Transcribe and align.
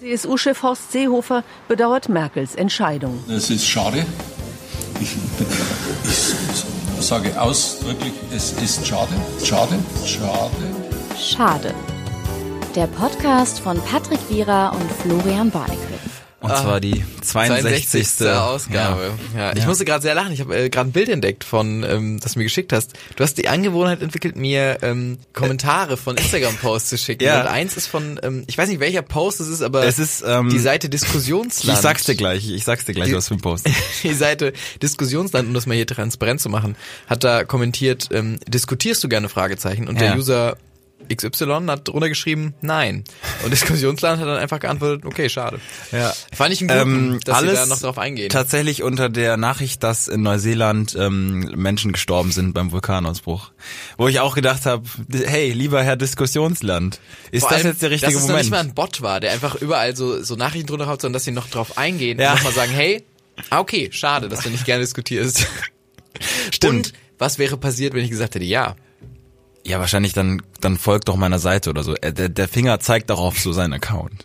CSU-Chef 0.00 0.62
Horst 0.62 0.92
Seehofer 0.92 1.42
bedauert 1.68 2.08
Merkels 2.08 2.54
Entscheidung. 2.54 3.18
Es 3.28 3.48
ist 3.48 3.66
schade. 3.66 4.04
Ich, 5.00 5.16
ich 6.04 7.04
sage 7.04 7.40
ausdrücklich, 7.40 8.12
es 8.34 8.52
ist 8.52 8.86
schade, 8.86 9.12
schade, 9.42 9.78
schade. 10.04 10.50
Schade. 11.18 11.74
Der 12.74 12.86
Podcast 12.88 13.60
von 13.60 13.80
Patrick 13.80 14.20
Wierer 14.28 14.72
und 14.78 14.90
Florian 14.92 15.50
Barnikel. 15.50 15.95
Und 16.46 16.52
ah, 16.52 16.62
zwar 16.62 16.80
die 16.80 17.04
62. 17.22 17.88
62. 17.88 18.28
Ausgabe. 18.28 19.10
Ja. 19.34 19.40
ja 19.40 19.52
ich 19.52 19.62
ja. 19.62 19.66
musste 19.66 19.84
gerade 19.84 20.00
sehr 20.00 20.14
lachen. 20.14 20.30
Ich 20.30 20.38
habe 20.38 20.56
äh, 20.56 20.68
gerade 20.68 20.90
ein 20.90 20.92
Bild 20.92 21.08
entdeckt 21.08 21.42
von, 21.42 21.82
ähm, 21.82 22.20
das 22.20 22.34
du 22.34 22.38
mir 22.38 22.44
geschickt 22.44 22.72
hast. 22.72 22.92
Du 23.16 23.24
hast 23.24 23.36
die 23.36 23.48
Angewohnheit 23.48 24.00
entwickelt, 24.00 24.36
mir 24.36 24.78
ähm, 24.82 25.18
Kommentare 25.32 25.96
von 25.96 26.16
Instagram-Posts 26.16 26.88
zu 26.90 26.98
schicken. 26.98 27.16
Ja. 27.26 27.40
Und 27.40 27.48
eins 27.48 27.76
ist 27.76 27.88
von, 27.88 28.20
ähm, 28.22 28.44
ich 28.46 28.56
weiß 28.56 28.68
nicht 28.68 28.78
welcher 28.78 29.02
Post 29.02 29.40
es 29.40 29.48
ist, 29.48 29.62
aber 29.62 29.84
es 29.84 29.98
ist 29.98 30.22
ähm, 30.24 30.48
die 30.48 30.60
Seite 30.60 30.88
Diskussionsland. 30.88 31.76
Ich 31.76 31.82
sag's 31.82 32.04
dir 32.04 32.14
gleich. 32.14 32.48
Ich 32.48 32.62
sag's 32.62 32.84
dir 32.84 32.92
gleich, 32.92 33.08
die, 33.08 33.16
was 33.16 33.26
für 33.28 33.34
ein 33.34 33.40
Post. 33.40 33.68
die 34.04 34.14
Seite 34.14 34.52
Diskussionsland, 34.80 35.48
um 35.48 35.54
das 35.54 35.66
mal 35.66 35.74
hier 35.74 35.86
transparent 35.86 36.40
zu 36.40 36.48
machen, 36.48 36.76
hat 37.08 37.24
da 37.24 37.42
kommentiert: 37.42 38.10
ähm, 38.12 38.38
Diskutierst 38.46 39.02
du 39.02 39.08
gerne 39.08 39.28
Fragezeichen? 39.28 39.88
Und 39.88 40.00
der 40.00 40.16
User 40.16 40.56
XY 41.14 41.66
hat 41.68 41.88
drunter 41.88 42.08
geschrieben, 42.08 42.54
nein. 42.60 43.04
Und 43.44 43.50
Diskussionsland 43.50 44.20
hat 44.20 44.28
dann 44.28 44.38
einfach 44.38 44.60
geantwortet, 44.60 45.04
okay, 45.04 45.28
schade. 45.28 45.60
Ja. 45.92 46.12
Fand 46.32 46.52
ich 46.52 46.60
einen 46.60 46.68
guten, 46.68 47.12
ähm, 47.12 47.20
dass 47.24 47.36
alles 47.36 47.50
sie 47.52 47.56
da 47.56 47.66
noch 47.66 47.80
drauf 47.80 47.98
eingehen. 47.98 48.28
Tatsächlich 48.28 48.82
unter 48.82 49.08
der 49.08 49.36
Nachricht, 49.36 49.82
dass 49.82 50.08
in 50.08 50.22
Neuseeland 50.22 50.96
ähm, 50.98 51.40
Menschen 51.56 51.92
gestorben 51.92 52.32
sind 52.32 52.52
beim 52.52 52.72
Vulkanausbruch. 52.72 53.52
Wo 53.96 54.08
ich 54.08 54.20
auch 54.20 54.34
gedacht 54.34 54.66
habe, 54.66 54.84
hey, 55.12 55.52
lieber 55.52 55.82
Herr 55.82 55.96
Diskussionsland, 55.96 57.00
ist 57.30 57.42
Vor 57.42 57.50
das 57.50 57.58
allem, 57.58 57.66
jetzt 57.68 57.82
der 57.82 57.90
richtige 57.90 58.12
dass 58.12 58.22
Moment? 58.22 58.38
Dass 58.38 58.46
es 58.46 58.50
noch 58.50 58.56
nicht 58.56 58.64
mal 58.64 58.70
ein 58.70 58.74
Bot 58.74 59.02
war, 59.02 59.20
der 59.20 59.32
einfach 59.32 59.56
überall 59.56 59.96
so, 59.96 60.22
so 60.22 60.36
Nachrichten 60.36 60.66
drunter 60.66 60.86
haut, 60.86 61.00
sondern 61.00 61.14
dass 61.14 61.24
sie 61.24 61.32
noch 61.32 61.48
drauf 61.48 61.78
eingehen 61.78 62.18
ja. 62.18 62.30
und 62.30 62.36
nochmal 62.36 62.52
sagen, 62.52 62.72
hey, 62.72 63.04
ah, 63.50 63.60
okay, 63.60 63.88
schade, 63.92 64.28
dass 64.28 64.40
du 64.40 64.50
nicht 64.50 64.64
gerne 64.64 64.82
diskutierst. 64.82 65.46
Stimmt. 66.52 66.88
Und 66.88 66.92
was 67.18 67.38
wäre 67.38 67.56
passiert, 67.56 67.94
wenn 67.94 68.04
ich 68.04 68.10
gesagt 68.10 68.34
hätte, 68.34 68.44
ja, 68.44 68.76
ja, 69.66 69.80
wahrscheinlich 69.80 70.12
dann, 70.12 70.42
dann 70.60 70.78
folgt 70.78 71.08
doch 71.08 71.16
meiner 71.16 71.38
Seite 71.38 71.70
oder 71.70 71.82
so. 71.82 71.94
Äh, 71.96 72.12
der, 72.12 72.28
der 72.28 72.48
Finger 72.48 72.78
zeigt 72.80 73.10
doch 73.10 73.18
auf 73.18 73.38
so 73.38 73.52
seinen 73.52 73.72
Account. 73.72 74.22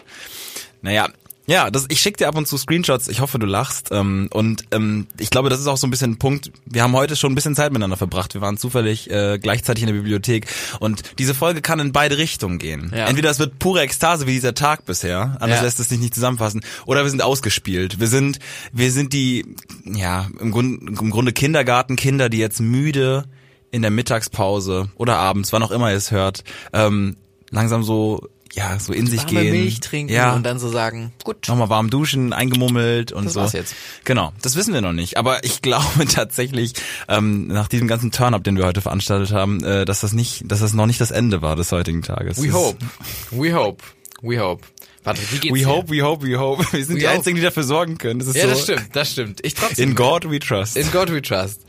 Naja, 0.82 1.10
ja, 1.48 1.72
das, 1.72 1.88
ich 1.90 2.00
schicke 2.00 2.18
dir 2.18 2.28
ab 2.28 2.38
und 2.38 2.48
zu 2.48 2.58
Screenshots. 2.58 3.08
Ich 3.08 3.20
hoffe, 3.20 3.40
du 3.40 3.46
lachst. 3.46 3.90
Ähm, 3.92 4.30
und 4.32 4.64
ähm, 4.72 5.08
ich 5.20 5.32
glaube, 5.32 5.50
das 5.50 5.60
ist 5.60 5.68
auch 5.68 5.78
so 5.78 5.88
ein 5.88 5.90
bisschen 5.90 6.12
ein 6.12 6.18
Punkt. 6.18 6.52
Wir 6.66 6.84
haben 6.84 6.94
heute 6.94 7.16
schon 7.16 7.32
ein 7.32 7.36
bisschen 7.36 7.56
Zeit 7.56 7.72
miteinander 7.72 7.98
verbracht. 7.98 8.34
Wir 8.36 8.42
waren 8.42 8.58
zufällig 8.58 9.10
äh, 9.10 9.40
gleichzeitig 9.40 9.84
in 9.84 9.88
der 9.88 9.96
Bibliothek. 9.96 10.46
Und 10.80 11.02
diese 11.18 11.34
Folge 11.34 11.62
kann 11.62 11.80
in 11.80 11.92
beide 11.92 12.18
Richtungen 12.18 12.60
gehen. 12.60 12.92
Ja. 12.96 13.08
Entweder 13.08 13.32
es 13.32 13.40
wird 13.40 13.58
pure 13.58 13.82
Ekstase 13.82 14.28
wie 14.28 14.34
dieser 14.34 14.54
Tag 14.54 14.86
bisher, 14.86 15.38
anders 15.40 15.60
ja. 15.60 15.66
lässt 15.66 15.80
es 15.80 15.90
sich 15.90 16.00
nicht 16.00 16.14
zusammenfassen. 16.14 16.62
Oder 16.86 17.04
wir 17.04 17.10
sind 17.10 17.24
ausgespielt. 17.24 18.00
Wir 18.00 18.08
sind, 18.08 18.40
wir 18.72 18.92
sind 18.92 19.12
die, 19.12 19.56
ja, 19.86 20.28
im, 20.40 20.52
Grund, 20.52 21.02
im 21.02 21.10
Grunde 21.10 21.34
Kindergartenkinder, 21.34 22.30
die 22.30 22.38
jetzt 22.38 22.62
müde 22.62 23.26
in 23.72 23.82
der 23.82 23.92
Mittagspause 23.92 24.90
oder 24.96 25.18
abends, 25.18 25.54
wann 25.54 25.64
auch 25.64 25.72
immer 25.72 25.90
ihr 25.90 25.98
es 25.98 26.12
hört, 26.12 26.44
ähm, 26.74 27.16
langsam 27.50 27.84
so 27.84 28.28
ja, 28.54 28.78
so 28.80 28.92
in 28.92 29.08
sich 29.08 29.26
gehen. 29.28 29.52
Milch 29.52 29.80
trinken 29.80 30.14
ja. 30.14 30.34
und 30.34 30.44
dann 30.44 30.60
so 30.60 30.68
sagen, 30.68 31.14
gut. 31.24 31.48
Nochmal 31.48 31.70
warm 31.70 31.90
duschen, 31.90 32.34
eingemummelt 32.34 33.12
und 33.12 33.26
das 33.26 33.34
so. 33.34 33.40
War's 33.40 33.54
jetzt. 33.54 33.76
Genau, 34.04 34.34
das 34.42 34.56
wissen 34.56 34.74
wir 34.74 34.82
noch 34.82 34.92
nicht. 34.92 35.18
Aber 35.18 35.44
ich 35.44 35.62
glaube 35.62 36.06
tatsächlich, 36.10 36.74
ähm, 37.08 37.48
nach 37.48 37.68
diesem 37.68 37.88
ganzen 37.88 38.12
Turn-up, 38.12 38.44
den 38.44 38.58
wir 38.58 38.66
heute 38.66 38.82
veranstaltet 38.82 39.32
haben, 39.32 39.64
äh, 39.64 39.86
dass 39.86 40.02
das 40.02 40.14
nicht, 40.14 40.44
dass 40.52 40.60
das 40.60 40.74
noch 40.74 40.86
nicht 40.86 41.00
das 41.00 41.12
Ende 41.12 41.42
war 41.42 41.56
des 41.56 41.72
heutigen 41.72 42.02
Tages. 42.02 42.42
We 42.42 42.48
das 42.48 42.56
hope. 42.56 42.86
We 43.32 43.54
hope. 43.54 43.84
We 44.22 44.40
hope. 44.40 44.66
Warte, 45.04 45.22
wie 45.32 45.40
geht's 45.40 45.56
We 45.56 45.60
dir? 45.60 45.68
hope, 45.68 45.90
we 45.90 46.04
hope, 46.04 46.28
we 46.28 46.38
hope. 46.38 46.64
Wir 46.74 46.86
sind 46.86 46.96
we 46.96 47.00
die 47.00 47.08
hope. 47.08 47.16
Einzigen, 47.16 47.38
die 47.38 47.42
dafür 47.42 47.64
sorgen 47.64 47.98
können. 47.98 48.20
Das 48.20 48.28
ist 48.28 48.36
ja, 48.36 48.44
so. 48.44 48.50
das 48.50 48.64
stimmt, 48.64 48.96
das 48.96 49.12
stimmt. 49.12 49.40
Ich 49.44 49.56
trotzdem. 49.56 49.90
In 49.90 49.96
God 49.96 50.30
we 50.30 50.40
trust. 50.40 50.78
In 50.78 50.92
God 50.92 51.12
we 51.12 51.22
trust. 51.22 51.62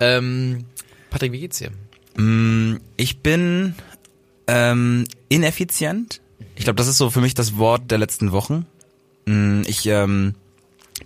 Ähm, 0.00 0.64
Patrick, 1.18 1.32
wie 1.32 1.40
geht's 1.40 1.58
dir? 1.58 1.72
Mm, 2.16 2.76
ich 2.96 3.18
bin 3.18 3.74
ähm, 4.46 5.04
ineffizient. 5.28 6.20
Ich 6.54 6.62
glaube, 6.62 6.76
das 6.76 6.86
ist 6.86 6.96
so 6.96 7.10
für 7.10 7.20
mich 7.20 7.34
das 7.34 7.56
Wort 7.56 7.90
der 7.90 7.98
letzten 7.98 8.30
Wochen. 8.30 8.66
Mm, 9.26 9.62
ich 9.66 9.84
ähm, 9.86 10.36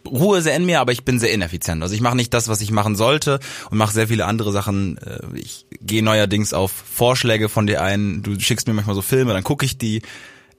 ruhe 0.07 0.43
sehr 0.43 0.55
in 0.55 0.67
mir, 0.67 0.81
aber 0.81 0.93
ich 0.93 1.05
bin 1.05 1.19
sehr 1.19 1.33
ineffizient. 1.33 1.83
Also 1.83 1.95
ich 1.95 2.03
mache 2.03 2.15
nicht 2.15 2.35
das, 2.35 2.49
was 2.49 2.61
ich 2.61 2.71
machen 2.73 2.95
sollte 2.95 3.41
und 3.71 3.79
mache 3.79 3.95
sehr 3.95 4.09
viele 4.09 4.27
andere 4.27 4.53
Sachen. 4.53 4.99
Äh, 4.99 5.21
ich 5.35 5.65
gehe 5.81 6.03
neuerdings 6.03 6.53
auf 6.53 6.73
Vorschläge 6.73 7.49
von 7.49 7.67
dir 7.67 7.81
ein. 7.81 8.23
Du 8.23 8.39
schickst 8.39 8.67
mir 8.67 8.75
manchmal 8.75 8.95
so 8.95 9.01
Filme, 9.01 9.33
dann 9.33 9.45
gucke 9.45 9.65
ich 9.65 9.79
die 9.79 10.03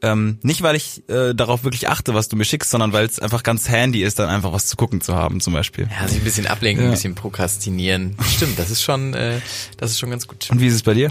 ähm, 0.04 0.38
nicht, 0.42 0.62
weil 0.62 0.76
ich 0.76 1.08
äh, 1.10 1.34
darauf 1.34 1.64
wirklich 1.64 1.88
achte, 1.88 2.14
was 2.14 2.28
du 2.28 2.36
mir 2.36 2.44
schickst, 2.44 2.70
sondern 2.70 2.92
weil 2.92 3.06
es 3.06 3.20
einfach 3.20 3.42
ganz 3.42 3.70
handy 3.70 4.04
ist, 4.04 4.20
dann 4.20 4.28
einfach 4.28 4.52
was 4.52 4.68
zu 4.68 4.76
gucken 4.76 5.00
zu 5.00 5.16
haben, 5.16 5.40
zum 5.40 5.54
Beispiel. 5.54 5.88
Ja, 5.90 6.08
sich 6.08 6.18
ein 6.18 6.24
bisschen 6.26 6.46
ablenken, 6.46 6.84
ja. 6.84 6.90
ein 6.90 6.94
bisschen 6.94 7.16
prokrastinieren. 7.16 8.18
Stimmt, 8.36 8.60
das 8.60 8.70
ist 8.70 8.84
schon, 8.84 9.14
äh, 9.14 9.40
das 9.78 9.92
ist 9.92 10.00
schon 10.00 10.10
ganz 10.10 10.28
gut. 10.28 10.50
Und 10.52 10.60
wie 10.60 10.68
ist 10.68 10.74
es 10.74 10.84
bei 10.84 10.94
dir? 10.94 11.10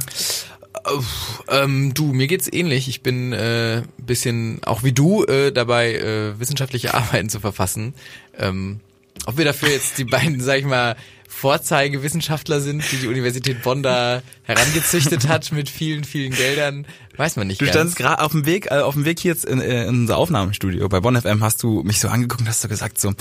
Ähm, 1.48 1.94
du, 1.94 2.12
mir 2.12 2.26
geht's 2.26 2.52
ähnlich. 2.52 2.88
Ich 2.88 3.02
bin 3.02 3.32
äh, 3.32 3.82
bisschen, 3.96 4.62
auch 4.64 4.82
wie 4.82 4.92
du, 4.92 5.24
äh, 5.24 5.52
dabei, 5.52 5.94
äh, 5.94 6.38
wissenschaftliche 6.38 6.92
Arbeiten 6.94 7.30
zu 7.30 7.40
verfassen. 7.40 7.94
Ähm, 8.38 8.80
ob 9.24 9.38
wir 9.38 9.44
dafür 9.46 9.70
jetzt 9.70 9.96
die 9.98 10.04
beiden, 10.04 10.40
sag 10.40 10.58
ich 10.58 10.64
mal, 10.66 10.96
Vorzeigewissenschaftler 11.32 12.60
sind, 12.60 12.84
die 12.92 12.96
die 12.98 13.08
Universität 13.08 13.62
Bonn 13.62 13.82
da 13.82 14.22
herangezüchtet 14.44 15.26
hat 15.28 15.50
mit 15.50 15.68
vielen, 15.68 16.04
vielen 16.04 16.32
Geldern, 16.32 16.86
weiß 17.16 17.36
man 17.36 17.48
nicht. 17.48 17.60
Du 17.60 17.64
ganz. 17.64 17.74
standst 17.74 17.96
gerade 17.96 18.22
auf 18.22 18.32
dem 18.32 18.46
Weg, 18.46 18.66
äh, 18.70 18.80
auf 18.80 18.94
dem 18.94 19.04
Weg 19.04 19.18
hier 19.18 19.32
jetzt 19.32 19.44
in, 19.44 19.60
äh, 19.60 19.84
in 19.84 20.02
unser 20.02 20.18
Aufnahmestudio 20.18 20.88
bei 20.88 21.00
Bonn 21.00 21.20
FM, 21.20 21.42
hast 21.42 21.62
du 21.62 21.82
mich 21.82 21.98
so 21.98 22.08
angeguckt 22.08 22.42
und 22.42 22.48
hast 22.48 22.60
so 22.60 22.68
gesagt 22.68 23.00
so, 23.00 23.12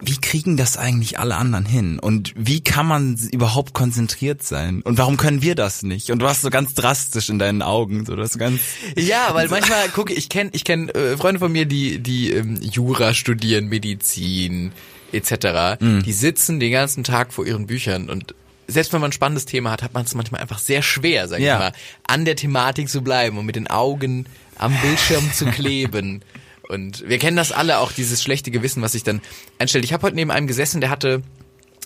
wie 0.00 0.16
kriegen 0.16 0.56
das 0.56 0.76
eigentlich 0.76 1.18
alle 1.18 1.36
anderen 1.36 1.66
hin? 1.66 1.98
Und 1.98 2.32
wie 2.36 2.62
kann 2.62 2.86
man 2.86 3.16
überhaupt 3.32 3.74
konzentriert 3.74 4.42
sein? 4.42 4.82
Und 4.82 4.98
warum 4.98 5.16
können 5.16 5.42
wir 5.42 5.54
das 5.54 5.82
nicht? 5.82 6.10
Und 6.10 6.20
du 6.20 6.26
warst 6.26 6.42
so 6.42 6.50
ganz 6.50 6.74
drastisch 6.74 7.28
in 7.28 7.38
deinen 7.38 7.62
Augen, 7.62 8.04
so 8.06 8.16
das 8.16 8.38
ganz. 8.38 8.60
Ja, 8.96 9.30
weil 9.32 9.48
manchmal 9.48 9.88
guck 9.94 10.10
ich 10.10 10.28
kenne 10.28 10.50
ich 10.52 10.64
kenne 10.64 10.94
äh, 10.94 11.16
Freunde 11.16 11.38
von 11.38 11.52
mir, 11.52 11.66
die 11.66 11.98
die 12.00 12.32
ähm, 12.32 12.58
Jura 12.60 13.14
studieren, 13.14 13.68
Medizin, 13.68 14.72
etc., 15.14 15.80
mhm. 15.80 16.02
die 16.02 16.12
sitzen 16.12 16.60
den 16.60 16.72
ganzen 16.72 17.04
Tag 17.04 17.32
vor 17.32 17.46
ihren 17.46 17.66
Büchern 17.66 18.10
und 18.10 18.34
selbst 18.66 18.92
wenn 18.92 19.00
man 19.00 19.10
ein 19.10 19.12
spannendes 19.12 19.44
Thema 19.44 19.70
hat, 19.70 19.82
hat 19.82 19.94
man 19.94 20.04
es 20.04 20.14
manchmal 20.14 20.40
einfach 20.40 20.58
sehr 20.58 20.82
schwer, 20.82 21.28
sag 21.28 21.40
ja. 21.40 21.54
ich 21.54 21.58
mal, 21.60 21.72
an 22.06 22.24
der 22.24 22.36
Thematik 22.36 22.88
zu 22.88 23.02
bleiben 23.02 23.38
und 23.38 23.46
mit 23.46 23.56
den 23.56 23.66
Augen 23.66 24.26
am 24.56 24.74
Bildschirm 24.80 25.32
zu 25.32 25.46
kleben. 25.50 26.22
Und 26.68 27.06
wir 27.06 27.18
kennen 27.18 27.36
das 27.36 27.52
alle, 27.52 27.78
auch 27.78 27.92
dieses 27.92 28.22
schlechte 28.22 28.50
Gewissen, 28.50 28.82
was 28.82 28.92
sich 28.92 29.02
dann 29.02 29.20
einstellt. 29.58 29.84
Ich 29.84 29.92
habe 29.92 30.02
heute 30.04 30.16
neben 30.16 30.30
einem 30.30 30.46
gesessen, 30.46 30.80
der 30.80 30.88
hatte 30.88 31.22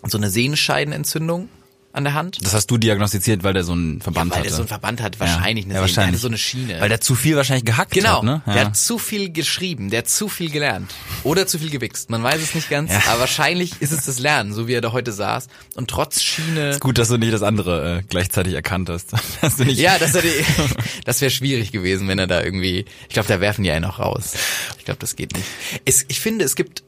so 0.05 0.19
eine 0.19 0.31
Sehenscheidenentzündung 0.31 1.49
an 1.93 2.05
der 2.05 2.15
Hand. 2.15 2.39
Das 2.43 2.55
hast 2.55 2.71
du 2.71 2.77
diagnostiziert, 2.77 3.43
weil 3.43 3.55
der 3.55 3.65
so 3.65 3.73
einen 3.73 4.01
Verband 4.01 4.31
ja, 4.31 4.37
weil 4.37 4.39
hatte. 4.41 4.49
der 4.49 4.57
so 4.57 4.63
einen 4.63 4.69
Verband 4.69 5.03
hat, 5.03 5.19
wahrscheinlich 5.21 5.65
ja, 5.65 5.71
eine 5.71 5.75
ja, 5.75 5.81
wahrscheinlich. 5.81 5.95
Der 5.95 6.07
hatte 6.07 6.19
so 6.19 6.29
eine 6.29 6.39
Schiene. 6.39 6.81
Weil 6.81 6.89
der 6.89 7.01
zu 7.01 7.15
viel 7.15 7.37
wahrscheinlich 7.37 7.65
gehackt 7.65 7.93
genau. 7.93 8.19
hat, 8.19 8.25
ne? 8.25 8.43
Ja. 8.47 8.53
Der 8.53 8.65
hat 8.67 8.77
zu 8.77 8.99
viel 8.99 9.33
geschrieben, 9.33 9.91
der 9.91 10.01
hat 10.01 10.09
zu 10.09 10.29
viel 10.29 10.51
gelernt. 10.51 10.95
Oder 11.25 11.47
zu 11.47 11.59
viel 11.59 11.71
gewichst. 11.71 12.11
Man 12.11 12.23
weiß 12.23 12.41
es 12.43 12.55
nicht 12.55 12.69
ganz, 12.69 12.93
ja. 12.93 13.01
aber 13.09 13.21
wahrscheinlich 13.21 13.81
ist 13.81 13.93
es 13.93 14.05
das 14.05 14.19
Lernen, 14.19 14.53
so 14.53 14.69
wie 14.69 14.75
er 14.75 14.81
da 14.81 14.93
heute 14.93 15.13
saß. 15.13 15.49
Und 15.75 15.89
trotz 15.89 16.23
Schiene. 16.23 16.71
Ist 16.71 16.81
gut, 16.81 16.99
dass 16.99 17.09
du 17.09 17.17
nicht 17.17 17.33
das 17.33 17.43
andere 17.43 17.99
äh, 17.99 18.03
gleichzeitig 18.09 18.55
erkannt 18.55 18.91
hast. 18.91 19.13
dass 19.41 19.59
ja, 19.59 19.99
das, 19.99 20.17
das 21.05 21.21
wäre 21.21 21.31
schwierig 21.31 21.73
gewesen, 21.73 22.07
wenn 22.09 22.19
er 22.19 22.27
da 22.27 22.43
irgendwie. 22.43 22.85
Ich 23.09 23.15
glaube, 23.15 23.29
da 23.29 23.41
werfen 23.41 23.63
die 23.65 23.71
einen 23.71 23.85
auch 23.85 23.99
raus. 23.99 24.35
Ich 24.79 24.85
glaube, 24.85 25.01
das 25.01 25.17
geht 25.17 25.33
nicht. 25.35 25.47
Es, 25.85 26.05
ich 26.09 26.21
finde, 26.21 26.45
es 26.45 26.55
gibt 26.55 26.83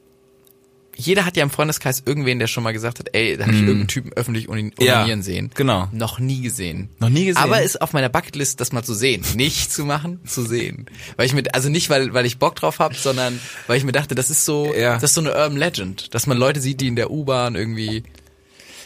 jeder 1.01 1.25
hat 1.25 1.37
ja 1.37 1.43
im 1.43 1.49
Freundeskreis 1.49 2.03
irgendwen, 2.05 2.39
der 2.39 2.47
schon 2.47 2.63
mal 2.63 2.71
gesagt 2.71 2.99
hat, 2.99 3.09
ey, 3.13 3.37
da 3.37 3.45
habe 3.45 3.53
ich 3.53 3.61
mm. 3.61 3.67
irgendeinen 3.67 3.87
Typen 3.87 4.13
öffentlich 4.13 4.47
urinieren 4.47 4.73
ja, 4.79 5.21
sehen. 5.21 5.51
Genau. 5.55 5.87
Noch 5.91 6.19
nie 6.19 6.41
gesehen. 6.41 6.89
Noch 6.99 7.09
nie 7.09 7.25
gesehen. 7.25 7.41
Aber 7.41 7.61
ist 7.61 7.81
auf 7.81 7.93
meiner 7.93 8.09
Bucketlist, 8.09 8.61
das 8.61 8.71
mal 8.71 8.83
zu 8.83 8.93
sehen. 8.93 9.23
Nicht 9.35 9.71
zu 9.71 9.85
machen, 9.85 10.19
zu 10.25 10.43
sehen. 10.43 10.85
Weil 11.17 11.25
ich 11.25 11.33
mit, 11.33 11.55
also 11.55 11.69
nicht, 11.69 11.89
weil, 11.89 12.13
weil 12.13 12.25
ich 12.25 12.37
Bock 12.39 12.55
drauf 12.55 12.79
habe, 12.79 12.95
sondern 12.95 13.39
weil 13.67 13.77
ich 13.77 13.83
mir 13.83 13.91
dachte, 13.91 14.15
das 14.15 14.29
ist 14.29 14.45
so, 14.45 14.73
ja. 14.73 14.93
das 14.93 15.03
ist 15.03 15.13
so 15.15 15.21
eine 15.21 15.31
Urban 15.31 15.57
Legend, 15.57 16.13
dass 16.13 16.27
man 16.27 16.37
Leute 16.37 16.61
sieht, 16.61 16.81
die 16.81 16.87
in 16.87 16.95
der 16.95 17.11
U-Bahn 17.11 17.55
irgendwie. 17.55 18.03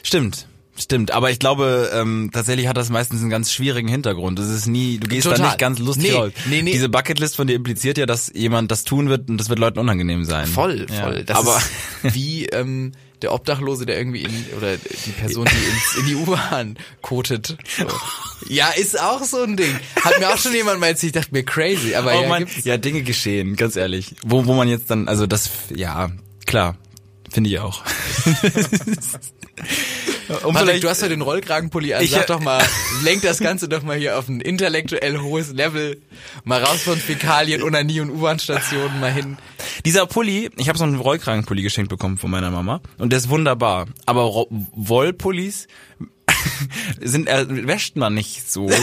Stimmt. 0.04 0.48
Stimmt, 0.78 1.12
aber 1.12 1.32
ich 1.32 1.40
glaube, 1.40 1.90
ähm, 1.94 2.32
tatsächlich 2.34 2.68
hat 2.68 2.76
das 2.76 2.90
meistens 2.90 3.22
einen 3.22 3.30
ganz 3.30 3.52
schwierigen 3.52 3.88
Hintergrund. 3.88 4.38
Es 4.40 4.50
ist 4.50 4.68
nie, 4.68 4.98
du 4.98 5.08
gehst 5.08 5.26
da 5.26 5.38
nicht 5.38 5.58
ganz 5.58 5.80
lustig 5.80 6.12
nee, 6.12 6.18
raus. 6.18 6.32
Nee, 6.50 6.62
nee. 6.64 6.72
Diese 6.74 6.90
Bucketlist 6.90 7.38
von 7.38 7.48
dir 7.48 7.56
impliziert 7.56 7.98
ja, 7.98 8.06
dass 8.06 8.30
jemand 8.36 8.72
das 8.72 8.84
tun 8.84 9.08
wird 9.08 9.30
und 9.30 9.38
das 9.38 9.48
wird 9.48 9.58
Leuten 9.60 9.80
unangenehm 9.80 10.26
sein. 10.26 10.48
Voll, 10.48 10.86
voll. 10.88 11.18
Ja. 11.18 11.24
Das 11.24 11.38
aber 11.38 11.62
wie 12.04 12.48
ähm, 12.48 12.92
der 13.22 13.34
Obdachlose, 13.34 13.86
der 13.86 13.98
irgendwie 13.98 14.24
in, 14.24 14.46
oder 14.58 14.76
die 14.76 15.12
Person, 15.12 15.46
die 15.46 15.72
ins, 15.72 15.96
in 15.98 16.06
die 16.08 16.16
U-Bahn 16.16 16.78
kotet. 17.02 17.58
So. 17.78 17.88
Ja, 18.50 18.70
ist 18.70 19.00
auch 19.00 19.24
so 19.24 19.44
ein 19.44 19.56
Ding. 19.56 19.74
Hat 20.04 20.20
mir 20.20 20.28
auch 20.28 20.38
schon 20.38 20.54
jemand 20.54 20.82
mal 20.82 20.88
erzählt, 20.88 21.16
ich 21.16 21.22
dachte 21.22 21.34
mir 21.34 21.44
crazy, 21.44 21.96
aber 21.96 22.18
oh 22.18 22.22
ja, 22.22 22.28
man, 22.28 22.48
ja, 22.64 22.78
Dinge 22.78 23.02
geschehen, 23.02 23.56
ganz 23.56 23.78
ehrlich. 23.78 24.16
Wo, 24.26 24.46
wo 24.46 24.54
man 24.54 24.68
jetzt 24.68 24.92
dann, 24.92 25.08
also 25.08 25.26
das, 25.26 25.50
ja, 25.74 26.12
klar, 26.46 26.76
finde 27.32 27.50
ich 27.50 27.60
auch. 27.60 27.82
Um 30.44 30.56
Patrick, 30.56 30.82
du 30.82 30.90
hast 30.90 31.02
ja 31.04 31.08
den 31.08 31.22
Rollkragenpulli 31.22 31.94
an. 31.94 32.04
Ich- 32.04 32.12
Sag 32.12 32.26
doch 32.28 32.40
mal, 32.40 32.64
lenk 33.04 33.22
das 33.22 33.38
Ganze 33.40 33.70
doch 33.70 33.84
mal 33.84 33.96
hier 33.96 34.18
auf 34.18 34.28
ein 34.28 34.42
intellektuell 34.42 35.20
hohes 35.22 35.52
Level. 35.54 36.02
Mal 36.44 36.64
raus 36.64 36.82
von 36.82 36.98
Fäkalien, 36.98 37.62
Onanie 37.62 38.00
und 38.02 38.10
U-Bahn-Stationen 38.10 39.00
mal 39.00 39.12
hin. 39.14 39.38
Dieser 39.86 40.08
Pulli, 40.08 40.50
ich 40.58 40.68
habe 40.68 40.78
so 40.80 40.84
einen 40.84 41.00
Rollkragenpulli 41.00 41.62
geschenkt 41.62 41.90
bekommen 41.90 42.18
von 42.18 42.32
meiner 42.32 42.50
Mama 42.50 42.82
und 42.98 43.12
der 43.12 43.18
ist 43.20 43.30
wunderbar. 43.30 43.86
Aber 44.08 44.48
Wollpullis 44.50 45.68
sind 47.02 47.28
äh, 47.28 47.46
wäscht 47.68 47.96
man 47.96 48.14
nicht 48.16 48.52
so. 48.52 48.68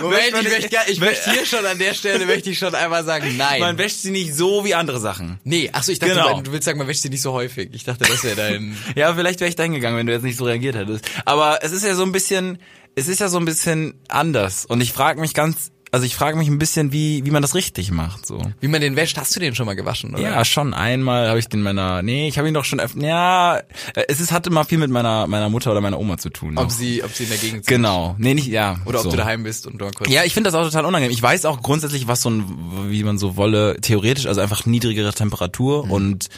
Moment, 0.00 0.22
ich 0.40 0.48
möchte, 0.48 0.76
ich 0.88 1.00
möchte 1.00 1.30
hier 1.32 1.46
schon 1.46 1.64
an 1.66 1.78
der 1.78 1.94
Stelle 1.94 2.24
möchte 2.26 2.50
ich 2.50 2.58
schon 2.58 2.74
einmal 2.74 3.04
sagen, 3.04 3.36
nein. 3.36 3.60
Man 3.60 3.78
wäscht 3.78 3.98
sie 4.02 4.10
nicht 4.10 4.34
so 4.34 4.64
wie 4.64 4.74
andere 4.74 5.00
Sachen. 5.00 5.38
nee, 5.44 5.70
ach 5.72 5.82
so, 5.82 5.92
ich 5.92 5.98
dachte, 5.98 6.14
Genau. 6.14 6.36
du, 6.36 6.42
du 6.44 6.52
willst 6.52 6.64
sagen, 6.64 6.78
man 6.78 6.86
wäscht 6.88 7.02
sie 7.02 7.10
nicht 7.10 7.22
so 7.22 7.32
häufig. 7.32 7.70
Ich 7.72 7.84
dachte, 7.84 8.04
das 8.04 8.24
wäre 8.24 8.36
dein... 8.36 8.76
Ja, 8.94 9.14
vielleicht 9.14 9.40
wäre 9.40 9.48
ich 9.48 9.56
da 9.56 9.62
hingegangen, 9.64 9.98
wenn 9.98 10.06
du 10.06 10.12
jetzt 10.12 10.22
nicht 10.22 10.36
so 10.38 10.44
reagiert 10.44 10.76
hättest. 10.76 11.04
Aber 11.24 11.58
es 11.62 11.72
ist 11.72 11.84
ja 11.84 11.94
so 11.94 12.02
ein 12.04 12.12
bisschen, 12.12 12.58
es 12.94 13.08
ist 13.08 13.20
ja 13.20 13.28
so 13.28 13.38
ein 13.38 13.44
bisschen 13.44 13.94
anders. 14.08 14.64
Und 14.64 14.80
ich 14.80 14.92
frage 14.92 15.20
mich 15.20 15.34
ganz, 15.34 15.70
also 15.90 16.04
ich 16.06 16.14
frage 16.16 16.36
mich 16.36 16.48
ein 16.48 16.58
bisschen, 16.58 16.92
wie, 16.92 17.24
wie 17.24 17.30
man 17.30 17.42
das 17.42 17.54
richtig 17.54 17.90
macht, 17.90 18.26
so. 18.26 18.42
Wie 18.60 18.68
man 18.68 18.80
den 18.80 18.96
wäscht, 18.96 19.16
hast 19.18 19.34
du 19.34 19.40
den 19.40 19.54
schon 19.54 19.66
mal 19.66 19.74
gewaschen, 19.74 20.14
oder? 20.14 20.22
Ja, 20.22 20.44
schon 20.44 20.74
einmal 20.74 21.28
habe 21.28 21.38
ich 21.38 21.48
den 21.48 21.62
meiner, 21.62 22.02
nee, 22.02 22.28
ich 22.28 22.38
habe 22.38 22.48
ihn 22.48 22.54
doch 22.54 22.64
schon 22.64 22.80
öfter, 22.80 23.00
ja, 23.00 23.56
äh, 23.58 24.04
es 24.08 24.20
ist, 24.20 24.32
hat 24.32 24.46
immer 24.46 24.64
viel 24.64 24.78
mit 24.78 24.90
meiner, 24.90 25.26
meiner 25.26 25.48
Mutter 25.48 25.70
oder 25.70 25.80
meiner 25.80 25.98
Oma 25.98 26.18
zu 26.18 26.30
tun. 26.30 26.58
Ob 26.58 26.64
noch. 26.64 26.70
sie, 26.70 27.02
ob 27.02 27.12
sie 27.12 27.24
in 27.24 27.30
der 27.30 27.38
Gegend 27.38 27.64
sind. 27.64 27.76
Genau, 27.76 28.14
nee, 28.18 28.34
nicht, 28.34 28.48
ja. 28.48 28.76
Oder 28.84 28.98
ob 28.98 29.04
so. 29.04 29.10
du 29.10 29.16
daheim 29.16 29.42
bist 29.42 29.66
und 29.66 29.80
mal 29.80 29.90
kurz... 29.92 30.10
Ja, 30.10 30.24
ich 30.24 30.34
finde 30.34 30.50
das 30.50 30.54
auch 30.58 30.64
total 30.64 30.84
unangenehm. 30.84 31.12
Ich 31.12 31.22
weiß 31.22 31.44
auch 31.44 31.62
grundsätzlich, 31.62 32.08
was 32.08 32.22
so 32.22 32.30
ein, 32.30 32.44
wie 32.88 33.02
man 33.04 33.18
so 33.18 33.36
wolle, 33.36 33.80
theoretisch, 33.80 34.26
also 34.26 34.40
einfach 34.40 34.66
niedrigere 34.66 35.12
Temperatur 35.12 35.86
Mhm. 35.86 35.90
und 35.92 36.28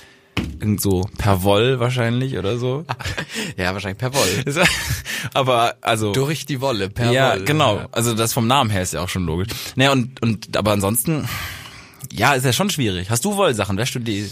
irgend 0.60 0.80
so 0.80 1.08
per 1.18 1.42
Woll 1.42 1.80
wahrscheinlich 1.80 2.36
oder 2.36 2.58
so. 2.58 2.84
Ja, 3.56 3.72
wahrscheinlich 3.72 3.98
per 3.98 4.12
Woll. 4.14 4.64
Aber 5.34 5.76
also 5.80 6.12
Durch 6.12 6.46
die 6.46 6.60
Wolle, 6.60 6.88
per 6.90 7.10
ja, 7.10 7.32
Woll. 7.32 7.44
genau. 7.44 7.86
Also 7.92 8.14
das 8.14 8.32
vom 8.32 8.46
Namen 8.46 8.70
her 8.70 8.82
ist 8.82 8.92
ja 8.92 9.02
auch 9.02 9.08
schon 9.08 9.24
logisch. 9.24 9.48
Naja, 9.76 9.92
und, 9.92 10.20
und 10.22 10.56
aber 10.56 10.72
ansonsten, 10.72 11.28
ja, 12.12 12.34
ist 12.34 12.44
ja 12.44 12.52
schon 12.52 12.70
schwierig. 12.70 13.10
Hast 13.10 13.24
du 13.24 13.36
Wollsachen? 13.36 13.76
Wäschst 13.76 13.94
du 13.94 13.98
die? 13.98 14.30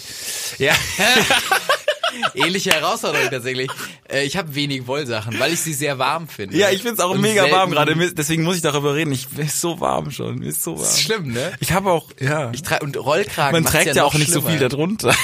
Ja. 0.58 0.74
Ähnliche 2.34 2.70
Herausforderung 2.70 3.30
tatsächlich. 3.30 3.70
Äh, 4.10 4.24
ich 4.24 4.36
habe 4.36 4.54
wenig 4.54 4.86
Wollsachen, 4.86 5.38
weil 5.38 5.52
ich 5.52 5.60
sie 5.60 5.74
sehr 5.74 5.98
warm 5.98 6.26
finde. 6.26 6.56
Ja, 6.56 6.70
ich 6.70 6.82
find's 6.82 7.00
auch 7.00 7.10
Und 7.10 7.20
mega 7.20 7.50
warm 7.50 7.70
gerade. 7.70 7.94
Deswegen 8.14 8.42
muss 8.44 8.56
ich 8.56 8.62
darüber 8.62 8.94
reden. 8.94 9.12
Ich 9.12 9.26
ist 9.36 9.60
so 9.60 9.78
warm 9.80 10.10
schon. 10.10 10.38
Mir 10.38 10.46
ist 10.48 10.62
so 10.62 10.72
warm. 10.72 10.80
Das 10.80 10.94
ist 10.94 11.02
schlimm, 11.02 11.32
ne? 11.32 11.52
Ich 11.60 11.72
habe 11.72 11.90
auch, 11.90 12.08
ja. 12.18 12.50
Ich 12.52 12.62
und 12.80 12.96
Rollkragen. 12.96 13.52
Man 13.52 13.70
trägt 13.70 13.94
ja, 13.94 14.02
noch 14.02 14.14
auch 14.14 14.14
nicht 14.14 14.32
so 14.32 14.40
schlimmer. 14.40 14.58
viel 14.58 14.68
darunter. 14.68 15.14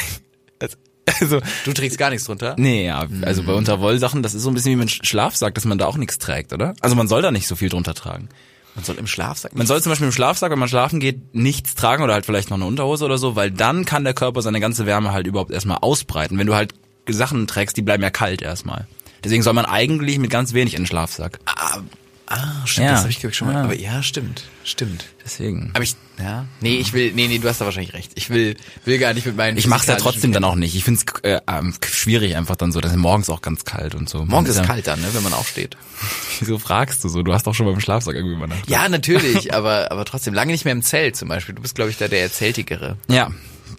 Also, 1.20 1.40
Du 1.64 1.72
trägst 1.72 1.98
gar 1.98 2.10
nichts 2.10 2.24
drunter. 2.24 2.54
nee, 2.58 2.86
ja, 2.86 3.06
also 3.22 3.42
bei 3.42 3.52
Unterwollsachen, 3.52 4.22
das 4.22 4.34
ist 4.34 4.42
so 4.42 4.50
ein 4.50 4.54
bisschen 4.54 4.72
wie 4.72 4.76
mit 4.76 4.90
Schlafsack, 5.06 5.54
dass 5.54 5.64
man 5.66 5.76
da 5.78 5.86
auch 5.86 5.96
nichts 5.98 6.18
trägt, 6.18 6.52
oder? 6.52 6.74
Also 6.80 6.96
man 6.96 7.08
soll 7.08 7.20
da 7.22 7.30
nicht 7.30 7.46
so 7.46 7.56
viel 7.56 7.68
drunter 7.68 7.94
tragen. 7.94 8.28
Man 8.74 8.84
soll 8.84 8.96
im 8.96 9.06
Schlafsack. 9.06 9.54
Man 9.54 9.66
soll 9.66 9.80
zum 9.82 9.90
Beispiel 9.90 10.06
im 10.06 10.12
Schlafsack, 10.12 10.50
wenn 10.50 10.58
man 10.58 10.68
schlafen 10.68 10.98
geht, 11.00 11.34
nichts 11.34 11.74
tragen 11.74 12.02
oder 12.02 12.14
halt 12.14 12.26
vielleicht 12.26 12.50
noch 12.50 12.56
eine 12.56 12.64
Unterhose 12.66 13.04
oder 13.04 13.18
so, 13.18 13.36
weil 13.36 13.50
dann 13.50 13.84
kann 13.84 14.02
der 14.04 14.14
Körper 14.14 14.42
seine 14.42 14.58
ganze 14.60 14.86
Wärme 14.86 15.12
halt 15.12 15.26
überhaupt 15.26 15.52
erstmal 15.52 15.78
ausbreiten. 15.78 16.38
Wenn 16.38 16.46
du 16.46 16.54
halt 16.56 16.72
Sachen 17.08 17.46
trägst, 17.46 17.76
die 17.76 17.82
bleiben 17.82 18.02
ja 18.02 18.10
kalt 18.10 18.40
erstmal. 18.42 18.86
Deswegen 19.22 19.42
soll 19.42 19.52
man 19.52 19.66
eigentlich 19.66 20.18
mit 20.18 20.30
ganz 20.30 20.54
wenig 20.54 20.74
in 20.74 20.80
den 20.82 20.86
Schlafsack. 20.86 21.38
ah, 21.46 21.80
ah, 22.26 22.66
stimmt, 22.66 22.86
Ja. 22.86 22.92
das 22.92 23.00
habe 23.02 23.10
ich 23.10 23.20
glaube 23.20 23.30
ich 23.32 23.36
schon 23.36 23.52
mal. 23.52 23.62
Aber 23.62 23.74
ja, 23.76 24.02
stimmt, 24.02 24.44
stimmt. 24.64 25.04
Deswegen. 25.24 25.70
Aber 25.74 25.84
ich, 25.84 25.94
ja, 26.18 26.46
nee, 26.60 26.76
ich 26.76 26.92
will, 26.92 27.12
nee, 27.12 27.26
nee, 27.26 27.38
du 27.38 27.48
hast 27.48 27.60
da 27.60 27.64
wahrscheinlich 27.64 27.92
recht. 27.92 28.12
Ich 28.14 28.30
will, 28.30 28.56
will 28.84 28.98
gar 28.98 29.12
nicht 29.14 29.26
mit 29.26 29.36
meinen. 29.36 29.58
Ich 29.58 29.66
mach's 29.66 29.86
ja 29.86 29.96
trotzdem 29.96 30.32
dann 30.32 30.44
auch 30.44 30.54
nicht. 30.54 30.76
Ich 30.76 30.84
find's 30.84 31.04
äh, 31.22 31.40
ähm, 31.48 31.74
schwierig 31.84 32.36
einfach 32.36 32.56
dann 32.56 32.70
so, 32.70 32.80
dass 32.80 32.94
morgens 32.94 33.30
auch 33.30 33.42
ganz 33.42 33.64
kalt 33.64 33.94
und 33.94 34.08
so. 34.08 34.24
Morgens 34.24 34.50
ist 34.50 34.58
ja, 34.58 34.64
kalt 34.64 34.86
dann, 34.86 35.00
ne, 35.00 35.08
wenn 35.12 35.22
man 35.24 35.32
aufsteht. 35.32 35.76
Wieso 36.40 36.58
fragst 36.58 37.02
du 37.02 37.08
so? 37.08 37.22
Du 37.22 37.32
hast 37.32 37.46
doch 37.46 37.54
schon 37.54 37.66
beim 37.66 37.80
Schlafsack 37.80 38.14
irgendwie 38.14 38.36
übernachtet. 38.36 38.68
Ja, 38.68 38.88
natürlich, 38.88 39.52
aber, 39.54 39.90
aber 39.90 40.04
trotzdem 40.04 40.34
lange 40.34 40.52
nicht 40.52 40.64
mehr 40.64 40.72
im 40.72 40.82
Zelt 40.82 41.16
zum 41.16 41.28
Beispiel. 41.28 41.54
Du 41.54 41.62
bist, 41.62 41.74
glaube 41.74 41.90
ich, 41.90 41.96
da 41.96 42.06
der 42.06 42.22
Erzähltigere, 42.22 42.96
Ja, 43.08 43.32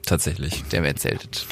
tatsächlich. 0.05 0.63
der 0.71 0.81
mehr 0.81 0.95
zeltet. 0.95 1.45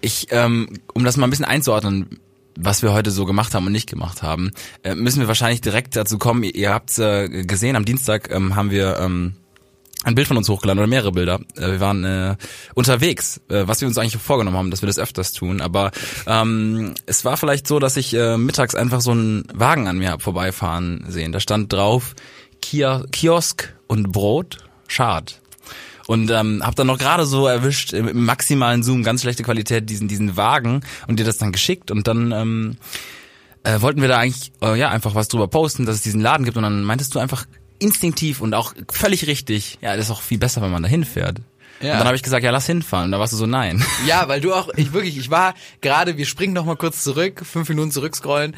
Ich, 0.00 0.28
ähm, 0.30 0.78
um 0.94 1.04
das 1.04 1.16
mal 1.18 1.26
ein 1.26 1.30
bisschen 1.30 1.44
einzuordnen, 1.44 2.18
was 2.56 2.82
wir 2.82 2.92
heute 2.92 3.10
so 3.10 3.26
gemacht 3.26 3.54
haben 3.54 3.66
und 3.66 3.72
nicht 3.72 3.88
gemacht 3.88 4.22
haben, 4.22 4.50
äh, 4.82 4.94
müssen 4.94 5.20
wir 5.20 5.28
wahrscheinlich 5.28 5.60
direkt 5.60 5.96
dazu 5.96 6.18
kommen. 6.18 6.42
Ihr, 6.42 6.54
ihr 6.54 6.72
habt's 6.72 6.98
äh, 6.98 7.28
gesehen, 7.44 7.76
am 7.76 7.84
Dienstag 7.84 8.30
ähm, 8.30 8.56
haben 8.56 8.70
wir 8.70 8.98
ähm, 8.98 9.34
ein 10.04 10.14
Bild 10.14 10.28
von 10.28 10.36
uns 10.36 10.48
hochgeladen 10.48 10.78
oder 10.78 10.86
mehrere 10.86 11.12
Bilder. 11.12 11.40
Äh, 11.56 11.72
wir 11.72 11.80
waren 11.80 12.04
äh, 12.04 12.36
unterwegs, 12.74 13.40
äh, 13.48 13.66
was 13.66 13.80
wir 13.80 13.88
uns 13.88 13.98
eigentlich 13.98 14.16
vorgenommen 14.16 14.56
haben, 14.56 14.70
dass 14.70 14.82
wir 14.82 14.86
das 14.86 14.98
öfters 14.98 15.32
tun. 15.32 15.60
Aber 15.60 15.90
ähm, 16.26 16.94
es 17.06 17.24
war 17.24 17.36
vielleicht 17.36 17.66
so, 17.66 17.78
dass 17.78 17.96
ich 17.96 18.14
äh, 18.14 18.36
mittags 18.36 18.74
einfach 18.74 19.00
so 19.00 19.10
einen 19.10 19.44
Wagen 19.52 19.88
an 19.88 19.98
mir 19.98 20.10
hab 20.10 20.22
vorbeifahren 20.22 21.04
sehen. 21.08 21.32
Da 21.32 21.40
stand 21.40 21.72
drauf 21.72 22.14
Kiosk 22.60 23.74
und 23.86 24.12
Brot, 24.12 24.58
Schad. 24.86 25.40
Und 26.06 26.30
ähm, 26.30 26.62
habe 26.64 26.74
dann 26.74 26.88
noch 26.88 26.98
gerade 26.98 27.24
so 27.24 27.46
erwischt 27.46 27.92
im, 27.92 28.08
im 28.08 28.24
maximalen 28.24 28.82
Zoom, 28.82 29.04
ganz 29.04 29.22
schlechte 29.22 29.44
Qualität, 29.44 29.88
diesen 29.88 30.08
diesen 30.08 30.36
Wagen 30.36 30.80
und 31.06 31.20
dir 31.20 31.24
das 31.24 31.38
dann 31.38 31.52
geschickt 31.52 31.92
und 31.92 32.08
dann 32.08 32.32
ähm, 32.32 32.76
äh, 33.62 33.80
wollten 33.80 34.00
wir 34.00 34.08
da 34.08 34.18
eigentlich 34.18 34.50
äh, 34.60 34.76
ja 34.76 34.88
einfach 34.88 35.14
was 35.14 35.28
drüber 35.28 35.46
posten, 35.46 35.86
dass 35.86 35.96
es 35.96 36.02
diesen 36.02 36.20
Laden 36.20 36.44
gibt 36.44 36.56
und 36.56 36.64
dann 36.64 36.82
meintest 36.82 37.14
du 37.14 37.20
einfach 37.20 37.46
instinktiv 37.80 38.40
und 38.40 38.54
auch 38.54 38.74
völlig 38.92 39.26
richtig, 39.26 39.78
ja, 39.80 39.96
das 39.96 40.06
ist 40.06 40.10
auch 40.10 40.22
viel 40.22 40.38
besser, 40.38 40.62
wenn 40.62 40.70
man 40.70 40.82
da 40.82 40.88
hinfährt. 40.88 41.38
Ja. 41.80 41.92
Und 41.92 41.98
dann 42.00 42.06
habe 42.06 42.16
ich 42.16 42.22
gesagt, 42.22 42.44
ja, 42.44 42.50
lass 42.50 42.66
hinfahren. 42.66 43.06
Und 43.06 43.12
da 43.12 43.18
warst 43.18 43.32
du 43.32 43.38
so, 43.38 43.46
nein. 43.46 43.82
Ja, 44.06 44.28
weil 44.28 44.40
du 44.40 44.52
auch, 44.52 44.68
ich 44.76 44.92
wirklich, 44.92 45.16
ich 45.16 45.30
war 45.30 45.54
gerade, 45.80 46.16
wir 46.18 46.26
springen 46.26 46.52
noch 46.52 46.66
mal 46.66 46.76
kurz 46.76 47.02
zurück, 47.02 47.42
fünf 47.44 47.68
Minuten 47.70 47.90
zurückscrollen. 47.90 48.54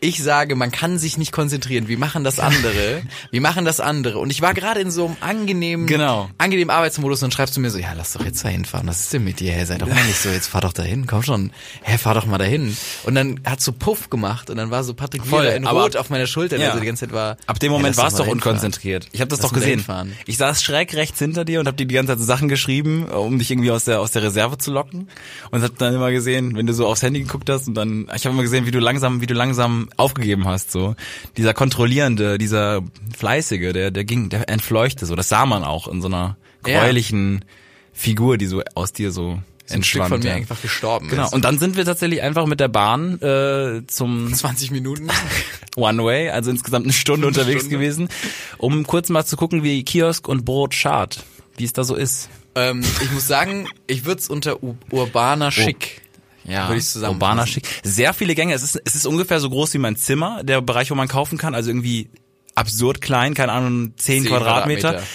Ich 0.00 0.22
sage, 0.22 0.54
man 0.54 0.70
kann 0.70 0.96
sich 0.98 1.18
nicht 1.18 1.32
konzentrieren. 1.32 1.88
Wir 1.88 1.98
machen 1.98 2.22
das 2.22 2.38
andere. 2.38 3.02
Wir 3.32 3.40
machen 3.40 3.64
das 3.64 3.80
andere. 3.80 4.18
Und 4.18 4.30
ich 4.30 4.40
war 4.40 4.54
gerade 4.54 4.80
in 4.80 4.92
so 4.92 5.06
einem 5.06 5.16
angenehmen, 5.20 5.86
Genau. 5.88 6.30
angenehmen 6.38 6.70
Arbeitsmodus 6.70 7.22
und 7.24 7.34
schreibst 7.34 7.56
du 7.56 7.60
mir 7.60 7.70
so, 7.70 7.78
ja, 7.78 7.94
lass 7.96 8.12
doch 8.12 8.24
jetzt 8.24 8.44
da 8.44 8.48
hinfahren. 8.48 8.86
Was 8.86 9.00
ist 9.00 9.12
denn 9.12 9.24
mit 9.24 9.40
dir? 9.40 9.50
Hey, 9.52 9.66
sei 9.66 9.76
doch 9.76 9.88
mal 9.88 10.04
nicht 10.04 10.18
so, 10.20 10.28
jetzt 10.28 10.46
fahr 10.46 10.60
doch 10.60 10.72
dahin. 10.72 11.06
Komm 11.08 11.24
schon. 11.24 11.50
Hä, 11.82 11.98
fahr 11.98 12.14
doch 12.14 12.26
mal 12.26 12.38
dahin. 12.38 12.76
Und 13.04 13.16
dann 13.16 13.40
hat 13.44 13.60
so 13.60 13.72
Puff 13.72 14.08
gemacht 14.08 14.50
und 14.50 14.56
dann 14.56 14.70
war 14.70 14.84
so 14.84 14.94
Patrick 14.94 15.24
Voll, 15.26 15.46
in 15.46 15.66
Rot 15.66 15.96
auf 15.96 16.10
meiner 16.10 16.26
Schulter, 16.28 16.58
Ja. 16.58 16.74
so 16.74 16.78
die 16.80 16.86
ganze 16.86 17.06
Zeit 17.06 17.12
war. 17.12 17.36
Ab 17.46 17.58
dem 17.58 17.72
Moment 17.72 17.96
warst 17.96 18.18
du 18.18 18.22
mal 18.22 18.26
doch 18.26 18.32
unkonzentriert. 18.32 19.08
Ich 19.10 19.20
habe 19.20 19.28
das 19.28 19.40
Lass 19.40 19.50
doch 19.50 19.54
gesehen. 19.54 19.84
Ich 20.26 20.36
saß 20.36 20.62
schräg 20.62 20.94
rechts 20.94 21.18
hinter 21.18 21.44
dir 21.44 21.58
und 21.58 21.66
habe 21.66 21.76
dir 21.76 21.86
die 21.86 21.94
ganze 21.94 22.12
Zeit 22.12 22.20
so 22.20 22.24
Sachen 22.24 22.48
geschrieben, 22.48 23.06
um 23.06 23.38
dich 23.40 23.50
irgendwie 23.50 23.72
aus 23.72 23.84
der 23.84 24.00
aus 24.00 24.12
der 24.12 24.22
Reserve 24.22 24.58
zu 24.58 24.70
locken. 24.70 25.08
Und 25.50 25.62
hab 25.62 25.76
dann 25.78 25.94
immer 25.94 26.12
gesehen, 26.12 26.54
wenn 26.56 26.66
du 26.68 26.72
so 26.72 26.86
aufs 26.86 27.02
Handy 27.02 27.20
geguckt 27.22 27.50
hast 27.50 27.66
und 27.66 27.74
dann, 27.74 28.08
ich 28.14 28.24
habe 28.24 28.34
immer 28.34 28.42
gesehen, 28.42 28.64
wie 28.66 28.70
du 28.70 28.78
langsam, 28.78 29.20
wie 29.20 29.26
du 29.26 29.34
langsam 29.34 29.87
aufgegeben 29.96 30.46
hast. 30.46 30.70
So 30.70 30.94
dieser 31.36 31.54
kontrollierende, 31.54 32.38
dieser 32.38 32.82
fleißige, 33.16 33.72
der 33.72 33.90
der 33.90 34.04
ging, 34.04 34.28
der 34.28 34.48
entfleuchte 34.48 35.06
so. 35.06 35.14
Das 35.16 35.28
sah 35.28 35.46
man 35.46 35.64
auch 35.64 35.88
in 35.88 36.00
so 36.02 36.08
einer 36.08 36.36
Ja. 36.66 36.80
gräulichen 36.80 37.44
Figur, 37.92 38.36
die 38.38 38.46
so 38.46 38.62
aus 38.74 38.92
dir 38.92 39.10
so 39.10 39.40
Ein 39.70 39.82
Stück 39.82 40.06
von 40.06 40.20
mir 40.20 40.28
ja. 40.28 40.34
einfach 40.36 40.60
gestorben 40.62 41.08
Genau. 41.08 41.26
ist. 41.26 41.32
Und 41.34 41.44
dann 41.44 41.58
sind 41.58 41.76
wir 41.76 41.84
tatsächlich 41.84 42.22
einfach 42.22 42.46
mit 42.46 42.58
der 42.60 42.68
Bahn 42.68 43.20
äh, 43.20 43.82
zum 43.86 44.32
20 44.32 44.70
Minuten. 44.70 45.08
One 45.76 46.02
Way, 46.04 46.30
also 46.30 46.50
insgesamt 46.50 46.86
eine 46.86 46.92
Stunde 46.92 47.26
unterwegs 47.26 47.60
Stunde. 47.62 47.76
gewesen, 47.76 48.08
um 48.56 48.86
kurz 48.86 49.08
mal 49.10 49.24
zu 49.24 49.36
gucken, 49.36 49.62
wie 49.62 49.82
Kiosk 49.84 50.26
und 50.26 50.44
Brot 50.44 50.74
schart, 50.74 51.24
wie 51.56 51.64
es 51.64 51.72
da 51.72 51.84
so 51.84 51.94
ist. 51.94 52.28
ähm, 52.54 52.80
ich 53.02 53.10
muss 53.12 53.28
sagen, 53.28 53.68
ich 53.86 54.04
würde 54.04 54.20
es 54.20 54.28
unter 54.28 54.62
u- 54.62 54.74
urbaner 54.90 55.50
Schick. 55.52 56.00
Ja, 56.48 56.68
Würde 56.68 56.78
ich 56.78 56.86
zusammenfassen. 56.86 57.14
urbaner 57.14 57.46
Schick. 57.46 57.68
Sehr 57.82 58.14
viele 58.14 58.34
Gänge. 58.34 58.54
Es 58.54 58.62
ist, 58.62 58.80
es 58.84 58.94
ist 58.94 59.06
ungefähr 59.06 59.38
so 59.38 59.50
groß 59.50 59.74
wie 59.74 59.78
mein 59.78 59.96
Zimmer, 59.96 60.42
der 60.42 60.60
Bereich, 60.62 60.90
wo 60.90 60.94
man 60.94 61.06
kaufen 61.08 61.36
kann. 61.38 61.54
Also 61.54 61.70
irgendwie 61.70 62.08
absurd 62.54 63.00
klein, 63.00 63.34
keine 63.34 63.52
Ahnung, 63.52 63.92
10, 63.96 64.22
10 64.22 64.30
Quadratmeter. 64.32 64.80
Quadratmeter. 64.90 65.06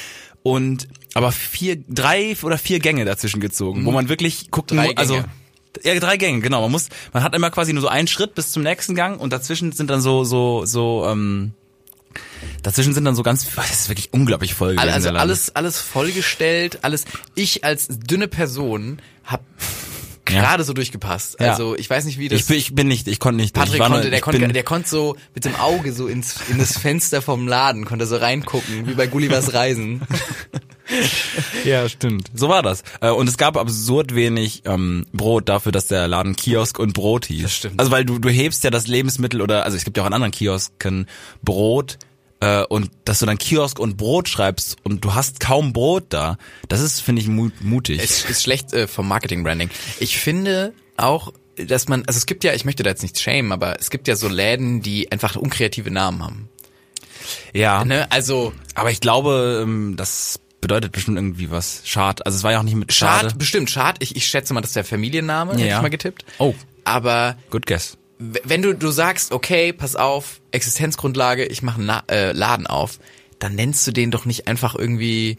Und 0.44 0.88
aber 1.14 1.32
vier, 1.32 1.78
drei 1.88 2.36
oder 2.44 2.58
vier 2.58 2.80
Gänge 2.80 3.06
dazwischen 3.06 3.40
gezogen, 3.40 3.86
wo 3.86 3.92
man 3.92 4.10
wirklich 4.10 4.52
gucken 4.52 4.78
Drei. 4.78 4.96
Also 4.96 5.16
Gänge. 5.16 5.28
ja, 5.84 6.00
drei 6.00 6.18
Gänge, 6.18 6.42
genau. 6.42 6.62
Man 6.62 6.72
muss, 6.72 6.90
man 7.14 7.24
hat 7.24 7.34
immer 7.34 7.50
quasi 7.50 7.72
nur 7.74 7.82
so 7.82 7.88
einen 7.88 8.08
Schritt 8.08 8.36
bis 8.36 8.52
zum 8.52 8.62
nächsten 8.64 8.94
Gang 8.94 9.20
und 9.20 9.32
dazwischen 9.32 9.72
sind 9.72 9.90
dann 9.90 10.02
so, 10.02 10.24
so, 10.24 10.66
so, 10.66 11.08
ähm, 11.08 11.54
dazwischen 12.62 12.94
sind 12.94 13.06
dann 13.06 13.16
so 13.16 13.24
ganz, 13.24 13.48
das 13.56 13.72
ist 13.72 13.90
wirklich 13.90 14.12
unglaublich 14.12 14.54
voll. 14.54 14.78
Also 14.78 15.10
alles, 15.10 15.56
alles 15.56 15.80
vollgestellt, 15.80 16.80
alles. 16.82 17.06
Ich 17.36 17.64
als 17.64 17.88
dünne 17.88 18.28
Person 18.28 19.02
hab 19.24 19.42
gerade 20.42 20.64
so 20.64 20.74
durchgepasst. 20.74 21.38
Ja. 21.40 21.52
Also 21.52 21.76
ich 21.76 21.90
weiß 21.90 22.06
nicht, 22.06 22.20
wie 22.20 22.28
das. 22.30 22.40
Ich 22.40 22.46
bin, 22.48 22.58
ich 22.58 22.76
bin 22.76 22.88
nicht, 22.88 23.08
ich 23.08 23.20
konnte 23.20 23.42
nicht. 23.42 23.54
Patrick 23.54 23.80
nur- 23.80 23.88
konnte, 23.90 24.10
der 24.10 24.22
konnte, 24.22 24.48
der 24.48 24.64
konnte 24.64 24.90
so 24.90 25.16
mit 25.34 25.46
dem 25.46 25.56
Auge 25.56 25.94
so 25.94 26.08
ins 26.08 26.36
in 26.50 26.58
das 26.60 26.78
Fenster 26.78 27.22
vom 27.22 27.48
Laden, 27.48 27.86
konnte 27.86 28.06
so 28.06 28.18
reingucken, 28.18 28.88
wie 28.88 28.94
bei 28.94 29.08
Gullivers 29.08 29.54
Reisen. 29.54 30.02
Ja, 31.64 31.88
stimmt. 31.88 32.30
So 32.34 32.50
war 32.50 32.62
das. 32.62 32.84
Äh, 33.02 33.10
Und 33.10 33.28
es 33.30 33.38
gab 33.38 33.56
absurd 33.58 34.14
wenig 34.16 34.64
ähm, 34.66 35.06
Brot 35.14 35.48
dafür, 35.48 35.72
dass 35.72 35.88
der 35.88 36.08
Laden 36.10 36.36
Kiosk 36.36 36.78
und 36.78 36.94
Brot 36.94 37.26
hieß. 37.26 37.44
Das 37.44 37.56
stimmt. 37.56 37.80
Also 37.80 37.90
weil 37.92 38.04
du, 38.06 38.20
du 38.20 38.30
hebst 38.30 38.64
ja 38.66 38.70
das 38.70 38.88
Lebensmittel 38.88 39.42
oder, 39.42 39.64
also 39.64 39.78
es 39.78 39.86
gibt 39.86 39.96
ja 39.98 40.04
auch 40.04 40.08
an 40.08 40.14
anderen 40.14 40.32
Kiosken 40.32 41.08
Brot 41.42 41.98
äh, 42.44 42.64
und 42.66 42.92
dass 43.06 43.20
du 43.20 43.26
dann 43.26 43.38
Kiosk 43.38 43.80
und 43.80 43.96
Brot 43.96 44.28
schreibst 44.28 44.76
und 44.84 45.06
du 45.06 45.14
hast 45.14 45.40
kaum 45.40 45.72
Brot 45.72 46.06
da, 46.10 46.38
das 46.68 46.82
ist, 46.82 47.00
finde 47.00 47.22
ich, 47.22 47.28
mut, 47.28 47.54
mutig. 47.62 48.02
Es 48.04 48.26
ist 48.26 48.44
schlecht 48.44 48.74
äh, 48.74 48.88
vom 48.88 49.08
Marketing-Branding. 49.08 49.70
Ich 50.00 50.18
finde 50.18 50.74
auch, 50.98 51.32
dass 51.56 51.88
man, 51.88 52.04
also 52.06 52.18
es 52.18 52.26
gibt 52.26 52.44
ja, 52.44 52.54
ich 52.54 52.66
möchte 52.66 52.84
da 52.84 52.90
jetzt 52.90 53.04
nicht 53.04 53.20
shame, 53.20 53.52
aber 53.52 53.80
es 53.80 53.90
gibt 53.90 54.08
ja 54.08 54.16
so 54.16 54.28
Läden, 54.28 54.82
die 54.82 55.12
einfach 55.12 55.36
unkreative 55.36 55.90
Namen 55.92 56.24
haben. 56.24 56.50
Ja. 57.54 57.86
Ne? 57.86 58.12
Also 58.12 58.54
Aber 58.76 58.92
ich 58.92 59.00
glaube, 59.00 59.62
ähm, 59.64 59.96
das 59.96 60.40
bedeutet 60.60 60.92
bestimmt 60.92 61.18
irgendwie 61.18 61.52
was. 61.52 61.82
Schad. 61.86 62.26
Also 62.26 62.38
es 62.38 62.44
war 62.44 62.52
ja 62.52 62.60
auch 62.60 62.64
nicht 62.64 62.76
mit 62.76 62.92
Schade. 62.94 63.30
Schad, 63.30 63.38
bestimmt 63.38 63.70
Schad. 63.70 63.98
Ich, 64.00 64.16
ich 64.16 64.28
schätze 64.28 64.54
mal, 64.54 64.62
das 64.62 64.72
ist 64.72 64.76
der 64.76 64.84
Familienname, 64.84 65.54
hätte 65.54 65.66
Ja. 65.66 65.78
ich 65.78 65.82
mal 65.82 65.90
getippt. 65.90 66.26
Oh. 66.40 66.54
Aber 66.84 67.38
Good 67.50 67.66
guess. 67.68 67.98
Wenn 68.44 68.62
du 68.62 68.74
du 68.74 68.92
sagst, 68.92 69.32
okay, 69.32 69.74
pass 69.74 69.96
auf, 69.96 70.42
Existenzgrundlage, 70.52 71.46
ich 71.46 71.62
mache 71.62 71.78
einen 71.78 71.88
La 71.88 72.04
äh, 72.10 72.32
Laden 72.32 72.68
auf, 72.68 73.00
dann 73.40 73.56
nennst 73.56 73.86
du 73.88 73.92
den 73.92 74.12
doch 74.12 74.26
nicht 74.26 74.48
einfach 74.48 74.76
irgendwie, 74.76 75.38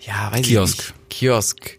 ja, 0.00 0.32
weiß 0.32 0.46
Kiosk. 0.46 0.78
ich 0.78 0.86
nicht, 0.86 0.94
Kiosk. 1.10 1.78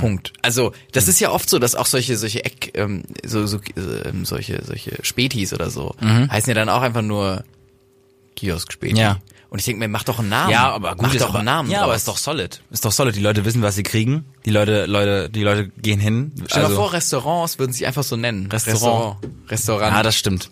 Punkt. 0.00 0.32
Also 0.42 0.72
das 0.92 1.08
ist 1.08 1.20
ja 1.20 1.30
oft 1.30 1.48
so, 1.48 1.58
dass 1.58 1.74
auch 1.74 1.86
solche 1.86 2.16
solche 2.16 2.44
Eck, 2.44 2.72
ähm, 2.74 3.02
so, 3.24 3.46
so 3.46 3.60
ähm, 3.76 4.24
solche 4.24 4.64
solche 4.64 4.98
Spätis 5.02 5.52
oder 5.52 5.70
so 5.70 5.94
heißen 6.00 6.48
ja 6.50 6.54
dann 6.54 6.68
auch 6.68 6.82
einfach 6.82 7.02
nur 7.02 7.44
Kiosk 8.34 8.72
Späti. 8.72 8.94
Mhm. 8.94 9.00
Ja. 9.00 9.18
Und 9.54 9.60
ich 9.60 9.66
denke 9.66 9.78
mir, 9.78 9.86
mach 9.86 10.02
doch 10.02 10.18
einen 10.18 10.30
Namen. 10.30 10.50
Ja, 10.50 10.72
aber 10.72 10.96
gut, 10.96 11.02
mach 11.02 11.14
ist 11.14 11.20
doch 11.22 11.28
aber, 11.28 11.38
einen 11.38 11.44
Namen. 11.44 11.70
Ja, 11.70 11.82
aber 11.82 11.94
ist 11.94 12.08
doch 12.08 12.16
solid. 12.16 12.60
Ist 12.72 12.84
doch 12.84 12.90
solid. 12.90 13.14
Die 13.14 13.20
Leute 13.20 13.44
wissen, 13.44 13.62
was 13.62 13.76
sie 13.76 13.84
kriegen. 13.84 14.24
Die 14.44 14.50
Leute, 14.50 14.86
Leute, 14.86 15.30
die 15.30 15.44
Leute 15.44 15.68
gehen 15.68 16.00
hin. 16.00 16.32
Stell 16.34 16.46
dir 16.48 16.54
Also- 16.64 16.68
mal 16.70 16.74
vor, 16.74 16.92
Restaurants 16.92 17.60
würden 17.60 17.72
sich 17.72 17.86
einfach 17.86 18.02
so 18.02 18.16
nennen. 18.16 18.50
Restaurant. 18.50 19.22
Restaurant. 19.22 19.50
Restaurant. 19.52 19.92
Ja, 19.96 20.02
das 20.02 20.16
stimmt. 20.16 20.48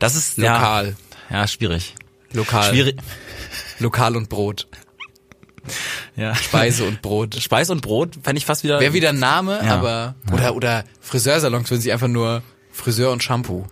Das 0.00 0.16
ist 0.16 0.36
Lokal. 0.36 0.96
Ja, 1.30 1.36
ja 1.38 1.48
schwierig. 1.48 1.94
Lokal. 2.34 2.64
Schwierig. 2.68 2.98
Lokal 3.78 4.16
und 4.18 4.28
Brot. 4.28 4.68
Ja. 6.16 6.34
Speise 6.34 6.84
und 6.84 7.00
Brot. 7.00 7.36
Speis 7.40 7.70
und 7.70 7.80
Brot 7.80 8.18
fände 8.22 8.36
ich 8.36 8.44
fast 8.44 8.64
wieder. 8.64 8.80
Wäre 8.80 8.92
wieder 8.92 9.08
ein 9.08 9.18
Name, 9.18 9.62
Ja. 9.64 9.76
aber 9.76 10.14
oder 10.30 10.54
oder 10.54 10.84
Friseursalons 11.00 11.70
würden 11.70 11.80
sie 11.80 11.90
einfach 11.90 12.08
nur 12.08 12.42
Friseur 12.70 13.12
und 13.12 13.22
Shampoo 13.22 13.64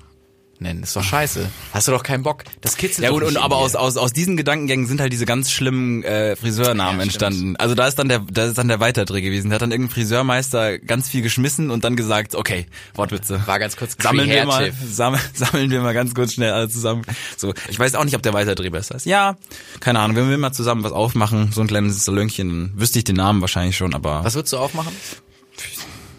nennen. 0.60 0.82
Ist 0.82 0.94
doch 0.96 1.02
scheiße. 1.02 1.48
Hast 1.72 1.88
du 1.88 1.92
doch 1.92 2.02
keinen 2.02 2.22
Bock. 2.22 2.44
Das 2.60 2.76
kitzelt 2.76 3.04
Ja 3.04 3.10
gut, 3.10 3.22
und 3.22 3.36
aber 3.36 3.56
aus, 3.56 3.74
aus, 3.74 3.96
aus 3.96 4.12
diesen 4.12 4.36
Gedankengängen 4.36 4.86
sind 4.86 5.00
halt 5.00 5.12
diese 5.12 5.26
ganz 5.26 5.50
schlimmen 5.50 6.02
äh, 6.04 6.36
Friseurnamen 6.36 6.98
Ja, 6.98 7.02
entstanden. 7.04 7.56
Also 7.56 7.74
da 7.74 7.86
ist 7.86 7.98
dann 7.98 8.08
der, 8.08 8.20
da 8.30 8.44
ist 8.46 8.58
dann 8.58 8.68
der 8.68 8.80
Weiterdreh 8.80 9.20
gewesen. 9.20 9.50
Da 9.50 9.54
hat 9.56 9.62
dann 9.62 9.70
irgendein 9.72 9.94
Friseurmeister 9.94 10.78
ganz 10.78 11.08
viel 11.08 11.22
geschmissen 11.22 11.70
und 11.70 11.84
dann 11.84 11.96
gesagt, 11.96 12.34
okay, 12.34 12.66
Wortwitze. 12.94 13.42
War 13.46 13.58
ganz 13.58 13.76
kurz 13.76 13.96
Sammeln 14.00 14.28
wir 14.30 14.44
mal, 14.46 14.72
sammeln, 14.90 15.22
sammeln 15.34 15.70
wir 15.70 15.80
mal 15.80 15.94
ganz 15.94 16.14
kurz 16.14 16.34
schnell 16.34 16.52
alle 16.52 16.68
zusammen. 16.68 17.02
So, 17.36 17.54
ich 17.68 17.78
weiß 17.78 17.94
auch 17.94 18.04
nicht, 18.04 18.16
ob 18.16 18.22
der 18.22 18.32
Weiterdreh 18.32 18.70
besser 18.70 18.94
ist. 18.94 19.06
Ja, 19.06 19.36
keine 19.80 20.00
Ahnung, 20.00 20.16
wenn 20.16 20.30
wir 20.30 20.38
mal 20.38 20.52
zusammen 20.52 20.84
was 20.84 20.92
aufmachen, 20.92 21.52
so 21.52 21.60
ein 21.60 21.66
kleines 21.66 22.04
Salönchen, 22.04 22.48
dann 22.48 22.80
wüsste 22.80 22.98
ich 22.98 23.04
den 23.04 23.16
Namen 23.16 23.40
wahrscheinlich 23.40 23.76
schon, 23.76 23.94
aber 23.94 24.24
Was 24.24 24.34
würdest 24.34 24.52
du 24.52 24.58
aufmachen? 24.58 24.92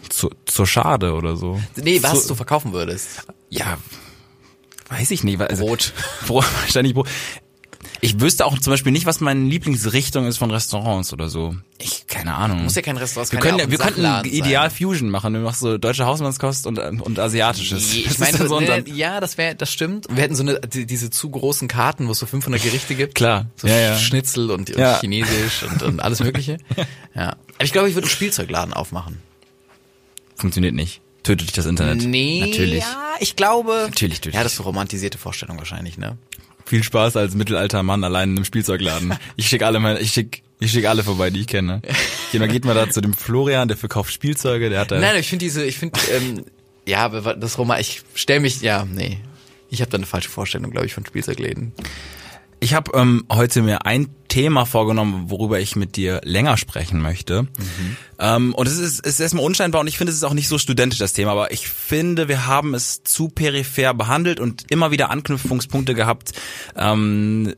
zu, 0.08 0.30
zur 0.44 0.66
Schade 0.66 1.14
oder 1.14 1.36
so. 1.36 1.60
Nee, 1.76 2.02
was 2.02 2.22
Zu- 2.22 2.28
du 2.28 2.34
verkaufen 2.34 2.72
würdest. 2.72 3.22
Ja, 3.48 3.78
weiß 4.92 5.10
ich 5.10 5.24
nicht. 5.24 5.40
Also, 5.40 5.64
Brot. 5.64 5.92
Brot, 6.26 6.44
wahrscheinlich 6.62 6.94
Brot. 6.94 7.08
Ich 8.04 8.18
wüsste 8.20 8.46
auch 8.46 8.58
zum 8.58 8.72
Beispiel 8.72 8.90
nicht, 8.90 9.06
was 9.06 9.20
meine 9.20 9.44
Lieblingsrichtung 9.48 10.26
ist 10.26 10.36
von 10.36 10.50
Restaurants 10.50 11.12
oder 11.12 11.28
so. 11.28 11.54
Ich, 11.78 12.08
keine 12.08 12.34
Ahnung. 12.34 12.64
Muss 12.64 12.74
ja 12.74 12.82
kein 12.82 12.96
Restaurant, 12.96 13.26
es 13.28 13.32
wir 13.32 13.38
können 13.38 13.60
ja 13.60 13.70
wir 13.70 13.78
könnten 13.78 14.28
ideal 14.28 14.70
sein. 14.70 14.76
Fusion 14.76 15.08
machen. 15.08 15.32
Wir 15.34 15.40
machen 15.40 15.56
so 15.56 15.78
deutsche 15.78 16.04
Hausmannskost 16.04 16.66
und, 16.66 16.78
und 16.80 17.18
asiatisches. 17.20 17.92
Nee, 17.92 18.02
Das 18.02 18.12
Ich 18.14 18.18
meine, 18.18 18.48
so, 18.48 18.58
dann- 18.58 18.86
ja, 18.86 19.20
das 19.20 19.38
wäre, 19.38 19.54
das 19.54 19.72
stimmt. 19.72 20.06
Wir 20.10 20.20
hätten 20.24 20.34
so 20.34 20.42
eine, 20.42 20.58
die, 20.60 20.84
diese 20.84 21.10
zu 21.10 21.30
großen 21.30 21.68
Karten, 21.68 22.08
wo 22.08 22.12
es 22.12 22.18
so 22.18 22.26
500 22.26 22.60
Gerichte 22.60 22.96
gibt. 22.96 23.14
Klar. 23.14 23.46
So 23.54 23.68
Ja, 23.68 23.78
ja. 23.78 23.96
Schnitzel 23.96 24.50
und, 24.50 24.70
und 24.70 24.78
Ja. 24.78 24.98
Chinesisch 24.98 25.62
und, 25.62 25.82
und 25.84 26.00
alles 26.00 26.18
Mögliche. 26.20 26.58
Ja. 27.14 27.36
Aber 27.56 27.64
ich 27.64 27.72
glaube, 27.72 27.88
ich 27.90 27.94
würde 27.94 28.06
einen 28.06 28.10
Spielzeugladen 28.12 28.72
aufmachen. 28.72 29.18
Funktioniert 30.34 30.74
nicht. 30.74 31.01
Tötet 31.22 31.48
dich 31.48 31.52
das 31.52 31.66
Internet. 31.66 32.02
Nee, 32.02 32.40
Natürlich. 32.40 32.80
ja, 32.80 33.14
ich 33.20 33.36
glaube. 33.36 33.86
Natürlich, 33.88 34.18
natürlich. 34.18 34.34
Ja, 34.34 34.42
das 34.42 34.52
ist 34.52 34.58
so 34.58 34.64
romantisierte 34.64 35.18
Vorstellung 35.18 35.58
wahrscheinlich, 35.58 35.96
ne? 35.98 36.18
Viel 36.64 36.82
Spaß 36.82 37.16
als 37.16 37.34
mittelalter 37.34 37.82
Mann 37.82 38.02
allein 38.04 38.30
in 38.30 38.36
einem 38.36 38.44
Spielzeugladen. 38.44 39.14
Ich 39.36 39.48
schicke 39.48 39.66
alle 39.66 39.78
mal, 39.80 40.00
ich 40.00 40.12
schick, 40.12 40.42
ich 40.60 40.70
schick 40.72 40.86
alle 40.86 41.02
vorbei, 41.04 41.30
die 41.30 41.40
ich 41.40 41.46
kenne. 41.46 41.82
Geht 42.30 42.40
mal, 42.40 42.48
geht 42.48 42.64
mal 42.64 42.74
da 42.74 42.88
zu 42.88 43.00
dem 43.00 43.14
Florian, 43.14 43.68
der 43.68 43.76
verkauft 43.76 44.12
Spielzeuge, 44.12 44.70
der 44.70 44.80
hat 44.80 44.90
da. 44.90 44.98
Nein, 44.98 45.18
ich 45.18 45.28
finde 45.28 45.44
diese, 45.44 45.64
ich 45.64 45.78
finde, 45.78 45.98
ähm, 46.12 46.44
ja, 46.86 47.08
das 47.08 47.58
Roman, 47.58 47.80
ich 47.80 48.02
stell 48.14 48.40
mich, 48.40 48.60
ja, 48.62 48.84
nee. 48.84 49.18
Ich 49.70 49.80
habe 49.80 49.90
da 49.90 49.96
eine 49.96 50.06
falsche 50.06 50.28
Vorstellung, 50.28 50.70
glaube 50.70 50.86
ich, 50.86 50.94
von 50.94 51.06
Spielzeugläden. 51.06 51.72
Ich 52.62 52.74
habe 52.74 52.92
ähm, 52.94 53.24
heute 53.28 53.60
mir 53.60 53.86
ein 53.86 54.06
Thema 54.28 54.66
vorgenommen, 54.66 55.24
worüber 55.30 55.58
ich 55.58 55.74
mit 55.74 55.96
dir 55.96 56.20
länger 56.22 56.56
sprechen 56.56 57.00
möchte. 57.00 57.48
Ähm, 58.20 58.54
und 58.54 58.68
es 58.68 58.78
ist, 58.78 59.04
ist 59.04 59.18
erstmal 59.18 59.44
unscheinbar 59.44 59.80
und 59.80 59.88
ich 59.88 59.98
finde, 59.98 60.12
es 60.12 60.18
ist 60.18 60.22
auch 60.22 60.32
nicht 60.32 60.46
so 60.46 60.58
studentisch 60.58 61.00
das 61.00 61.12
Thema, 61.12 61.32
aber 61.32 61.50
ich 61.50 61.66
finde, 61.66 62.28
wir 62.28 62.46
haben 62.46 62.72
es 62.74 63.02
zu 63.02 63.26
peripher 63.26 63.94
behandelt 63.94 64.38
und 64.38 64.70
immer 64.70 64.92
wieder 64.92 65.10
Anknüpfungspunkte 65.10 65.94
gehabt, 65.94 66.34
ähm, 66.76 67.52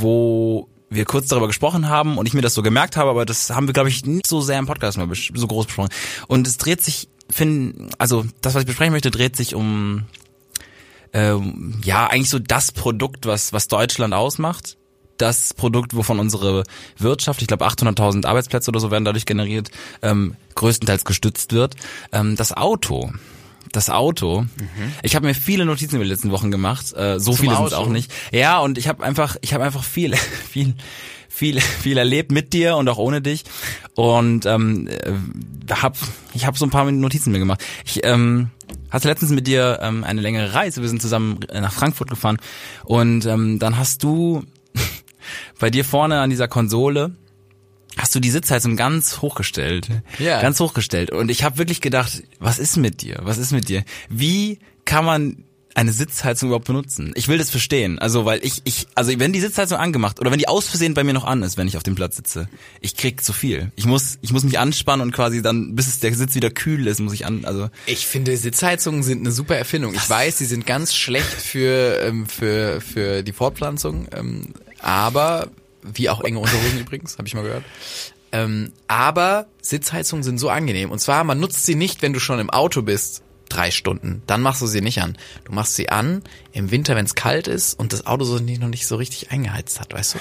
wo 0.00 0.66
wir 0.88 1.04
kurz 1.04 1.28
darüber 1.28 1.48
gesprochen 1.48 1.90
haben 1.90 2.16
und 2.16 2.24
ich 2.24 2.32
mir 2.32 2.40
das 2.40 2.54
so 2.54 2.62
gemerkt 2.62 2.96
habe, 2.96 3.10
aber 3.10 3.26
das 3.26 3.50
haben 3.50 3.66
wir, 3.66 3.74
glaube 3.74 3.90
ich, 3.90 4.06
nicht 4.06 4.26
so 4.26 4.40
sehr 4.40 4.58
im 4.58 4.64
Podcast 4.64 4.96
mal 4.96 5.10
so 5.12 5.46
groß 5.46 5.66
besprochen. 5.66 5.90
Und 6.26 6.46
es 6.46 6.56
dreht 6.56 6.80
sich, 6.80 7.10
find, 7.28 7.94
also 7.98 8.24
das, 8.40 8.54
was 8.54 8.62
ich 8.62 8.66
besprechen 8.66 8.94
möchte, 8.94 9.10
dreht 9.10 9.36
sich 9.36 9.54
um 9.54 10.06
ähm, 11.12 11.80
ja, 11.84 12.06
eigentlich 12.06 12.30
so 12.30 12.38
das 12.38 12.72
Produkt, 12.72 13.26
was, 13.26 13.52
was 13.52 13.68
Deutschland 13.68 14.14
ausmacht. 14.14 14.76
Das 15.16 15.52
Produkt, 15.52 15.96
wovon 15.96 16.20
unsere 16.20 16.62
Wirtschaft, 16.96 17.42
ich 17.42 17.48
glaube 17.48 17.66
800.000 17.66 18.24
Arbeitsplätze 18.24 18.70
oder 18.70 18.78
so 18.78 18.92
werden 18.92 19.04
dadurch 19.04 19.26
generiert, 19.26 19.70
ähm, 20.00 20.36
größtenteils 20.54 21.04
gestützt 21.04 21.52
wird. 21.52 21.74
Ähm, 22.12 22.36
das 22.36 22.56
Auto. 22.56 23.10
Das 23.72 23.90
Auto. 23.90 24.46
Ich 25.02 25.16
habe 25.16 25.26
mir 25.26 25.34
viele 25.34 25.64
Notizen 25.64 25.96
über 25.96 26.04
die 26.04 26.10
letzten 26.10 26.30
Wochen 26.30 26.50
gemacht. 26.50 26.94
Äh, 26.94 27.18
so 27.18 27.32
Zum 27.32 27.40
viele 27.40 27.56
sind 27.56 27.74
auch 27.74 27.88
nicht. 27.88 28.12
Ja, 28.32 28.60
und 28.60 28.78
ich 28.78 28.88
habe 28.88 29.02
einfach, 29.02 29.36
ich 29.40 29.52
habe 29.52 29.64
einfach 29.64 29.82
viel, 29.82 30.14
viel, 30.50 30.74
viel, 31.28 31.60
viel 31.60 31.98
erlebt 31.98 32.30
mit 32.30 32.52
dir 32.52 32.76
und 32.76 32.88
auch 32.88 32.98
ohne 32.98 33.20
dich. 33.20 33.44
Und 33.94 34.46
ähm, 34.46 34.86
äh, 34.88 35.74
hab, 35.74 35.96
ich 36.32 36.46
habe 36.46 36.56
so 36.56 36.64
ein 36.64 36.70
paar 36.70 36.90
Notizen 36.90 37.32
mir 37.32 37.40
gemacht. 37.40 37.62
Ich 37.84 38.04
ähm, 38.04 38.50
hatte 38.90 39.08
letztens 39.08 39.30
mit 39.30 39.46
dir 39.46 39.78
ähm, 39.82 40.04
eine 40.04 40.20
längere 40.20 40.54
Reise. 40.54 40.82
Wir 40.82 40.88
sind 40.88 41.02
zusammen 41.02 41.40
nach 41.52 41.72
Frankfurt 41.72 42.10
gefahren 42.10 42.38
und 42.84 43.26
ähm, 43.26 43.58
dann 43.58 43.78
hast 43.78 44.02
du 44.02 44.44
bei 45.58 45.70
dir 45.70 45.84
vorne 45.84 46.20
an 46.20 46.30
dieser 46.30 46.48
Konsole 46.48 47.16
hast 47.98 48.14
du 48.14 48.20
die 48.20 48.30
Sitzheizung 48.30 48.76
ganz 48.76 49.20
hochgestellt. 49.22 49.88
Ja. 50.18 50.40
Ganz 50.40 50.60
hochgestellt. 50.60 51.10
Und 51.10 51.30
ich 51.30 51.42
habe 51.42 51.58
wirklich 51.58 51.80
gedacht, 51.80 52.22
was 52.38 52.58
ist 52.58 52.76
mit 52.76 53.02
dir? 53.02 53.18
Was 53.22 53.38
ist 53.38 53.50
mit 53.50 53.68
dir? 53.68 53.82
Wie 54.08 54.60
kann 54.84 55.04
man 55.04 55.44
eine 55.74 55.92
Sitzheizung 55.92 56.48
überhaupt 56.48 56.66
benutzen? 56.66 57.12
Ich 57.14 57.28
will 57.28 57.38
das 57.38 57.50
verstehen. 57.50 57.98
Also, 57.98 58.24
weil 58.24 58.44
ich, 58.44 58.62
ich, 58.64 58.86
also 58.94 59.12
wenn 59.18 59.32
die 59.32 59.40
Sitzheizung 59.40 59.78
angemacht 59.78 60.20
oder 60.20 60.30
wenn 60.30 60.38
die 60.38 60.48
aus 60.48 60.66
Versehen 60.66 60.94
bei 60.94 61.04
mir 61.04 61.12
noch 61.12 61.24
an 61.24 61.42
ist, 61.42 61.56
wenn 61.56 61.68
ich 61.68 61.76
auf 61.76 61.82
dem 61.82 61.94
Platz 61.94 62.16
sitze, 62.16 62.48
ich 62.80 62.96
krieg 62.96 63.22
zu 63.22 63.32
viel. 63.32 63.70
Ich 63.76 63.86
muss, 63.86 64.18
ich 64.20 64.32
muss 64.32 64.44
mich 64.44 64.58
anspannen 64.58 65.06
und 65.06 65.12
quasi 65.12 65.42
dann, 65.42 65.76
bis 65.76 65.86
es 65.86 66.00
der 66.00 66.14
Sitz 66.14 66.34
wieder 66.34 66.50
kühl 66.50 66.86
ist, 66.86 67.00
muss 67.00 67.12
ich 67.12 67.26
an, 67.26 67.44
also. 67.44 67.70
Ich 67.86 68.06
finde, 68.06 68.36
Sitzheizungen 68.36 69.02
sind 69.02 69.20
eine 69.20 69.32
super 69.32 69.56
Erfindung. 69.56 69.94
Ich 69.94 70.08
weiß, 70.08 70.38
sie 70.38 70.46
sind 70.46 70.66
ganz 70.66 70.94
schlecht 70.94 71.26
für, 71.26 72.00
ähm, 72.02 72.26
für, 72.26 72.80
für 72.80 73.22
die 73.22 73.32
Fortpflanzung, 73.32 74.08
ähm, 74.12 74.54
aber, 74.80 75.48
wie 75.82 76.08
auch 76.08 76.22
enge 76.22 76.38
Unterhosen 76.38 76.80
übrigens, 76.80 77.18
habe 77.18 77.28
ich 77.28 77.34
mal 77.34 77.42
gehört. 77.42 77.64
Ähm, 78.30 78.72
aber 78.88 79.46
Sitzheizungen 79.62 80.22
sind 80.22 80.38
so 80.38 80.50
angenehm. 80.50 80.90
Und 80.90 80.98
zwar, 80.98 81.24
man 81.24 81.40
nutzt 81.40 81.64
sie 81.64 81.74
nicht, 81.74 82.02
wenn 82.02 82.12
du 82.12 82.20
schon 82.20 82.38
im 82.38 82.50
Auto 82.50 82.82
bist, 82.82 83.22
drei 83.48 83.70
Stunden. 83.70 84.22
Dann 84.26 84.40
machst 84.42 84.62
du 84.62 84.66
sie 84.66 84.80
nicht 84.80 85.00
an. 85.02 85.16
Du 85.44 85.52
machst 85.52 85.74
sie 85.76 85.88
an 85.88 86.22
im 86.52 86.70
Winter, 86.70 86.94
wenn 86.96 87.04
es 87.06 87.14
kalt 87.14 87.48
ist 87.48 87.78
und 87.78 87.92
das 87.92 88.06
Auto 88.06 88.24
so 88.24 88.38
nicht, 88.38 88.60
noch 88.60 88.68
nicht 88.68 88.86
so 88.86 88.96
richtig 88.96 89.30
eingeheizt 89.30 89.80
hat, 89.80 89.92
weißt 89.92 90.14
du? 90.14 90.18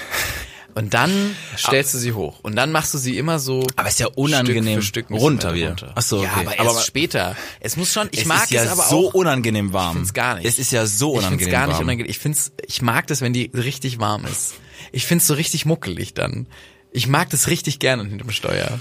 Und 0.76 0.94
dann 0.94 1.36
stellst 1.58 1.94
du 1.96 1.98
sie 1.98 2.14
hoch. 2.14 2.40
Und 2.44 2.56
dann 2.56 2.72
machst 2.72 2.94
du 2.94 2.98
sie 3.00 3.18
immer 3.18 3.40
so. 3.40 3.66
Aber 3.76 3.88
ist 3.90 4.00
ja 4.00 4.08
unangenehm 4.16 4.82
Stück 4.84 5.08
für 5.08 5.14
Stück 5.16 5.22
runter 5.22 5.54
wieder. 5.56 5.70
runter. 5.70 5.92
Ach 5.96 6.02
so, 6.04 6.24
Ja, 6.24 6.30
okay. 6.32 6.40
aber 6.42 6.58
erst 6.60 6.70
Aber- 6.70 6.82
später. 6.82 7.36
Es 7.60 7.78
muss 7.78 7.92
schon, 7.92 8.10
ich 8.12 8.22
es 8.22 8.26
mag 8.26 8.44
ist 8.44 8.52
ja 8.52 8.64
es 8.64 8.70
aber 8.70 8.84
so 8.84 9.10
auch. 9.10 9.14
unangenehm 9.16 9.74
warm. 9.74 9.90
Ich 9.90 9.96
find's 9.98 10.14
gar 10.14 10.36
nicht. 10.36 10.46
Es 10.46 10.60
ist 10.60 10.72
ja 10.72 10.86
so 10.86 11.14
Ich 11.14 11.18
unangenehm 11.20 11.40
find's 11.40 11.52
gar 11.52 11.66
nicht 11.68 11.74
warm. 11.78 11.84
unangenehm. 11.86 12.10
Ich 12.12 12.20
find's, 12.20 12.52
ich 12.68 12.82
mag 12.84 13.08
das, 13.08 13.22
wenn 13.22 13.34
die 13.34 13.50
richtig 13.54 14.00
warm 14.00 14.26
ist. 14.26 14.54
Ich 14.92 15.06
find's 15.08 15.26
so 15.26 15.34
richtig 15.34 15.66
muckelig 15.66 16.14
dann. 16.14 16.48
Ich 16.92 17.08
mag 17.08 17.30
das 17.32 17.48
richtig 17.48 17.80
gerne 17.80 18.06
hinterm 18.06 18.30
Steuer. 18.32 18.80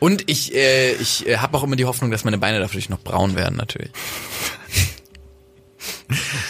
Und 0.00 0.28
ich, 0.30 0.54
äh, 0.54 0.92
ich 0.94 1.26
äh, 1.28 1.36
habe 1.36 1.56
auch 1.56 1.62
immer 1.62 1.76
die 1.76 1.84
Hoffnung, 1.84 2.10
dass 2.10 2.24
meine 2.24 2.38
Beine 2.38 2.58
dadurch 2.58 2.88
noch 2.88 3.00
braun 3.00 3.36
werden, 3.36 3.56
natürlich. 3.56 3.90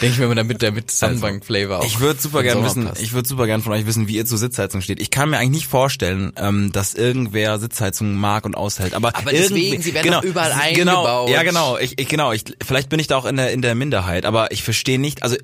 Denke 0.00 0.14
ich 0.14 0.18
mir 0.18 0.24
immer 0.24 0.34
damit, 0.34 0.62
damit 0.62 0.90
Sonnenbank-Flavor 0.90 1.80
auch. 1.80 1.84
Ich 1.84 2.00
würde 2.00 2.18
super 2.18 2.42
gern 2.42 2.64
wissen, 2.64 2.86
passt. 2.86 3.02
ich 3.02 3.12
würde 3.12 3.28
super 3.28 3.46
gern 3.46 3.60
von 3.60 3.72
euch 3.72 3.84
wissen, 3.84 4.08
wie 4.08 4.16
ihr 4.16 4.24
zur 4.24 4.38
Sitzheizung 4.38 4.80
steht. 4.80 5.00
Ich 5.00 5.10
kann 5.10 5.28
mir 5.28 5.38
eigentlich 5.38 5.62
nicht 5.62 5.66
vorstellen, 5.66 6.32
ähm, 6.36 6.72
dass 6.72 6.94
irgendwer 6.94 7.58
Sitzheizung 7.58 8.14
mag 8.14 8.46
und 8.46 8.56
aushält. 8.56 8.94
Aber, 8.94 9.14
Aber 9.14 9.30
deswegen, 9.30 9.74
irgendwie- 9.74 9.82
sie 9.82 9.94
werden 9.94 10.12
doch 10.12 10.22
überall 10.24 10.72
genau, 10.72 11.04
eingebaut. 11.04 11.30
Ja, 11.30 11.42
genau. 11.42 11.76
Ich, 11.78 11.98
ich, 11.98 12.08
genau. 12.08 12.32
Ich, 12.32 12.44
vielleicht 12.64 12.88
bin 12.88 12.98
ich 12.98 13.08
da 13.08 13.16
auch 13.16 13.26
in 13.26 13.36
der 13.36 13.52
in 13.52 13.60
der 13.60 13.74
Minderheit, 13.74 14.24
aber 14.24 14.50
ich 14.52 14.62
verstehe 14.62 14.98
nicht. 14.98 15.22
Also 15.22 15.36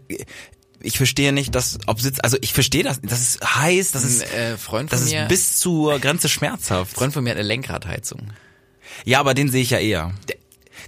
ich 0.87 0.97
verstehe 0.97 1.33
nicht, 1.33 1.55
dass 1.55 1.79
ob 1.87 2.01
Sitz. 2.01 2.19
Also 2.23 2.37
ich 2.41 2.53
verstehe 2.53 2.83
das. 2.83 3.01
Das 3.03 3.21
ist 3.21 3.41
heiß. 3.57 3.93
Das 3.93 4.05
ist 4.05 4.23
Ein 4.25 4.31
äh, 4.55 4.57
Freund 4.57 4.91
von 4.91 4.99
das 4.99 5.11
mir, 5.11 5.23
ist 5.23 5.29
bis 5.29 5.59
zur 5.59 5.99
Grenze 5.99 6.29
schmerzhaft. 6.29 6.95
Freund 6.95 7.13
von 7.13 7.23
mir 7.25 7.31
hat 7.31 7.37
eine 7.39 7.47
Lenkradheizung. 7.47 8.33
Ja, 9.05 9.21
aber 9.21 9.35
den 9.35 9.51
sehe 9.51 9.63
ich 9.63 9.71
ja 9.71 9.79
eher. 9.79 10.15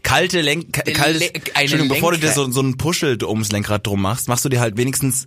kalte 0.02 0.40
Lenk, 0.40 0.72
ka- 0.72 0.82
kaltes, 0.92 1.20
Le- 1.22 1.32
Entschuldigung, 1.54 1.88
bevor 1.88 2.12
du 2.12 2.18
dir 2.18 2.32
so, 2.32 2.50
so 2.50 2.60
einen 2.60 2.76
Puschel 2.78 3.22
ums 3.24 3.50
Lenkrad 3.52 3.86
drum 3.86 4.00
machst, 4.00 4.28
machst 4.28 4.44
du 4.44 4.48
dir 4.48 4.60
halt 4.60 4.76
wenigstens, 4.76 5.26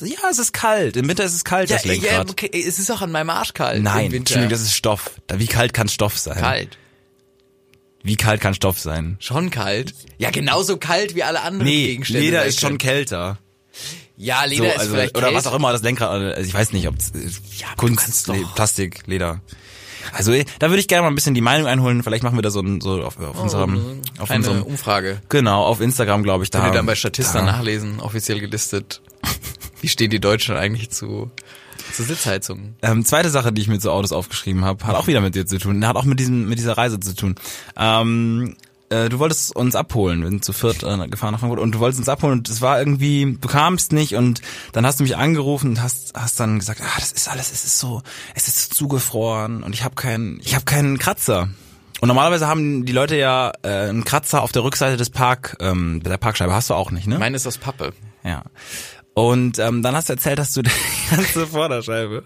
ja, 0.00 0.28
es 0.30 0.38
ist 0.38 0.52
kalt. 0.52 0.96
Im 0.96 1.08
Winter 1.08 1.24
ist 1.24 1.34
es 1.34 1.44
kalt, 1.44 1.70
das 1.70 1.84
Lenkrad. 1.84 2.28
okay, 2.30 2.50
es 2.52 2.78
ist 2.78 2.90
auch 2.90 3.02
an 3.02 3.12
meinem 3.12 3.30
Arsch 3.30 3.54
kalt. 3.54 3.82
Nein. 3.82 4.12
Entschuldigung, 4.12 4.50
das 4.50 4.62
ist 4.62 4.74
Stoff. 4.74 5.12
Wie 5.32 5.46
kalt 5.46 5.72
kann 5.74 5.88
Stoff 5.88 6.18
sein? 6.18 6.38
kalt. 6.38 6.78
Wie 8.02 8.16
kalt 8.16 8.40
kann 8.40 8.52
Stoff 8.54 8.80
sein? 8.80 9.16
Schon 9.20 9.50
kalt. 9.50 9.94
Ja, 10.18 10.30
genauso 10.30 10.76
kalt 10.76 11.14
wie 11.14 11.22
alle 11.22 11.40
anderen 11.42 11.68
Nee, 11.68 11.86
Gegenstände. 11.86 12.20
Leder 12.22 12.38
der 12.40 12.46
ist 12.48 12.60
schon 12.60 12.76
kälter. 12.78 13.38
Ja, 14.22 14.42
So, 14.44 14.50
Leder 14.50 14.74
ist 14.74 14.80
also, 14.80 14.94
vielleicht 14.94 15.16
oder 15.18 15.34
was 15.34 15.46
auch 15.46 15.54
immer, 15.54 15.72
das 15.72 15.82
Lenkrad, 15.82 16.10
also 16.10 16.40
ich 16.48 16.54
weiß 16.54 16.72
nicht, 16.72 16.86
ob 16.88 16.94
du 16.98 17.02
Kunst, 17.76 17.98
kannst 18.00 18.28
doch- 18.28 18.34
Le- 18.36 18.46
Plastik, 18.54 19.00
Leder. 19.06 19.40
Also 20.12 20.32
eh, 20.32 20.44
da 20.58 20.68
würde 20.68 20.80
ich 20.80 20.88
gerne 20.88 21.02
mal 21.02 21.08
ein 21.08 21.14
bisschen 21.14 21.34
die 21.34 21.40
Meinung 21.40 21.66
einholen. 21.68 22.02
Vielleicht 22.02 22.22
machen 22.24 22.36
wir 22.36 22.42
da 22.42 22.50
so, 22.50 22.60
ein, 22.60 22.80
so 22.80 23.02
auf, 23.02 23.18
auf 23.20 23.40
unserem, 23.40 24.00
auf 24.18 24.30
Eine 24.30 24.38
unserem, 24.38 24.62
Umfrage. 24.64 25.20
genau, 25.28 25.64
auf 25.64 25.80
Instagram, 25.80 26.22
glaube 26.24 26.42
ich. 26.44 26.50
Da, 26.50 26.60
Könnt 26.60 26.72
ihr 26.74 26.76
dann 26.78 26.86
bei 26.86 26.94
Statista 26.96 27.38
da, 27.38 27.44
nachlesen, 27.44 28.00
offiziell 28.00 28.40
gelistet. 28.40 29.00
Wie 29.80 29.88
stehen 29.88 30.10
die 30.10 30.18
Deutschen 30.20 30.56
eigentlich 30.56 30.90
zu, 30.90 31.30
zu 31.92 32.02
Sitzheizungen? 32.02 32.74
Ähm, 32.82 33.04
zweite 33.04 33.30
Sache, 33.30 33.52
die 33.52 33.62
ich 33.62 33.68
mir 33.68 33.78
zu 33.78 33.90
Autos 33.92 34.12
aufgeschrieben 34.12 34.64
habe, 34.64 34.84
hat 34.86 34.96
auch 34.96 35.06
wieder 35.06 35.20
mit 35.20 35.34
dir 35.36 35.46
zu 35.46 35.58
tun. 35.58 35.86
Hat 35.86 35.96
auch 35.96 36.04
mit 36.04 36.18
diesem, 36.20 36.48
mit 36.48 36.58
dieser 36.58 36.76
Reise 36.76 36.98
zu 37.00 37.14
tun. 37.14 37.34
Ähm, 37.76 38.56
äh, 38.92 39.08
du 39.08 39.18
wolltest 39.18 39.56
uns 39.56 39.74
abholen, 39.74 40.22
wir 40.22 40.28
sind 40.28 40.44
zu 40.44 40.52
viert 40.52 40.82
äh, 40.82 41.08
gefahren 41.08 41.32
nach 41.32 41.40
Frankfurt 41.40 41.60
und 41.60 41.74
du 41.74 41.78
wolltest 41.80 41.98
uns 41.98 42.08
abholen 42.08 42.38
und 42.38 42.48
es 42.48 42.60
war 42.60 42.78
irgendwie, 42.78 43.38
du 43.40 43.48
kamst 43.48 43.92
nicht 43.92 44.14
und 44.14 44.42
dann 44.72 44.86
hast 44.86 45.00
du 45.00 45.04
mich 45.04 45.16
angerufen 45.16 45.70
und 45.70 45.82
hast, 45.82 46.12
hast 46.14 46.38
dann 46.38 46.58
gesagt, 46.58 46.80
ah, 46.82 46.98
das 46.98 47.12
ist 47.12 47.28
alles, 47.28 47.50
es 47.50 47.64
ist 47.64 47.78
so, 47.78 48.02
es 48.34 48.48
ist 48.48 48.74
zugefroren 48.74 49.62
und 49.62 49.74
ich 49.74 49.82
habe 49.82 49.94
keinen, 49.94 50.40
ich 50.44 50.54
habe 50.54 50.64
keinen 50.64 50.98
Kratzer. 50.98 51.48
Und 52.00 52.08
normalerweise 52.08 52.48
haben 52.48 52.84
die 52.84 52.92
Leute 52.92 53.16
ja 53.16 53.52
äh, 53.62 53.88
einen 53.88 54.04
Kratzer 54.04 54.42
auf 54.42 54.50
der 54.50 54.64
Rückseite 54.64 54.96
des 54.96 55.10
Park, 55.10 55.56
ähm, 55.60 56.02
der 56.02 56.16
Parkscheibe. 56.16 56.52
Hast 56.52 56.68
du 56.68 56.74
auch 56.74 56.90
nicht, 56.90 57.06
ne? 57.06 57.16
Meine 57.18 57.36
ist 57.36 57.46
aus 57.46 57.58
Pappe. 57.58 57.92
Ja. 58.24 58.42
Und 59.14 59.60
ähm, 59.60 59.82
dann 59.82 59.94
hast 59.94 60.08
du 60.08 60.14
erzählt, 60.14 60.40
dass 60.40 60.52
du 60.52 60.62
die 60.62 60.70
ganze 61.10 61.46
Vorderscheibe. 61.46 62.24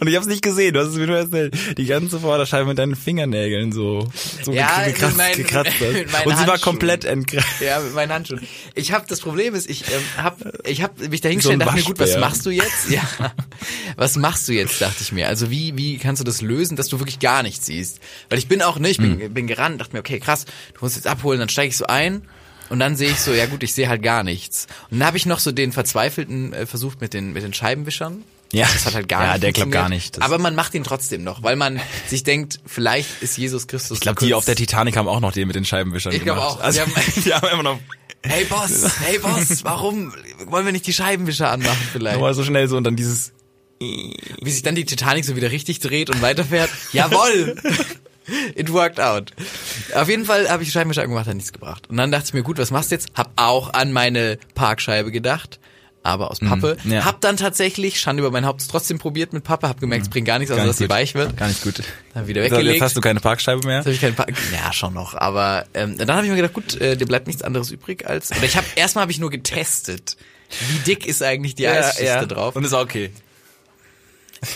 Und 0.00 0.06
ich 0.06 0.14
habe 0.16 0.22
es 0.22 0.26
nicht 0.26 0.42
gesehen, 0.42 0.74
du 0.74 0.80
hast 0.80 0.88
es 0.88 0.96
mir 0.96 1.06
nur 1.06 1.16
erzählt. 1.16 1.54
Die 1.78 1.86
ganze 1.86 2.20
Vorderscheibe 2.20 2.66
mit 2.68 2.78
deinen 2.78 2.94
Fingernägeln 2.94 3.72
so, 3.72 4.06
so 4.42 4.52
Ja, 4.52 4.82
gekratzt, 4.84 5.16
meinen- 5.16 5.36
gekratzt 5.36 5.72
hast. 5.80 5.82
Und 5.86 5.96
sie 6.04 6.12
war 6.12 6.36
Handschuhen. 6.36 6.60
komplett 6.60 7.04
entkratzt. 7.04 7.46
Ja, 7.60 7.80
mit 7.80 7.94
meinen 7.94 8.12
Handschuhen. 8.12 8.46
Ich 8.74 8.92
habe 8.92 9.06
das 9.08 9.20
Problem 9.20 9.54
ist, 9.54 9.70
ich 9.70 9.84
ähm, 9.90 10.02
hab, 10.22 10.38
ich 10.66 10.82
hab 10.82 10.98
mich 11.00 11.20
da 11.22 11.30
So 11.40 11.50
und 11.50 11.58
dachte 11.60 11.74
mir, 11.76 11.82
gut, 11.84 11.98
was 11.98 12.18
machst 12.18 12.44
du 12.44 12.50
jetzt? 12.50 12.90
Ja, 12.90 13.02
was 13.96 14.16
machst 14.16 14.48
du 14.48 14.52
jetzt, 14.52 14.80
dachte 14.80 14.98
ich 15.00 15.12
mir. 15.12 15.28
Also 15.28 15.50
wie, 15.50 15.76
wie 15.76 15.96
kannst 15.98 16.20
du 16.20 16.24
das 16.24 16.42
lösen, 16.42 16.76
dass 16.76 16.88
du 16.88 16.98
wirklich 16.98 17.18
gar 17.20 17.42
nichts 17.42 17.66
siehst? 17.66 18.00
Weil 18.28 18.38
ich 18.38 18.48
bin 18.48 18.62
auch, 18.62 18.78
ne, 18.78 18.90
ich 18.90 18.98
bin, 18.98 19.20
Hm. 19.20 19.32
bin 19.34 19.46
gerannt, 19.46 19.80
dachte 19.80 19.94
mir, 19.94 20.00
okay, 20.00 20.20
krass, 20.20 20.44
du 20.74 20.80
musst 20.80 20.96
jetzt 20.96 21.06
abholen, 21.06 21.38
dann 21.40 21.48
steige 21.48 21.68
ich 21.70 21.76
so 21.76 21.86
ein 21.86 22.22
und 22.68 22.78
dann 22.78 22.96
sehe 22.96 23.10
ich 23.10 23.18
so, 23.20 23.32
ja 23.32 23.46
gut, 23.46 23.62
ich 23.62 23.72
sehe 23.74 23.88
halt 23.88 24.02
gar 24.02 24.22
nichts. 24.22 24.66
Und 24.90 24.98
dann 24.98 25.06
habe 25.06 25.16
ich 25.16 25.24
noch 25.26 25.38
so 25.38 25.50
den 25.52 25.72
verzweifelten 25.72 26.52
äh, 26.52 26.66
versucht 26.66 27.00
mit 27.00 27.14
den, 27.14 27.32
mit 27.32 27.42
den 27.42 27.54
Scheibenwischern. 27.54 28.22
Ja. 28.52 28.68
Das 28.72 28.86
hat 28.86 28.94
halt 28.94 29.08
gar 29.08 29.22
Ja, 29.24 29.32
nicht 29.32 29.42
der 29.42 29.52
klappt 29.52 29.64
funktioniert. 29.64 29.82
gar 29.82 29.88
nicht. 29.88 30.16
Das- 30.18 30.24
Aber 30.24 30.38
man 30.38 30.54
macht 30.54 30.74
ihn 30.74 30.84
trotzdem 30.84 31.24
noch, 31.24 31.42
weil 31.42 31.56
man 31.56 31.80
sich 32.06 32.22
denkt, 32.22 32.60
vielleicht 32.66 33.22
ist 33.22 33.36
Jesus 33.38 33.66
Christus 33.66 33.96
Ich 33.98 34.00
glaube, 34.02 34.20
die 34.24 34.34
auf 34.34 34.44
der 34.44 34.56
Titanic 34.56 34.96
haben 34.96 35.08
auch 35.08 35.20
noch 35.20 35.32
den 35.32 35.46
mit 35.46 35.56
den 35.56 35.64
Scheibenwischern 35.64 36.12
Ich 36.12 36.24
gemacht. 36.24 36.40
auch. 36.40 36.60
Also, 36.60 36.84
Die 36.84 36.90
haben- 36.90 37.02
die 37.24 37.34
haben 37.34 37.48
immer 37.48 37.62
noch 37.62 37.78
Hey 38.24 38.44
Boss, 38.44 38.84
hey 39.00 39.18
Boss, 39.18 39.64
warum 39.64 40.14
wollen 40.46 40.64
wir 40.64 40.72
nicht 40.72 40.86
die 40.86 40.92
Scheibenwischer 40.92 41.50
anmachen 41.50 41.88
vielleicht? 41.92 42.16
aber 42.18 42.32
so 42.34 42.44
schnell 42.44 42.68
so 42.68 42.76
und 42.76 42.84
dann 42.84 42.94
dieses 42.94 43.32
Wie 43.80 44.50
sich 44.50 44.62
dann 44.62 44.76
die 44.76 44.84
Titanic 44.84 45.24
so 45.24 45.34
wieder 45.34 45.50
richtig 45.50 45.80
dreht 45.80 46.08
und 46.08 46.22
weiterfährt. 46.22 46.70
Jawoll! 46.92 47.56
It 48.54 48.72
worked 48.72 49.00
out. 49.00 49.32
Auf 49.96 50.08
jeden 50.08 50.24
Fall 50.24 50.48
habe 50.48 50.62
ich 50.62 50.68
die 50.68 50.72
Scheibenwischer 50.72 51.02
angemacht, 51.02 51.26
hat 51.26 51.34
nichts 51.34 51.52
gebracht. 51.52 51.88
Und 51.90 51.96
dann 51.96 52.12
dachte 52.12 52.26
ich 52.26 52.34
mir, 52.34 52.44
gut, 52.44 52.58
was 52.58 52.70
machst 52.70 52.92
du 52.92 52.94
jetzt? 52.94 53.08
Hab 53.16 53.32
auch 53.34 53.72
an 53.74 53.92
meine 53.92 54.38
Parkscheibe 54.54 55.10
gedacht, 55.10 55.58
aber 56.02 56.30
aus 56.30 56.40
Pappe. 56.40 56.76
Mm, 56.84 56.92
ja. 56.92 57.04
Hab 57.04 57.20
dann 57.20 57.36
tatsächlich, 57.36 58.00
Schande 58.00 58.22
über 58.22 58.30
mein 58.30 58.46
Haupt, 58.46 58.64
trotzdem 58.68 58.98
probiert 58.98 59.32
mit 59.32 59.44
Pappe, 59.44 59.68
hab 59.68 59.80
gemerkt, 59.80 60.04
es 60.04 60.10
bringt 60.10 60.26
gar 60.26 60.38
nichts, 60.38 60.52
außer 60.52 60.66
dass 60.66 60.78
sie 60.78 60.88
weich 60.88 61.14
wird. 61.14 61.36
gar 61.36 61.48
nicht 61.48 61.62
gut. 61.62 61.82
Dann 62.14 62.26
wieder 62.26 62.42
Jetzt 62.42 62.52
weggelegt. 62.52 62.82
hast 62.82 62.96
du 62.96 63.00
keine 63.00 63.20
Parkscheibe 63.20 63.66
mehr. 63.66 63.78
Jetzt 63.78 63.86
hab 63.86 63.92
ich 63.92 64.00
keinen 64.00 64.14
Park 64.14 64.32
ja, 64.52 64.72
schon 64.72 64.94
noch. 64.94 65.14
Aber 65.14 65.66
ähm, 65.74 65.96
dann 65.98 66.10
habe 66.12 66.24
ich 66.24 66.30
mir 66.30 66.36
gedacht, 66.36 66.54
gut, 66.54 66.80
äh, 66.80 66.96
dir 66.96 67.06
bleibt 67.06 67.26
nichts 67.26 67.42
anderes 67.42 67.70
übrig 67.70 68.06
als. 68.06 68.30
Oder 68.32 68.44
ich 68.44 68.56
habe 68.56 68.66
erstmal 68.76 69.02
habe 69.02 69.12
ich 69.12 69.18
nur 69.18 69.30
getestet. 69.30 70.16
Wie 70.68 70.78
dick 70.80 71.06
ist 71.06 71.22
eigentlich 71.22 71.54
die 71.54 71.66
Eisschicht 71.68 72.08
da 72.08 72.26
drauf? 72.26 72.56
Und 72.56 72.64
ist 72.64 72.74
okay. 72.74 73.10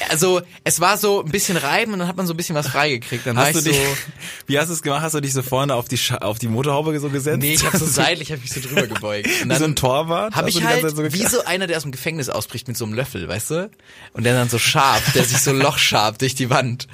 Also 0.08 0.42
es 0.64 0.80
war 0.80 0.98
so 0.98 1.22
ein 1.24 1.30
bisschen 1.30 1.56
reiben 1.56 1.92
und 1.92 2.00
dann 2.00 2.08
hat 2.08 2.16
man 2.16 2.26
so 2.26 2.34
ein 2.34 2.36
bisschen 2.36 2.56
was 2.56 2.66
freigekriegt. 2.68 3.26
Dann 3.26 3.36
war 3.36 3.46
Hast 3.46 3.54
du 3.54 3.58
ich 3.60 3.64
dich, 3.66 3.76
so. 3.76 3.96
wie 4.48 4.58
hast 4.58 4.68
du 4.68 4.72
es 4.72 4.82
gemacht? 4.82 5.02
Hast 5.02 5.14
du 5.14 5.20
dich 5.20 5.32
so 5.32 5.42
vorne 5.42 5.74
auf 5.74 5.86
die 5.86 5.96
Scha 5.96 6.16
auf 6.18 6.38
die 6.40 6.48
Motorhaube 6.48 6.98
so 6.98 7.08
gesetzt? 7.08 7.38
Nee, 7.38 7.54
ich 7.54 7.64
habe 7.64 7.78
so 7.78 7.86
seitlich, 7.86 8.32
habe 8.32 8.40
mich 8.40 8.50
so 8.52 8.60
drüber 8.60 8.86
gebeugt. 8.88 9.28
Und 9.42 9.50
Wie 9.50 9.56
so 9.56 9.64
ein 9.64 9.76
Torwart? 9.76 10.34
Habe 10.34 10.48
ich 10.50 10.62
halt 10.64 10.90
so 10.90 11.12
wie 11.12 11.26
so 11.26 11.44
einer, 11.44 11.66
der 11.68 11.76
aus 11.76 11.84
dem 11.84 11.92
Gefängnis 11.92 12.28
ausbricht 12.28 12.66
mit 12.66 12.76
so 12.76 12.84
einem 12.84 12.94
Löffel, 12.94 13.28
weißt 13.28 13.50
du? 13.50 13.70
Und 14.12 14.24
der 14.24 14.34
dann 14.34 14.48
so 14.48 14.58
scharf, 14.58 15.12
der 15.12 15.24
sich 15.24 15.38
so 15.38 15.52
Loch 15.52 15.78
schabt 15.78 16.20
durch 16.22 16.34
die 16.34 16.50
Wand. 16.50 16.88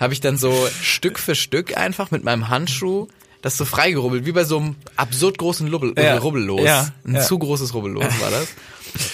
Habe 0.00 0.12
ich 0.12 0.20
dann 0.20 0.36
so 0.36 0.68
Stück 0.82 1.20
für 1.20 1.36
Stück 1.36 1.76
einfach 1.76 2.10
mit 2.10 2.24
meinem 2.24 2.48
Handschuh 2.48 3.06
das 3.40 3.56
so 3.56 3.64
freigerubbelt, 3.64 4.24
wie 4.24 4.32
bei 4.32 4.44
so 4.44 4.58
einem 4.58 4.76
absurd 4.96 5.36
großen 5.38 5.66
Lubbel, 5.66 5.94
Ja. 5.96 6.16
Rubbellos. 6.18 6.62
Ja, 6.64 6.92
Ein 7.04 7.16
ja. 7.16 7.20
zu 7.22 7.38
großes 7.38 7.74
Rubbellos 7.74 8.04
war 8.20 8.30
das. 8.30 8.48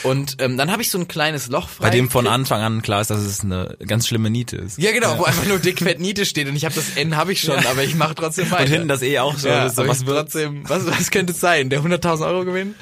Und 0.03 0.37
ähm, 0.41 0.57
dann 0.57 0.71
habe 0.71 0.83
ich 0.83 0.91
so 0.91 0.99
ein 0.99 1.09
kleines 1.09 1.49
Loch 1.49 1.69
frei. 1.69 1.85
Bei 1.85 1.91
dem 1.91 2.11
von 2.11 2.27
Anfang 2.27 2.63
an 2.63 2.83
klar 2.83 3.01
ist, 3.01 3.11
dass 3.11 3.21
es 3.21 3.41
eine 3.41 3.77
ganz 3.87 4.09
schlimme 4.09 4.31
Niete 4.31 4.57
ist. 4.57 4.79
Ja, 4.79 4.93
genau, 4.93 5.19
wo 5.19 5.25
einfach 5.25 5.47
nur 5.47 5.59
dick 5.59 5.79
fett 5.79 6.01
Niete 6.01 6.27
steht 6.27 6.49
und 6.49 6.57
ich 6.57 6.65
habe 6.65 6.75
das 6.75 6.97
N 6.97 7.17
habe 7.17 7.33
ich 7.33 7.41
schon, 7.41 7.65
aber 7.67 7.83
ich 7.85 7.95
mache 7.95 8.15
trotzdem 8.15 8.51
weiter. 8.51 8.65
Und 8.65 8.71
hinten 8.71 8.89
das 8.89 9.03
eh 9.03 9.19
auch 9.19 9.37
so. 9.37 9.49
Ja, 9.49 9.69
so 9.69 9.87
was 9.87 10.05
trotzdem, 10.05 10.69
was, 10.69 10.87
was 10.87 11.11
könnte 11.11 11.33
es 11.33 11.41
sein? 11.41 11.71
Der 11.71 11.83
100.000 11.83 12.27
Euro 12.27 12.45
Gewinn? 12.45 12.75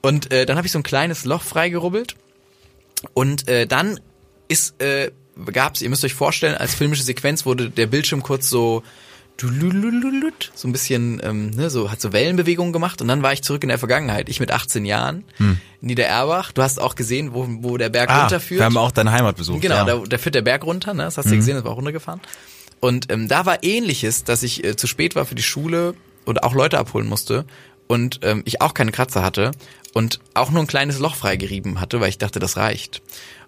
Und 0.00 0.32
äh, 0.32 0.46
dann 0.46 0.56
habe 0.56 0.66
ich 0.66 0.72
so 0.72 0.78
ein 0.78 0.82
kleines 0.82 1.24
Loch 1.24 1.42
freigerubbelt 1.42 2.16
und 3.14 3.48
äh, 3.48 3.66
dann 3.66 4.00
ist 4.48 4.80
äh, 4.80 5.10
gab's, 5.52 5.82
ihr 5.82 5.90
müsst 5.90 6.04
euch 6.04 6.14
vorstellen, 6.14 6.54
als 6.54 6.74
filmische 6.74 7.02
Sequenz 7.02 7.46
wurde 7.46 7.70
der 7.70 7.86
Bildschirm 7.86 8.22
kurz 8.22 8.48
so 8.48 8.82
so 10.54 10.68
ein 10.68 10.72
bisschen, 10.72 11.20
ähm, 11.24 11.50
ne, 11.50 11.70
so 11.70 11.90
hat 11.90 12.00
so 12.00 12.12
Wellenbewegungen 12.12 12.72
gemacht 12.72 13.00
und 13.00 13.08
dann 13.08 13.22
war 13.22 13.32
ich 13.32 13.42
zurück 13.42 13.62
in 13.62 13.68
der 13.68 13.78
Vergangenheit. 13.78 14.28
Ich 14.28 14.40
mit 14.40 14.52
18 14.52 14.84
Jahren, 14.84 15.24
Niedererbach. 15.80 16.52
Du 16.52 16.62
hast 16.62 16.80
auch 16.80 16.94
gesehen, 16.94 17.34
wo, 17.34 17.46
wo 17.48 17.76
der 17.76 17.88
Berg 17.88 18.10
Hm. 18.10 18.16
ah, 18.16 18.20
runterführt. 18.22 18.60
Wir 18.60 18.64
haben 18.66 18.76
auch 18.76 18.92
deine 18.92 19.10
Heimat 19.12 19.36
besucht. 19.36 19.62
Genau, 19.62 19.74
ja. 19.74 19.84
da, 19.84 19.96
da 19.98 20.18
führt 20.18 20.34
der 20.34 20.42
Berg 20.42 20.64
runter, 20.64 20.94
ne? 20.94 21.04
Das 21.04 21.18
hast 21.18 21.26
du 21.26 21.30
ja 21.30 21.36
gesehen, 21.36 21.56
das 21.56 21.64
war 21.64 21.72
auch 21.72 21.76
runtergefahren. 21.76 22.20
Und 22.80 23.12
ähm, 23.12 23.28
da 23.28 23.46
war 23.46 23.62
ähnliches, 23.62 24.24
dass 24.24 24.42
ich 24.42 24.64
äh, 24.64 24.76
zu 24.76 24.86
spät 24.86 25.14
war 25.16 25.24
für 25.24 25.34
die 25.34 25.42
Schule 25.42 25.94
und 26.24 26.42
auch 26.42 26.54
Leute 26.54 26.78
abholen 26.78 27.06
musste 27.08 27.44
und 27.86 28.20
ähm, 28.22 28.42
ich 28.44 28.60
auch 28.60 28.74
keine 28.74 28.92
Kratzer 28.92 29.22
hatte 29.22 29.52
und 29.92 30.20
auch 30.34 30.50
nur 30.50 30.62
ein 30.62 30.66
kleines 30.66 30.98
Loch 30.98 31.14
freigerieben 31.14 31.80
hatte, 31.80 32.00
weil 32.00 32.08
ich 32.08 32.18
dachte, 32.18 32.38
das 32.38 32.56
reicht. 32.56 33.02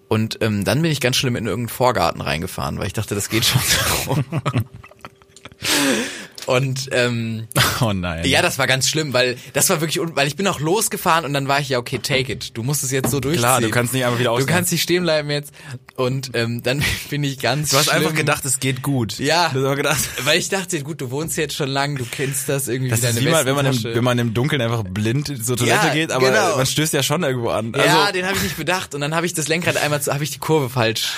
Und 0.07 0.37
ähm, 0.41 0.63
dann 0.63 0.81
bin 0.81 0.91
ich 0.91 1.01
ganz 1.01 1.15
schlimm 1.15 1.35
in 1.35 1.47
irgendeinen 1.47 1.75
Vorgarten 1.75 2.21
reingefahren, 2.21 2.77
weil 2.77 2.87
ich 2.87 2.93
dachte, 2.93 3.15
das 3.15 3.29
geht 3.29 3.45
schon 3.45 3.61
so. 4.05 4.17
Und 6.45 6.89
ähm, 6.91 7.47
Oh 7.81 7.91
nein. 7.91 8.23
ja, 8.25 8.43
das 8.43 8.59
war 8.59 8.67
ganz 8.67 8.87
schlimm, 8.87 9.13
weil 9.13 9.35
das 9.53 9.67
war 9.71 9.81
wirklich, 9.81 9.99
weil 10.15 10.27
ich 10.27 10.35
bin 10.35 10.45
auch 10.47 10.59
losgefahren 10.59 11.25
und 11.25 11.33
dann 11.33 11.47
war 11.47 11.59
ich 11.59 11.69
ja 11.69 11.79
okay, 11.79 11.97
take 11.97 12.31
it. 12.31 12.51
Du 12.55 12.61
musst 12.61 12.83
es 12.83 12.91
jetzt 12.91 13.09
so 13.09 13.19
durchziehen. 13.19 13.39
Klar, 13.41 13.61
du 13.61 13.69
kannst 13.71 13.93
nicht 13.93 14.05
einfach 14.05 14.19
wieder 14.19 14.29
Du 14.29 14.35
aussteigen. 14.35 14.55
kannst 14.55 14.71
nicht 14.71 14.83
stehen 14.83 15.01
bleiben 15.03 15.31
jetzt. 15.31 15.51
Und 15.95 16.31
ähm, 16.35 16.61
dann 16.61 16.83
bin 17.09 17.23
ich 17.23 17.39
ganz. 17.39 17.69
Du 17.71 17.77
hast 17.77 17.85
schlimm, 17.85 17.97
einfach 17.97 18.13
gedacht, 18.13 18.45
es 18.45 18.59
geht 18.59 18.83
gut. 18.83 19.17
Ja. 19.17 19.49
Du 19.49 19.59
hast 19.59 19.65
aber 19.65 19.75
gedacht, 19.75 20.03
weil 20.25 20.37
ich 20.37 20.49
dachte, 20.49 20.79
gut, 20.83 21.01
du 21.01 21.09
wohnst 21.09 21.35
jetzt 21.37 21.55
schon 21.55 21.69
lang, 21.69 21.95
du 21.95 22.05
kennst 22.05 22.47
das 22.47 22.67
irgendwie 22.67 22.91
das 22.91 23.01
ist 23.03 23.19
wie 23.19 23.27
mal, 23.27 23.45
wenn 23.47 23.55
man, 23.55 23.65
im, 23.65 23.83
wenn 23.83 24.03
man 24.03 24.19
im 24.19 24.33
Dunkeln 24.35 24.61
einfach 24.61 24.83
blind 24.83 25.27
zur 25.43 25.57
Toilette 25.57 25.87
Ja, 25.87 25.93
geht, 25.93 26.11
aber 26.11 26.29
genau. 26.29 26.57
man 26.57 26.65
stößt 26.67 26.93
ja 26.93 27.01
schon 27.01 27.23
irgendwo 27.23 27.49
an. 27.49 27.73
ja, 27.75 28.01
Also 28.03 28.13
den 28.13 28.25
habe 28.27 28.37
ich 28.37 28.43
nicht 28.43 28.57
bedacht 28.57 28.93
und 28.93 29.01
dann 29.01 29.15
habe 29.15 29.25
ich 29.25 29.33
das 29.33 29.47
Lenkrad 29.47 29.77
einmal, 29.77 29.99
habe 29.99 30.23
ich 30.23 30.29
die 30.29 30.39
Kurve 30.39 30.69
falsch. 30.69 31.13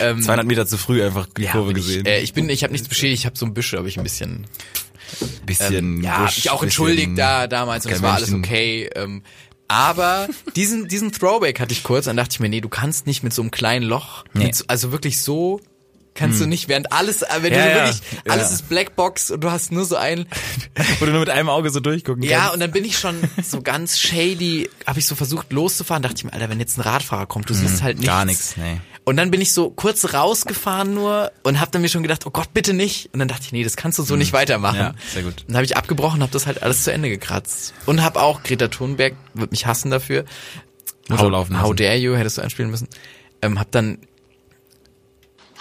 Ähm, 0.00 0.22
200 0.22 0.46
Meter 0.46 0.66
zu 0.66 0.76
früh 0.78 1.02
einfach 1.04 1.26
die 1.36 1.42
ja, 1.42 1.52
Kurve 1.52 1.70
ich, 1.70 1.76
gesehen. 1.76 2.06
äh, 2.06 2.20
ich 2.20 2.32
bin, 2.32 2.48
ich 2.48 2.62
habe 2.62 2.72
nichts 2.72 2.88
beschädigt, 2.88 3.20
ich 3.20 3.26
habe 3.26 3.36
so 3.36 3.46
ein 3.46 3.54
Büsche, 3.54 3.76
habe 3.76 3.88
ich 3.88 3.96
ein 3.98 4.02
bisschen 4.04 4.46
bisschen 5.46 5.74
ähm, 5.74 6.02
ja, 6.02 6.22
Busch, 6.22 6.38
ich 6.38 6.50
auch 6.50 6.62
entschuldigt 6.62 7.12
da 7.16 7.46
damals 7.46 7.86
und 7.86 7.92
es 7.92 8.02
war 8.02 8.14
alles 8.14 8.32
okay. 8.32 8.88
Ähm, 8.94 9.22
aber 9.68 10.28
diesen 10.56 10.88
diesen 10.88 11.12
Throwback 11.12 11.60
hatte 11.60 11.72
ich 11.72 11.82
kurz, 11.82 12.06
dann 12.06 12.16
dachte 12.16 12.30
ich 12.32 12.40
mir, 12.40 12.48
nee, 12.48 12.60
du 12.60 12.68
kannst 12.68 13.06
nicht 13.06 13.22
mit 13.22 13.32
so 13.32 13.42
einem 13.42 13.50
kleinen 13.50 13.84
Loch, 13.86 14.24
Nee. 14.34 14.50
so- 14.52 14.64
also 14.68 14.92
wirklich 14.92 15.20
so 15.22 15.60
kannst 16.16 16.40
du 16.40 16.46
nicht, 16.46 16.68
während 16.68 16.92
alles, 16.92 17.22
äh, 17.22 17.26
wenn 17.40 17.52
Ja, 17.52 17.64
du 17.64 17.70
ja, 17.70 17.74
wirklich, 17.86 18.00
alles 18.28 18.48
ja. 18.50 18.54
ist 18.54 18.68
Blackbox 18.68 19.32
und 19.32 19.40
du 19.42 19.50
hast 19.50 19.72
nur 19.72 19.84
so 19.84 19.96
ein, 19.96 20.26
Wo 21.00 21.06
du 21.06 21.10
nur 21.10 21.18
mit 21.20 21.28
einem 21.30 21.48
Auge 21.48 21.70
so 21.70 21.80
durchgucken 21.80 22.22
ja, 22.22 22.38
kannst. 22.38 22.54
und 22.54 22.60
dann 22.60 22.70
bin 22.70 22.84
ich 22.84 22.96
schon 22.98 23.16
so 23.42 23.60
ganz 23.62 23.98
shady, 23.98 24.70
habe 24.86 25.00
ich 25.00 25.06
so 25.06 25.16
versucht 25.16 25.52
loszufahren, 25.52 26.04
dachte 26.04 26.14
ich 26.18 26.24
mir, 26.24 26.32
Alter, 26.32 26.48
wenn 26.50 26.60
jetzt 26.60 26.78
ein 26.78 26.82
Radfahrer 26.82 27.26
kommt, 27.26 27.50
du 27.50 27.54
siehst 27.54 27.82
halt 27.82 27.96
nichts. 27.98 28.06
Gar 28.08 28.24
nichts, 28.26 28.56
nee. 28.56 28.80
Und 29.04 29.18
dann 29.18 29.30
bin 29.30 29.42
ich 29.42 29.52
so 29.52 29.70
kurz 29.70 30.14
rausgefahren 30.14 30.94
nur 30.94 31.30
und 31.42 31.60
habe 31.60 31.70
dann 31.70 31.82
mir 31.82 31.88
schon 31.88 32.02
gedacht, 32.02 32.26
oh 32.26 32.30
Gott, 32.30 32.54
bitte 32.54 32.72
nicht. 32.72 33.10
Und 33.12 33.18
dann 33.18 33.28
dachte 33.28 33.42
ich, 33.44 33.52
nee, 33.52 33.62
das 33.62 33.76
kannst 33.76 33.98
du 33.98 34.02
so 34.02 34.16
nicht 34.16 34.32
weitermachen. 34.32 34.78
Ja, 34.78 34.94
sehr 35.12 35.22
gut. 35.22 35.42
Und 35.42 35.48
dann 35.48 35.56
habe 35.56 35.66
ich 35.66 35.76
abgebrochen, 35.76 36.22
habe 36.22 36.32
das 36.32 36.46
halt 36.46 36.62
alles 36.62 36.84
zu 36.84 36.92
Ende 36.92 37.10
gekratzt. 37.10 37.74
Und 37.84 38.02
habe 38.02 38.22
auch, 38.22 38.42
Greta 38.42 38.68
Thunberg 38.68 39.14
wird 39.34 39.50
mich 39.50 39.66
hassen 39.66 39.90
dafür. 39.90 40.24
How, 41.10 41.30
laufen 41.30 41.60
how 41.60 41.74
dare 41.74 41.96
you, 41.96 42.16
hättest 42.16 42.38
du 42.38 42.42
einspielen 42.42 42.70
müssen. 42.70 42.88
Ähm, 43.42 43.60
hab 43.60 43.70
dann 43.72 43.98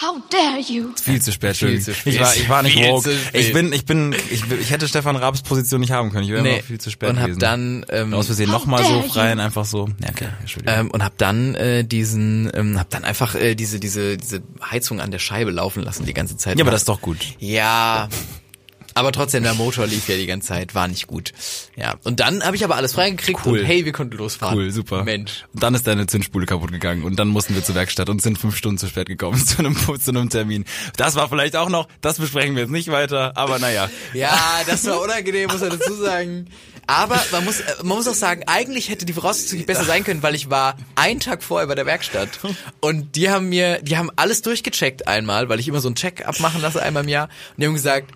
How 0.01 0.17
dare 0.29 0.59
you? 0.59 0.91
Viel 1.01 1.21
zu 1.21 1.31
spät, 1.31 1.55
Viel 1.55 1.79
zu 1.81 1.93
spät. 1.93 2.15
Ich 2.15 2.19
war, 2.19 2.35
ich 2.35 2.49
war 2.49 2.63
nicht 2.63 2.73
Viel 2.77 2.89
woke. 2.89 3.15
Ich 3.33 3.53
bin, 3.53 3.71
ich 3.71 3.85
bin, 3.85 4.13
ich, 4.31 4.43
ich 4.51 4.71
hätte 4.71 4.87
Stefan 4.87 5.15
Raabs 5.15 5.43
Position 5.43 5.79
nicht 5.81 5.91
haben 5.91 6.11
können. 6.11 6.23
Ich 6.25 6.31
wäre 6.31 6.41
Nee. 6.41 6.55
immer 6.55 6.63
viel 6.63 6.79
zu 6.81 6.89
spät 6.89 7.09
und 7.09 7.17
hab 7.19 7.25
gewesen. 7.27 7.39
dann 7.39 7.85
ähm, 7.89 8.13
aus 8.13 8.25
Versehen 8.25 8.49
nochmal 8.49 8.83
so 8.83 8.89
dare 8.89 9.09
frei 9.09 9.27
you. 9.27 9.31
und 9.33 9.39
einfach 9.39 9.65
so. 9.65 9.87
Ja, 10.01 10.09
okay, 10.09 10.27
Entschuldigung. 10.41 10.79
ähm, 10.79 10.91
und 10.91 11.03
hab 11.03 11.17
dann 11.19 11.55
äh, 11.55 11.83
diesen, 11.85 12.51
ähm, 12.55 12.79
hab 12.79 12.89
dann 12.89 13.03
einfach 13.03 13.35
äh, 13.35 13.55
diese 13.55 13.79
diese 13.79 14.17
diese 14.17 14.41
Heizung 14.69 14.99
an 14.99 15.11
der 15.11 15.19
Scheibe 15.19 15.51
laufen 15.51 15.83
lassen 15.83 16.05
die 16.05 16.13
ganze 16.13 16.37
Zeit. 16.37 16.57
ja, 16.57 16.63
aber 16.63 16.71
das 16.71 16.81
ist 16.81 16.89
doch 16.89 17.01
gut. 17.01 17.17
Ja, 17.39 18.09
aber 18.93 19.11
trotzdem, 19.11 19.43
der 19.43 19.53
Motor 19.53 19.87
lief 19.87 20.07
ja 20.07 20.15
die 20.15 20.25
ganze 20.25 20.49
Zeit, 20.49 20.75
war 20.75 20.87
nicht 20.87 21.07
gut. 21.07 21.31
Ja, 21.75 21.95
und 22.03 22.19
dann 22.19 22.43
habe 22.43 22.55
ich 22.55 22.63
aber 22.63 22.75
alles 22.75 22.93
freigekriegt 22.93 23.39
Cool. 23.45 23.59
und 23.59 23.65
hey, 23.65 23.85
wir 23.85 23.91
konnten 23.91 24.17
losfahren. 24.17 24.57
Cool, 24.57 24.71
super. 24.71 25.03
Mensch. 25.03 25.45
Und 25.53 25.63
dann 25.63 25.75
ist 25.75 25.87
deine 25.87 26.07
Zündspule 26.07 26.45
kaputt 26.45 26.71
gegangen 26.71 27.03
und 27.03 27.17
dann 27.17 27.27
mussten 27.29 27.55
wir 27.55 27.63
zur 27.63 27.75
Werkstatt 27.75 28.09
und 28.09 28.21
sind 28.21 28.37
fünf 28.37 28.55
Stunden 28.55 28.77
zu 28.77 28.87
spät 28.87 29.07
gekommen 29.07 29.37
zu 29.45 29.59
einem, 29.59 29.75
zu 29.75 30.11
einem 30.11 30.29
Termin. 30.29 30.65
Das 30.97 31.15
war 31.15 31.29
vielleicht 31.29 31.55
auch 31.55 31.69
noch, 31.69 31.87
das 32.01 32.19
besprechen 32.19 32.55
wir 32.55 32.63
jetzt 32.63 32.71
nicht 32.71 32.91
weiter, 32.91 33.35
aber 33.35 33.59
naja. 33.59 33.89
Ja, 34.13 34.37
das 34.67 34.85
war 34.85 35.01
unangenehm, 35.01 35.49
muss 35.49 35.61
man 35.61 35.71
dazu 35.71 35.93
sagen. 35.95 36.47
Aber 36.85 37.19
man 37.31 37.45
muss, 37.45 37.61
äh, 37.61 37.75
man 37.83 37.97
muss 37.97 38.07
auch 38.07 38.13
sagen, 38.13 38.43
eigentlich 38.45 38.89
hätte 38.89 39.05
die 39.05 39.13
Voraussetzung 39.13 39.65
besser 39.65 39.85
sein 39.85 40.03
können, 40.03 40.21
weil 40.21 40.35
ich 40.35 40.49
war 40.49 40.75
einen 40.95 41.19
Tag 41.19 41.43
vorher 41.43 41.67
bei 41.67 41.75
der 41.75 41.85
Werkstatt 41.85 42.39
und 42.81 43.15
die 43.15 43.29
haben 43.29 43.49
mir, 43.49 43.81
die 43.81 43.97
haben 43.97 44.11
alles 44.17 44.41
durchgecheckt 44.41 45.07
einmal, 45.07 45.49
weil 45.49 45.59
ich 45.59 45.67
immer 45.67 45.79
so 45.79 45.87
einen 45.87 45.95
Check-up 45.95 46.39
machen 46.39 46.61
lasse 46.61 46.81
einmal 46.83 47.03
im 47.03 47.09
Jahr 47.09 47.25
und 47.55 47.61
die 47.61 47.67
haben 47.67 47.73
gesagt, 47.73 48.11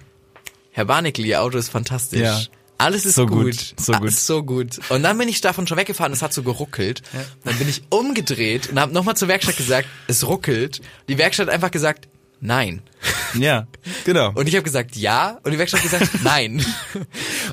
Herr 0.78 0.86
Barnickel, 0.86 1.26
Ihr 1.26 1.42
Auto 1.42 1.58
ist 1.58 1.70
fantastisch. 1.70 2.20
Ja. 2.22 2.40
Alles 2.78 3.08
ist 3.08 3.16
So 3.16 3.26
gut. 3.26 3.46
gut, 3.46 3.74
so 3.80 3.94
gut. 3.94 4.12
So 4.14 4.44
gut. 4.44 4.80
Und 4.90 5.02
dann 5.02 5.18
bin 5.18 5.28
ich 5.28 5.42
davon 5.42 5.66
schon 5.66 5.76
weggefahren, 5.76 6.14
es 6.14 6.22
hat 6.22 6.34
so 6.34 6.44
geruckelt. 6.44 7.02
Dann 7.44 7.58
bin 7.58 7.68
ich 7.68 7.82
umgedreht 7.90 8.70
und 8.70 8.80
habe 8.80 8.94
nochmal 8.94 9.18
zur 9.18 9.28
Werkstatt 9.28 9.58
gesagt, 9.58 9.88
es 10.06 10.28
ruckelt. 10.28 10.82
Die 11.10 11.18
Werkstatt 11.18 11.48
hat 11.48 11.54
einfach 11.56 11.72
gesagt, 11.72 12.08
nein. 12.42 12.84
Ja, 13.34 13.66
genau. 14.06 14.30
Und 14.36 14.48
ich 14.48 14.54
habe 14.54 14.62
gesagt, 14.62 14.96
ja. 14.96 15.40
Und 15.44 15.50
die 15.52 15.58
Werkstatt 15.58 15.82
hat 15.84 15.90
gesagt, 15.92 16.12
nein. 16.24 16.64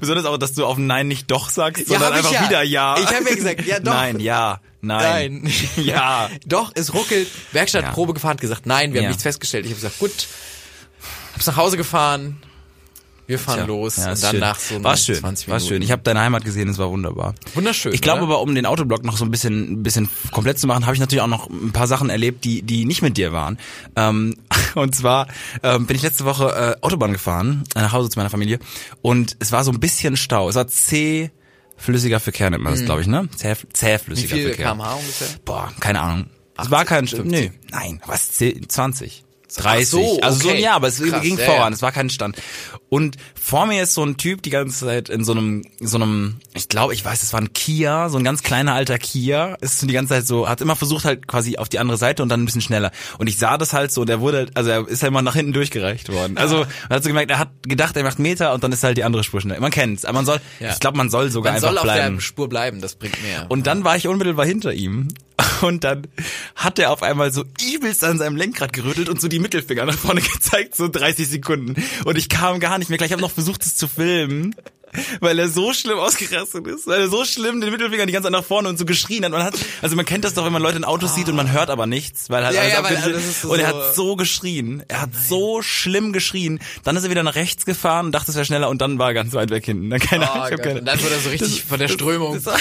Besonders 0.00 0.26
auch, 0.26 0.37
dass 0.37 0.52
du 0.52 0.66
auf 0.66 0.76
Nein 0.76 1.08
nicht 1.08 1.30
doch 1.30 1.48
sagst, 1.48 1.88
Ja, 1.88 1.98
sondern 1.98 2.12
ich 2.12 2.18
einfach 2.18 2.32
ja. 2.32 2.46
wieder 2.46 2.62
Ja. 2.62 2.96
Ich 2.98 3.06
hab 3.06 3.26
ja 3.26 3.34
gesagt, 3.34 3.64
ja, 3.66 3.80
doch. 3.80 3.90
Nein, 3.94 4.20
ja, 4.20 4.60
nein. 4.82 5.40
Nein. 5.44 5.52
Ja. 5.82 6.28
Doch, 6.44 6.72
es 6.74 6.92
ruckelt. 6.92 7.28
Werkstatt 7.52 7.84
Ja. 7.84 7.92
Probe 7.92 8.12
gefahren, 8.12 8.32
hat 8.32 8.42
gesagt, 8.42 8.66
nein, 8.66 8.92
wir 8.92 9.00
Ja. 9.00 9.04
haben 9.06 9.12
nichts 9.12 9.22
festgestellt. 9.22 9.64
Ich 9.64 9.70
habe 9.72 9.80
gesagt, 9.80 9.98
gut. 9.98 10.28
Hab's 11.32 11.46
nach 11.46 11.56
Hause 11.56 11.78
gefahren. 11.78 12.42
Wir 13.26 13.38
fahren 13.38 13.56
Tja, 13.56 13.64
los. 13.66 13.96
ja, 13.96 14.10
und 14.12 14.22
dann 14.22 14.30
schön. 14.32 14.40
nach 14.40 14.58
so 14.58 14.84
war 14.84 14.96
schön, 14.96 15.14
20 15.16 15.48
war 15.48 15.54
Minuten. 15.56 15.68
schön. 15.68 15.82
Ich 15.82 15.90
habe 15.90 16.02
deine 16.02 16.20
Heimat 16.20 16.44
gesehen, 16.44 16.68
es 16.68 16.76
war 16.78 16.90
wunderbar. 16.90 17.34
Wunderschön, 17.54 17.92
Ich 17.94 18.02
glaube 18.02 18.22
aber, 18.22 18.40
um 18.42 18.54
den 18.54 18.66
Autoblock 18.66 19.02
noch 19.04 19.16
so 19.16 19.24
ein 19.24 19.30
bisschen, 19.30 19.72
ein 19.72 19.82
bisschen 19.82 20.08
komplett 20.30 20.58
zu 20.58 20.66
machen, 20.66 20.84
habe 20.84 20.94
ich 20.94 21.00
natürlich 21.00 21.22
auch 21.22 21.26
noch 21.28 21.48
ein 21.48 21.72
paar 21.72 21.87
Sachen 21.87 22.10
erlebt, 22.10 22.44
die, 22.44 22.62
die 22.62 22.84
nicht 22.84 23.00
mit 23.02 23.16
dir 23.16 23.32
waren. 23.32 23.58
Ähm, 23.96 24.34
und 24.74 24.94
zwar 24.94 25.28
ähm, 25.62 25.87
bin 25.87 25.96
ich 25.96 26.02
letzte 26.02 26.24
Woche 26.26 26.76
äh, 26.80 26.84
Autobahn 26.84 27.12
gefahren, 27.12 27.64
äh, 27.74 27.80
nach 27.80 27.92
Hause 27.92 28.10
zu 28.10 28.18
meiner 28.18 28.30
Familie, 28.30 28.58
und 29.00 29.37
es 29.40 29.52
war 29.52 29.64
so 29.64 29.70
ein 29.70 29.80
bisschen 29.80 30.16
Stau. 30.16 30.48
Es 30.48 30.54
war 30.56 30.66
zäh 30.68 31.30
flüssiger 31.76 32.20
Verkehr 32.20 32.50
nennt 32.50 32.62
man 32.62 32.72
das, 32.74 32.84
glaube 32.84 33.00
ich, 33.00 33.06
ne? 33.06 33.28
Zäh, 33.37 33.54
Wie 33.60 33.68
zähflüssiger 33.72 34.37
viel 34.37 34.46
Verkehr. 34.48 34.66
kmh 34.66 34.94
ungefähr? 34.94 35.28
Boah, 35.44 35.72
keine 35.80 36.00
Ahnung. 36.00 36.26
Es 36.56 36.60
80, 36.66 36.70
war 36.70 36.84
kein, 36.84 37.06
50? 37.08 37.30
nee, 37.30 37.52
nein, 37.72 38.00
was, 38.06 38.32
10, 38.32 38.68
20. 38.68 39.24
30. 39.62 39.86
so, 39.88 40.20
Also 40.20 40.40
so, 40.40 40.48
okay. 40.50 40.60
ja, 40.60 40.74
aber 40.74 40.88
es 40.88 41.00
Krass, 41.02 41.22
ging 41.22 41.38
ja, 41.38 41.44
voran, 41.44 41.72
ja. 41.72 41.76
es 41.76 41.82
war 41.82 41.92
kein 41.92 42.10
Stand. 42.10 42.36
Und 42.88 43.16
vor 43.40 43.66
mir 43.66 43.82
ist 43.82 43.94
so 43.94 44.04
ein 44.04 44.16
Typ 44.16 44.42
die 44.42 44.50
ganze 44.50 44.86
Zeit 44.86 45.08
in 45.08 45.24
so 45.24 45.32
einem, 45.32 45.64
so 45.80 45.96
einem, 45.96 46.36
ich 46.54 46.68
glaube, 46.68 46.94
ich 46.94 47.04
weiß, 47.04 47.22
es 47.22 47.32
war 47.32 47.40
ein 47.40 47.52
Kia, 47.52 48.08
so 48.08 48.18
ein 48.18 48.24
ganz 48.24 48.42
kleiner 48.42 48.72
alter 48.74 48.98
Kia, 48.98 49.56
ist 49.60 49.82
die 49.82 49.92
ganze 49.92 50.14
Zeit 50.14 50.26
so, 50.26 50.48
hat 50.48 50.60
immer 50.60 50.76
versucht 50.76 51.04
halt 51.04 51.26
quasi 51.26 51.56
auf 51.56 51.68
die 51.68 51.78
andere 51.80 51.98
Seite 51.98 52.22
und 52.22 52.28
dann 52.28 52.42
ein 52.42 52.44
bisschen 52.44 52.60
schneller. 52.60 52.92
Und 53.18 53.26
ich 53.26 53.36
sah 53.38 53.58
das 53.58 53.72
halt 53.72 53.90
so, 53.92 54.04
der 54.04 54.20
wurde, 54.20 54.46
also 54.54 54.70
er 54.70 54.86
ist 54.88 55.02
ja 55.02 55.08
immer 55.08 55.22
nach 55.22 55.34
hinten 55.34 55.52
durchgereicht 55.52 56.12
worden. 56.12 56.36
Also 56.36 56.58
man 56.88 56.96
hat 56.96 57.02
so 57.02 57.08
gemerkt, 57.08 57.30
er 57.32 57.38
hat 57.38 57.50
gedacht, 57.62 57.96
er 57.96 58.04
macht 58.04 58.18
Meter 58.20 58.52
und 58.54 58.62
dann 58.62 58.70
ist 58.70 58.84
halt 58.84 58.96
die 58.96 59.04
andere 59.04 59.24
Spur 59.24 59.40
schnell. 59.40 59.58
Man 59.60 59.72
kennt's, 59.72 60.04
aber 60.04 60.14
man 60.16 60.26
soll, 60.26 60.40
Ja. 60.60 60.70
ich 60.70 60.78
glaube, 60.80 60.96
man 60.96 61.10
soll 61.10 61.30
sogar 61.30 61.52
Man 61.52 61.56
einfach 61.56 61.68
soll 61.70 61.78
auf 61.78 61.84
bleiben. 61.84 62.16
der 62.16 62.20
Spur 62.22 62.48
bleiben, 62.48 62.80
das 62.80 62.94
bringt 62.94 63.20
mehr. 63.22 63.46
Und 63.48 63.66
dann 63.66 63.82
war 63.84 63.96
ich 63.96 64.06
unmittelbar 64.06 64.46
hinter 64.46 64.72
ihm. 64.72 65.08
Und 65.62 65.83
dann 65.85 66.07
hat 66.55 66.79
er 66.79 66.92
auf 66.92 67.03
einmal 67.03 67.33
so 67.33 67.44
übelst 67.75 68.05
an 68.05 68.18
seinem 68.18 68.37
Lenkrad 68.37 68.73
gerüttelt 68.73 69.09
und 69.09 69.20
so 69.20 69.29
die 69.29 69.38
Mittelfinger 69.40 69.85
nach 69.85 69.99
vorne 69.99 70.20
gezeigt, 70.35 70.77
so 70.77 70.88
30 70.88 71.27
Sekunden. 71.29 71.75
Und 72.05 72.16
ich 72.18 72.29
kam 72.29 72.61
gar 72.61 72.79
nicht 72.79 72.88
mehr 72.88 72.99
klar. 72.99 73.07
Ich 73.07 73.12
habe 73.12 73.23
noch 73.23 73.31
versucht, 73.33 73.64
es 73.64 73.77
zu 73.77 73.88
filmen, 73.88 74.55
weil 75.20 75.37
er 75.40 75.49
so 75.49 75.73
schlimm 75.73 75.99
ausgerastet 75.99 76.66
ist. 76.68 76.87
Weil 76.87 77.01
er 77.03 77.09
so 77.09 77.25
schlimm 77.25 77.61
den 77.61 77.70
Mittelfinger 77.73 78.07
die 78.07 78.12
ganze 78.12 78.27
Zeit 78.27 78.33
nach 78.33 78.44
vorne 78.44 78.68
und 78.68 78.79
so 78.79 78.85
geschrien 78.85 79.25
hat. 79.25 79.33
Man 79.33 79.42
hat 79.42 79.55
also 79.83 79.97
man 79.97 80.05
kennt 80.05 80.25
das 80.25 80.35
doch, 80.35 80.44
wenn 80.44 80.53
man 80.53 80.62
Leute 80.62 80.77
in 80.77 80.85
Autos 80.85 81.16
sieht 81.16 81.29
und 81.29 81.35
man 81.35 81.51
hört 81.51 81.68
aber 81.70 81.87
nichts. 81.87 82.31
Weil 82.31 82.44
halt 82.44 82.55
Ja, 82.55 82.62
alles 82.62 82.73
ja, 82.75 82.85
weil 82.85 82.97
alles 82.99 83.42
so- 83.42 83.51
Und 83.53 83.59
er 83.59 83.66
hat 83.68 83.94
so 83.97 84.14
geschrien. 84.14 84.85
Er 84.87 85.01
hat 85.03 85.11
so 85.29 85.62
schlimm 85.62 86.12
geschrien. 86.12 86.61
Dann 86.85 86.94
ist 86.97 87.03
er 87.03 87.11
wieder 87.11 87.25
nach 87.25 87.35
rechts 87.35 87.64
gefahren 87.66 88.07
und 88.07 88.12
dachte, 88.12 88.31
es 88.31 88.37
wäre 88.37 88.44
schneller 88.47 88.68
und 88.68 88.81
dann 88.81 88.99
war 89.01 89.09
er 89.09 89.14
ganz 89.14 89.33
weit 89.33 89.51
weg 89.51 89.64
hinten. 89.64 89.90
Dann 89.90 89.99
keine 89.99 90.27
Oh 90.27 90.33
Ahnung. 90.33 90.47
ich 90.47 90.53
hab 90.53 90.62
keine- 90.62 90.79
und 90.79 90.85
dann 90.87 91.03
wurde 91.03 91.14
er 91.14 91.20
so 91.20 91.31
richtig 91.31 91.64
von 91.64 91.79
der 91.81 91.88
Strömung. 91.88 92.35
das, 92.35 92.44
das 92.44 92.61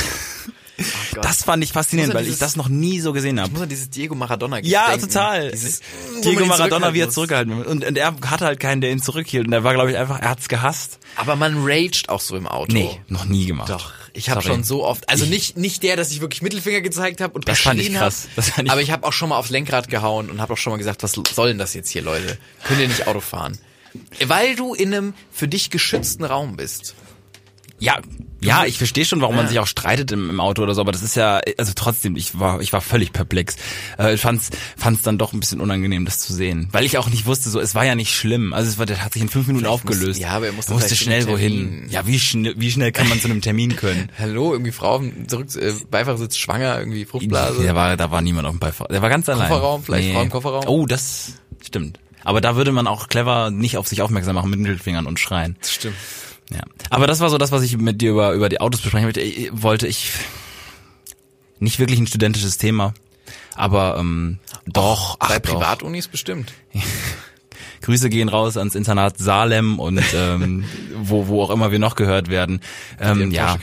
fand 1.44 1.64
ich 1.64 1.72
faszinierend, 1.72 2.14
er 2.14 2.18
weil 2.18 2.24
ich 2.24 2.28
dieses- 2.30 2.40
das 2.40 2.56
noch 2.56 2.68
nie 2.70 3.00
so 3.00 3.14
gesehen 3.14 3.40
habe. 3.40 3.48
Ich 3.48 3.54
muss 3.54 3.62
an 3.62 3.70
dieses 3.70 3.90
Diego 3.90 4.16
Maradona 4.16 4.60
Ja, 4.60 4.90
denken. 4.92 5.08
total. 5.08 5.52
Dieses, 5.52 5.82
Diego 6.24 6.46
Maradona, 6.46 6.94
wie 6.94 7.00
er 7.02 7.10
zurückgehalten 7.10 7.58
wird. 7.58 7.68
Und, 7.68 7.86
und 7.86 7.98
er 7.98 8.16
hatte 8.26 8.46
halt 8.46 8.60
keinen, 8.60 8.82
der 8.82 8.92
ihn 8.92 9.02
zurückhielt. 9.02 9.48
Und 9.48 9.54
er 9.54 9.64
war, 9.64 9.74
glaube 9.74 9.92
ich, 9.92 9.98
einfach, 9.98 10.20
er 10.20 10.30
hat's 10.32 10.48
gehasst. 10.50 11.00
Aber 11.16 11.36
man 11.36 11.64
raged 11.64 12.10
auch 12.10 12.22
so 12.22 12.36
im 12.36 12.48
Auto. 12.48 12.74
Nee, 12.74 13.00
noch 13.08 13.26
nie 13.26 13.46
gemacht. 13.46 13.70
Doch, 13.70 13.92
ich 14.14 14.30
habe 14.30 14.42
schon 14.42 14.64
so 14.64 14.84
oft, 14.84 15.10
also 15.10 15.26
nicht 15.26 15.58
nicht 15.58 15.84
der, 15.84 15.96
dass 15.96 16.12
ich 16.12 16.22
wirklich 16.22 16.42
Mittelfinger 16.42 16.82
gezeigt 16.82 17.22
habe 17.22 17.34
und 17.34 17.48
Das 17.48 17.60
fand 17.60 17.80
ich 17.80 17.94
krass. 17.94 18.24
hab, 18.30 18.36
Das 18.36 18.50
fand 18.50 18.68
ich- 18.68 18.72
aber 18.72 18.82
ich 18.82 18.92
habe 18.92 19.06
auch 19.08 19.14
schon 19.14 19.30
mal 19.30 19.38
aufs 19.38 19.50
Lenkrad 19.52 19.90
gehauen 19.90 20.30
und 20.32 20.42
habe 20.42 20.54
auch 20.54 20.58
schon 20.58 20.72
mal 20.72 20.78
gesagt, 20.78 21.04
was 21.04 21.12
soll 21.34 21.50
denn 21.50 21.58
das 21.60 21.74
jetzt 21.76 21.90
hier, 21.90 22.02
Leute? 22.02 22.38
Könnt 22.64 22.80
ihr 22.80 22.88
nicht 22.88 23.06
Auto 23.08 23.20
fahren? 23.20 23.58
Weil 24.26 24.56
du 24.56 24.74
in 24.74 24.94
einem 24.94 25.14
für 25.32 25.48
dich 25.48 25.70
geschützten 25.70 26.24
Raum 26.24 26.56
bist. 26.56 26.96
Ja, 27.80 28.00
ja, 28.44 28.66
ich 28.66 28.78
verstehe 28.78 29.06
schon, 29.06 29.22
warum 29.22 29.36
man 29.36 29.46
Ja. 29.46 29.50
sich 29.50 29.60
auch 29.60 29.68
streitet 29.68 30.12
im, 30.12 30.30
im 30.30 30.40
Auto 30.40 30.62
oder 30.64 30.76
so, 30.76 30.82
aber 30.82 30.92
das 30.92 31.02
ist 31.04 31.16
ja, 31.16 31.40
also 31.58 31.72
trotzdem, 31.76 32.16
ich 32.16 32.40
war, 32.40 32.62
ich 32.62 32.74
war 32.74 32.82
völlig 32.82 33.14
perplex. 33.14 33.56
Äh, 33.98 34.14
ich 34.16 34.22
fand's, 34.22 34.50
fand's 34.78 35.02
dann 35.02 35.18
doch 35.18 35.34
ein 35.34 35.40
bisschen 35.40 35.62
unangenehm, 35.62 36.06
das 36.06 36.20
zu 36.20 36.34
sehen. 36.34 36.68
Weil 36.72 36.86
ich 36.86 36.98
auch 36.98 37.10
nicht 37.10 37.26
wusste, 37.26 37.50
so, 37.50 37.60
es 37.60 37.76
war 37.76 37.86
ja 37.86 37.96
nicht 37.96 38.14
schlimm. 38.16 38.54
Also 38.54 38.70
es 38.70 38.78
war, 38.78 38.86
der 38.86 39.04
hat 39.04 39.14
sich 39.14 39.22
in 39.22 39.30
fünf 39.30 39.48
Minuten 39.48 39.66
Vielleicht 39.66 39.74
aufgelöst. 39.84 40.06
musste- 40.08 40.22
ja, 40.24 40.30
aber 40.32 40.46
er 40.48 40.54
musste 40.54 40.72
Er 40.74 40.76
musste 40.76 40.96
schnell 40.96 41.28
wohin. 41.28 41.88
Ja, 41.90 42.06
wie 42.08 42.20
schnell, 42.20 42.54
wie 42.58 42.72
schnell 42.72 42.92
kann 42.92 43.10
man 43.10 43.20
zu 43.20 43.28
einem 43.28 43.42
Termin 43.42 43.76
können? 43.76 44.10
Hallo, 44.20 44.52
irgendwie 44.54 44.72
Frau 44.72 45.02
zurück, 45.28 45.48
äh, 45.56 45.74
Beifahrersitz 45.90 46.38
schwanger, 46.38 46.78
irgendwie 46.80 47.06
Fruchtblase. 47.06 47.64
Da 47.66 47.76
war, 47.76 47.98
da 47.98 48.12
war 48.12 48.22
niemand 48.22 48.48
auf 48.48 48.54
dem 48.54 48.60
Beifahrer. 48.60 48.90
Der 48.90 49.02
war 49.02 49.10
ganz 49.10 49.28
allein. 49.30 49.50
Kofferraum, 49.50 49.84
vielleicht 49.84 50.14
Frau 50.14 50.22
im 50.22 50.30
Kofferraum? 50.30 50.64
Oh, 50.68 50.86
das 50.86 51.34
stimmt. 51.66 52.00
Aber 52.26 52.40
da 52.40 52.56
würde 52.56 52.72
man 52.72 52.88
auch 52.88 53.10
clever 53.10 53.52
nicht 53.52 53.76
auf 53.78 53.88
sich 53.88 54.02
aufmerksam 54.02 54.36
machen 54.36 54.50
mit 54.50 54.60
Mittelfingern 54.60 55.06
und 55.08 55.20
schreien. 55.20 55.58
Stimmt. 55.62 55.96
Ja. 56.54 56.62
Aber 56.90 57.08
das 57.08 57.20
war 57.20 57.30
so 57.30 57.38
das, 57.38 57.52
was 57.52 57.64
ich 57.64 57.78
mit 57.78 58.02
dir 58.02 58.12
über, 58.12 58.34
über 58.34 58.50
die 58.50 58.62
Autos 58.62 58.82
besprechen 58.82 59.06
wollte. 59.06 59.22
Ich, 59.22 59.50
wollte. 59.52 59.88
ich 59.88 60.12
nicht 61.60 61.80
wirklich 61.80 62.00
ein 62.00 62.08
studentisches 62.08 62.58
Thema. 62.58 62.94
Aber 63.56 63.98
ähm, 64.00 64.40
doch, 64.66 65.18
ach, 65.20 65.30
Bei. 65.30 65.40
Privatunis 65.40 66.08
bestimmt. 66.08 66.54
Grüße 67.82 68.10
gehen 68.10 68.30
raus 68.30 68.58
ans 68.58 68.76
Internat 68.76 69.18
Salem 69.18 69.80
und 69.80 70.02
ähm, 70.16 70.64
wo, 70.96 71.28
wo 71.28 71.44
auch 71.44 71.50
immer 71.50 71.72
wir 71.72 71.80
noch 71.80 71.96
gehört 71.96 72.30
werden. 72.30 72.62
Ähm, 73.00 73.32
ja, 73.32 73.58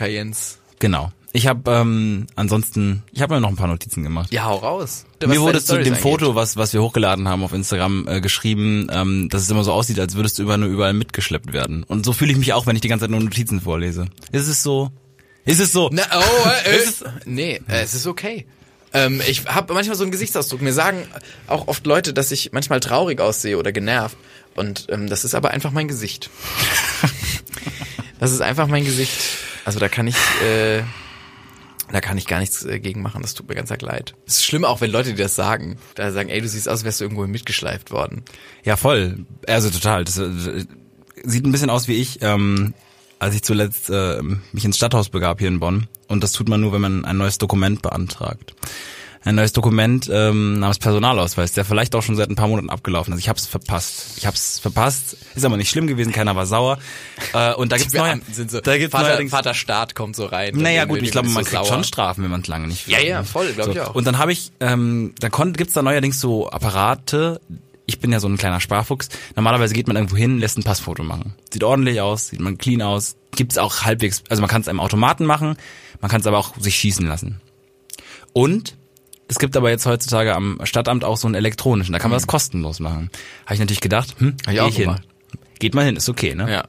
genau. 0.78 1.12
Ich 1.32 1.46
habe 1.46 1.70
ähm, 1.70 2.26
ansonsten, 2.34 3.04
ich 3.12 3.22
habe 3.22 3.34
mir 3.34 3.40
noch 3.40 3.50
ein 3.50 3.56
paar 3.56 3.68
Notizen 3.68 4.02
gemacht. 4.02 4.32
Ja, 4.32 4.46
hau 4.46 4.56
raus. 4.56 5.04
Mir 5.24 5.40
wurde 5.40 5.62
zu 5.62 5.78
dem 5.78 5.94
Foto, 5.94 6.34
was, 6.34 6.56
was 6.56 6.72
wir 6.72 6.82
hochgeladen 6.82 7.28
haben 7.28 7.44
auf 7.44 7.52
Instagram, 7.52 8.08
äh, 8.08 8.20
geschrieben, 8.20 8.88
ähm, 8.90 9.28
dass 9.28 9.42
es 9.42 9.50
immer 9.50 9.62
so 9.62 9.72
aussieht, 9.72 10.00
als 10.00 10.16
würdest 10.16 10.38
du 10.38 10.42
über 10.42 10.56
nur 10.56 10.68
überall 10.68 10.92
mitgeschleppt 10.92 11.52
werden. 11.52 11.84
Und 11.84 12.04
so 12.04 12.12
fühle 12.12 12.32
ich 12.32 12.38
mich 12.38 12.52
auch, 12.52 12.66
wenn 12.66 12.74
ich 12.74 12.82
die 12.82 12.88
ganze 12.88 13.04
Zeit 13.04 13.10
nur 13.10 13.20
Notizen 13.20 13.60
vorlese. 13.60 14.06
Ist 14.32 14.48
es 14.48 14.62
so? 14.64 14.90
Ist 15.44 15.60
es 15.60 15.72
so? 15.72 15.88
Na, 15.92 16.02
oh, 16.12 16.48
äh, 16.68 16.76
Ist 16.82 17.02
es- 17.02 17.04
nee, 17.26 17.60
äh, 17.68 17.82
es 17.82 17.94
ist 17.94 18.06
okay. 18.08 18.46
Ähm, 18.92 19.22
ich 19.28 19.46
habe 19.46 19.72
manchmal 19.72 19.96
so 19.96 20.02
einen 20.02 20.10
Gesichtsausdruck. 20.10 20.60
Mir 20.62 20.72
sagen 20.72 21.06
auch 21.46 21.68
oft 21.68 21.86
Leute, 21.86 22.12
dass 22.12 22.32
ich 22.32 22.50
manchmal 22.52 22.80
traurig 22.80 23.20
aussehe 23.20 23.56
oder 23.56 23.70
genervt. 23.70 24.16
Und 24.56 24.86
ähm, 24.90 25.08
das 25.08 25.24
ist 25.24 25.36
aber 25.36 25.50
einfach 25.52 25.70
mein 25.70 25.86
Gesicht. 25.86 26.28
das 28.18 28.32
ist 28.32 28.40
einfach 28.42 28.66
mein 28.66 28.84
Gesicht. 28.84 29.16
Also 29.64 29.78
da 29.78 29.88
kann 29.88 30.08
ich, 30.08 30.16
äh, 30.44 30.82
da 31.92 32.00
kann 32.00 32.18
ich 32.18 32.26
gar 32.26 32.40
nichts 32.40 32.64
äh, 32.64 32.78
gegen 32.80 33.02
machen. 33.02 33.22
Das 33.22 33.34
tut 33.34 33.48
mir 33.48 33.54
ganz 33.54 33.70
arg 33.70 33.82
leid. 33.82 34.14
Es 34.26 34.36
ist 34.36 34.44
schlimm 34.44 34.64
auch, 34.64 34.80
wenn 34.80 34.90
Leute 34.90 35.10
dir 35.10 35.24
das 35.24 35.34
sagen. 35.34 35.76
Da 35.94 36.10
sagen, 36.12 36.28
ey, 36.28 36.40
du 36.40 36.48
siehst 36.48 36.68
aus, 36.68 36.84
wärst 36.84 37.00
du 37.00 37.04
irgendwo 37.04 37.26
mitgeschleift 37.26 37.90
worden. 37.90 38.24
Ja, 38.64 38.76
voll. 38.76 39.26
Also 39.46 39.70
total. 39.70 40.04
Das 40.04 40.18
äh, 40.18 40.64
sieht 41.22 41.44
ein 41.44 41.52
bisschen 41.52 41.70
aus 41.70 41.88
wie 41.88 41.96
ich, 41.96 42.22
ähm, 42.22 42.74
als 43.18 43.34
ich 43.34 43.42
zuletzt 43.42 43.90
äh, 43.90 44.20
mich 44.52 44.64
ins 44.64 44.76
Stadthaus 44.76 45.08
begab 45.08 45.40
hier 45.40 45.48
in 45.48 45.60
Bonn. 45.60 45.88
Und 46.08 46.22
das 46.22 46.32
tut 46.32 46.48
man 46.48 46.60
nur, 46.60 46.72
wenn 46.72 46.80
man 46.80 47.04
ein 47.04 47.16
neues 47.16 47.38
Dokument 47.38 47.82
beantragt. 47.82 48.54
Ein 49.22 49.34
neues 49.34 49.52
Dokument 49.52 50.08
ähm, 50.10 50.60
namens 50.60 50.78
Personalausweis, 50.78 51.52
der 51.52 51.66
vielleicht 51.66 51.94
auch 51.94 52.02
schon 52.02 52.16
seit 52.16 52.30
ein 52.30 52.36
paar 52.36 52.48
Monaten 52.48 52.70
abgelaufen 52.70 53.12
ist. 53.12 53.20
Ich 53.20 53.28
habe 53.28 53.38
es 53.38 53.46
verpasst. 53.46 54.16
Ich 54.16 54.24
habe 54.24 54.34
es 54.34 54.58
verpasst. 54.58 55.18
Ist 55.34 55.44
aber 55.44 55.58
nicht 55.58 55.68
schlimm 55.68 55.86
gewesen, 55.86 56.10
keiner 56.10 56.36
war 56.36 56.46
sauer. 56.46 56.78
Äh, 57.34 57.52
und 57.52 57.70
da 57.70 57.76
gibt's 57.76 57.92
neue, 57.92 58.18
sind 58.32 58.50
so, 58.50 58.60
da 58.62 58.78
gibt's 58.78 58.92
Vater, 58.92 59.08
neuerdings 59.08 59.30
Vater 59.30 59.52
Staat 59.52 59.94
kommt 59.94 60.16
so 60.16 60.24
rein. 60.24 60.54
naja 60.56 60.86
gut, 60.86 61.02
ich 61.02 61.10
glaube, 61.10 61.28
man 61.28 61.44
so 61.44 61.50
kriegt 61.50 61.64
sauer. 61.64 61.74
schon 61.74 61.84
Strafen, 61.84 62.24
wenn 62.24 62.30
man 62.30 62.40
es 62.40 62.46
lange 62.46 62.66
nicht 62.66 62.88
Ja, 62.88 62.98
ja, 62.98 63.22
voll, 63.22 63.52
glaub 63.52 63.68
ich 63.68 63.80
auch. 63.80 63.94
Und 63.94 64.06
dann 64.06 64.16
habe 64.16 64.32
ich, 64.32 64.52
ähm, 64.60 65.14
da 65.20 65.28
gibt's 65.28 65.74
da 65.74 65.82
neuerdings 65.82 66.18
so 66.18 66.48
Apparate, 66.48 67.42
ich 67.84 67.98
bin 67.98 68.12
ja 68.12 68.20
so 68.20 68.28
ein 68.28 68.38
kleiner 68.38 68.60
Sparfuchs. 68.60 69.08
Normalerweise 69.36 69.74
geht 69.74 69.86
man 69.86 69.96
irgendwo 69.96 70.16
hin, 70.16 70.38
lässt 70.38 70.56
ein 70.56 70.62
Passfoto 70.62 71.02
machen. 71.02 71.34
Sieht 71.52 71.64
ordentlich 71.64 72.00
aus, 72.00 72.28
sieht 72.28 72.40
man 72.40 72.56
clean 72.56 72.80
aus. 72.82 73.16
Gibt's 73.32 73.58
auch 73.58 73.82
halbwegs, 73.82 74.22
also 74.30 74.40
man 74.40 74.48
kann 74.48 74.62
es 74.62 74.68
einem 74.68 74.80
Automaten 74.80 75.26
machen, 75.26 75.56
man 76.00 76.10
kann 76.10 76.20
es 76.22 76.26
aber 76.26 76.38
auch 76.38 76.56
sich 76.58 76.76
schießen 76.76 77.06
lassen. 77.06 77.40
Und 78.32 78.76
es 79.30 79.38
gibt 79.38 79.56
aber 79.56 79.70
jetzt 79.70 79.86
heutzutage 79.86 80.34
am 80.34 80.58
Stadtamt 80.64 81.04
auch 81.04 81.16
so 81.16 81.28
einen 81.28 81.36
elektronischen, 81.36 81.92
da 81.92 81.98
kann 81.98 82.10
man 82.10 82.16
das 82.16 82.26
kostenlos 82.26 82.80
machen. 82.80 83.10
Habe 83.46 83.54
ich 83.54 83.60
natürlich 83.60 83.80
gedacht, 83.80 84.16
hm, 84.18 84.26
Mhm. 84.26 84.36
Hab 84.44 84.48
ich 84.48 84.54
geh 84.54 84.60
auch 84.60 84.72
hin. 84.74 84.84
gemacht. 84.84 85.02
Geht 85.60 85.74
mal 85.74 85.84
hin, 85.84 85.96
ist 85.96 86.08
okay, 86.08 86.34
ne? 86.34 86.50
Ja. 86.50 86.64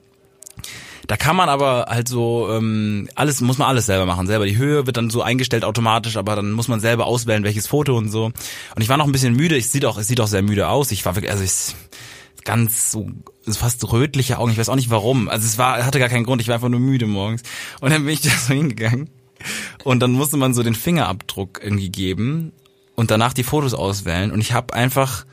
Da 1.08 1.18
kann 1.18 1.36
man 1.36 1.50
aber 1.50 1.88
halt 1.90 2.08
so 2.08 2.48
ähm, 2.52 3.10
alles 3.16 3.42
muss 3.42 3.58
man 3.58 3.68
alles 3.68 3.88
selber 3.88 4.06
machen. 4.06 4.28
Selber 4.28 4.46
die 4.46 4.58
Höhe 4.58 4.86
wird 4.86 4.96
dann 4.98 5.10
so 5.10 5.22
eingestellt 5.24 5.66
automatisch, 5.66 6.16
aber 6.16 6.36
dann 6.36 6.52
muss 6.52 6.68
man 6.68 6.80
selber 6.80 7.06
auswählen, 7.06 7.44
welches 7.44 7.68
Foto 7.68 7.98
und 7.98 8.10
so. 8.10 8.26
Und 8.26 8.82
ich 8.82 8.88
war 8.88 8.98
noch 8.98 9.06
ein 9.08 9.12
bisschen 9.12 9.36
müde. 9.36 9.58
Ich 9.58 9.70
sieht 9.70 9.84
auch, 9.86 9.98
es 9.98 10.08
sieht 10.08 10.22
auch 10.22 10.28
sehr 10.28 10.44
müde 10.44 10.70
aus. 10.70 10.92
Ich 10.92 11.04
war 11.06 11.16
wirklich, 11.16 11.32
also 11.32 11.44
ich 11.44 11.76
ganz 12.46 12.92
so 12.92 13.10
fast 13.48 13.92
rötliche 13.92 14.38
Augen. 14.38 14.52
Ich 14.52 14.58
weiß 14.58 14.70
auch 14.70 14.76
nicht 14.76 14.90
warum. 14.90 15.28
Also 15.28 15.46
es 15.48 15.58
war 15.58 15.84
hatte 15.86 16.00
gar 16.00 16.10
keinen 16.10 16.24
Grund. 16.24 16.42
Ich 16.42 16.48
war 16.48 16.56
einfach 16.56 16.70
nur 16.70 16.80
müde 16.80 17.08
morgens. 17.08 17.42
Und 17.82 17.92
dann 17.92 18.06
bin 18.06 18.14
ich 18.14 18.22
da 18.22 18.30
so 18.30 18.54
hingegangen 18.54 19.10
und 19.84 20.00
dann 20.00 20.12
musste 20.12 20.38
man 20.38 20.54
so 20.54 20.64
den 20.64 20.76
Fingerabdruck 20.76 21.62
irgendwie 21.64 21.90
geben 21.90 22.54
und 22.96 23.12
danach 23.12 23.34
die 23.34 23.44
Fotos 23.44 23.74
auswählen. 23.74 24.32
Und 24.32 24.42
ich 24.42 24.54
habe 24.54 24.74
einfach 24.74 25.26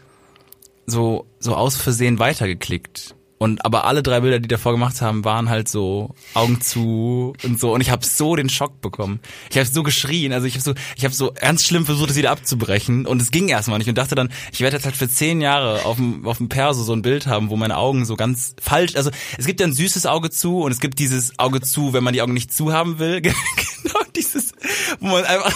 so 0.87 1.27
so 1.39 1.55
aus 1.55 1.77
Versehen 1.77 2.19
weitergeklickt. 2.19 3.15
Und 3.39 3.65
aber 3.65 3.85
alle 3.85 4.03
drei 4.03 4.21
Bilder, 4.21 4.41
die 4.41 4.49
davor 4.49 4.73
gemacht 4.73 5.01
haben, 5.01 5.25
waren 5.25 5.49
halt 5.49 5.69
so 5.69 6.15
Augen 6.35 6.61
zu 6.61 7.35
und 7.45 7.59
so. 7.59 7.73
Und 7.73 7.81
ich 7.81 7.91
habe 7.91 8.05
so 8.05 8.35
den 8.35 8.49
Schock 8.49 8.81
bekommen. 8.81 9.21
Ich 9.51 9.57
habe 9.57 9.67
so 9.67 9.83
geschrien. 9.85 10.33
Also 10.33 10.47
ich 10.47 10.55
habe 10.55 10.63
so, 10.63 10.75
ich 10.97 11.05
habe 11.05 11.15
so 11.15 11.33
ernst 11.35 11.67
schlimm 11.67 11.87
versucht, 11.87 12.11
es 12.11 12.17
wieder 12.17 12.33
abzubrechen. 12.33 13.07
Und 13.07 13.23
es 13.23 13.31
ging 13.31 13.49
erstmal 13.49 13.79
nicht. 13.79 13.89
Und 13.89 13.97
dachte 13.97 14.17
dann, 14.17 14.31
ich 14.53 14.61
werde 14.61 14.77
jetzt 14.77 14.85
halt 14.85 14.97
für 14.97 15.09
zehn 15.09 15.41
Jahre 15.41 15.85
auf 15.85 15.97
dem 15.97 16.27
auf 16.27 16.39
dem 16.39 16.49
Perso 16.49 16.83
so 16.83 16.93
ein 16.93 17.03
Bild 17.03 17.27
haben, 17.27 17.51
wo 17.51 17.57
meine 17.57 17.77
Augen 17.77 18.05
so 18.05 18.17
ganz 18.17 18.55
falsch. 18.61 18.97
Also 18.97 19.11
es 19.37 19.47
gibt 19.47 19.61
ja 19.61 19.67
ein 19.67 19.73
süßes 19.73 20.07
Auge 20.07 20.31
zu 20.31 20.63
und 20.63 20.73
es 20.73 20.81
gibt 20.81 20.99
dieses 20.99 21.39
Auge 21.39 21.61
zu, 21.61 21.93
wenn 21.93 22.03
man 22.03 22.15
die 22.15 22.23
Augen 22.23 22.35
nicht 22.35 22.53
zu 22.53 22.73
haben 22.73 22.99
will. 22.99 23.21
genau 23.23 23.35
dieses, 24.17 24.53
wo 24.99 25.09
man 25.09 25.25
einfach 25.25 25.55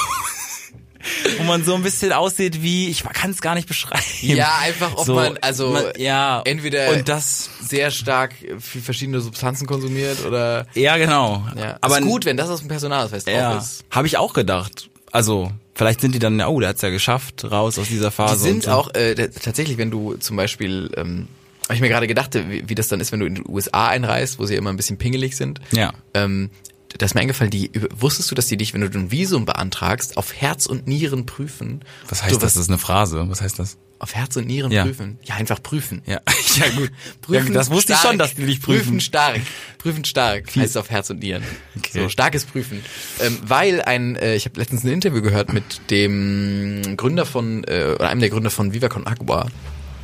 wo 1.39 1.43
man 1.45 1.65
so 1.65 1.75
ein 1.75 1.83
bisschen 1.83 2.13
aussieht 2.13 2.63
wie, 2.63 2.89
ich 2.89 3.03
kann 3.05 3.31
es 3.31 3.41
gar 3.41 3.55
nicht 3.55 3.69
beschreiben. 3.69 4.03
Ja, 4.21 4.59
einfach, 4.61 4.95
ob 4.95 5.05
So, 5.07 5.15
man, 5.15 5.39
also, 5.41 5.71
man- 5.71 5.85
ja, 5.97 6.43
entweder 6.45 6.91
und 6.91 7.09
das, 7.09 7.51
sehr 7.61 7.91
stark 7.91 8.35
für 8.59 8.81
verschiedene 8.81 9.21
Substanzen 9.21 9.67
konsumiert 9.67 10.25
oder, 10.25 10.67
ja 10.75 10.97
genau. 10.97 11.47
ja. 11.57 11.77
aber 11.81 11.99
ist 11.99 12.05
gut, 12.05 12.25
wenn 12.25 12.37
das 12.37 12.49
aus 12.49 12.61
dem 12.61 12.69
Personalausweis 12.69 13.25
drauf 13.25 13.35
ja, 13.35 13.59
ist. 13.59 13.85
habe 13.91 14.07
ich 14.07 14.17
auch 14.19 14.33
gedacht. 14.33 14.89
Also 15.11 15.53
vielleicht 15.75 16.01
sind 16.01 16.15
die 16.15 16.19
dann, 16.19 16.41
oh, 16.41 16.59
der 16.61 16.71
hat's 16.71 16.83
ja 16.83 16.91
geschafft, 16.91 17.45
raus 17.51 17.79
aus 17.79 17.89
dieser 17.89 18.11
Phase. 18.11 18.35
Die 18.37 18.41
sind 18.51 18.63
so. 18.65 18.71
auch, 18.71 18.95
äh, 18.95 19.15
tatsächlich, 19.29 19.77
wenn 19.79 19.91
du 19.91 20.15
zum 20.15 20.37
Beispiel, 20.37 20.91
ähm, 20.97 21.29
habe 21.65 21.75
ich 21.75 21.81
mir 21.81 21.89
gerade 21.89 22.07
gedacht, 22.07 22.35
wie, 22.35 22.69
wie 22.69 22.75
das 22.75 22.89
dann 22.89 23.01
ist, 23.01 23.13
wenn 23.13 23.21
du 23.21 23.27
in 23.27 23.35
die 23.37 23.45
USA 23.45 23.89
einreist, 23.89 24.39
wo 24.39 24.47
sie 24.47 24.55
ja 24.55 24.59
immer 24.59 24.71
ein 24.71 24.77
bisschen 24.77 24.99
pingelig 24.99 25.37
sind. 25.37 25.61
Ja. 25.71 25.93
Ähm, 26.15 26.51
da 26.99 27.07
ist 27.07 27.15
mir 27.15 27.21
eingefallen, 27.21 27.51
die, 27.51 27.71
wusstest 27.95 28.31
du, 28.31 28.35
dass 28.35 28.47
die 28.47 28.57
dich, 28.57 28.75
wenn 28.75 28.81
du 28.81 28.99
ein 28.99 29.11
Visum 29.11 29.45
beantragst, 29.47 30.17
auf 30.17 30.35
Herz 30.35 30.67
und 30.67 30.87
Nieren 30.87 31.27
prüfen? 31.27 31.81
Was 32.09 32.23
heißt 32.23 32.35
du, 32.35 32.39
das? 32.39 32.55
Das 32.55 32.63
ist 32.63 32.69
eine 32.69 32.79
Phrase. 32.79 33.25
Was 33.29 33.41
heißt 33.41 33.59
das? 33.59 33.79
Auf 33.99 34.15
Herz 34.17 34.35
und 34.37 34.49
Nieren 34.49 34.73
Ja. 34.73 34.83
prüfen? 34.85 35.19
Ja, 35.23 35.37
einfach 35.37 35.63
prüfen. 35.63 36.03
Ja, 36.07 36.21
ja 36.57 36.69
gut. 36.77 36.91
ja, 37.29 37.41
das 37.45 37.71
wusste 37.71 37.93
ich 37.93 37.99
stark. 37.99 38.11
schon, 38.11 38.19
dass 38.19 38.35
die 38.35 38.47
dich 38.47 38.61
prüfen. 38.61 38.83
Prüfen 38.85 39.01
stark. 39.01 39.41
Prüfen 39.79 40.05
stark 40.05 40.49
heißt 40.49 40.71
es 40.71 40.77
auf 40.77 40.91
Herz 40.91 41.09
und 41.11 41.21
Nieren. 41.21 41.45
Okay. 41.79 42.01
So, 42.03 42.09
starkes 42.09 42.45
Prüfen. 42.45 42.85
Ähm, 43.21 43.39
weil 43.45 43.81
ein, 43.83 44.17
äh, 44.17 44.35
ich 44.35 44.45
habe 44.45 44.59
letztens 44.59 44.83
ein 44.83 44.91
Interview 44.91 45.23
gehört 45.23 45.53
mit 45.53 45.91
dem 45.91 46.97
Gründer 46.97 47.25
von, 47.25 47.63
äh, 47.65 47.95
oder 47.95 48.09
einem 48.09 48.21
der 48.21 48.31
Gründer 48.31 48.51
von 48.51 48.73
Viva 48.75 48.89
Con 48.89 49.07
Agua. 49.07 49.47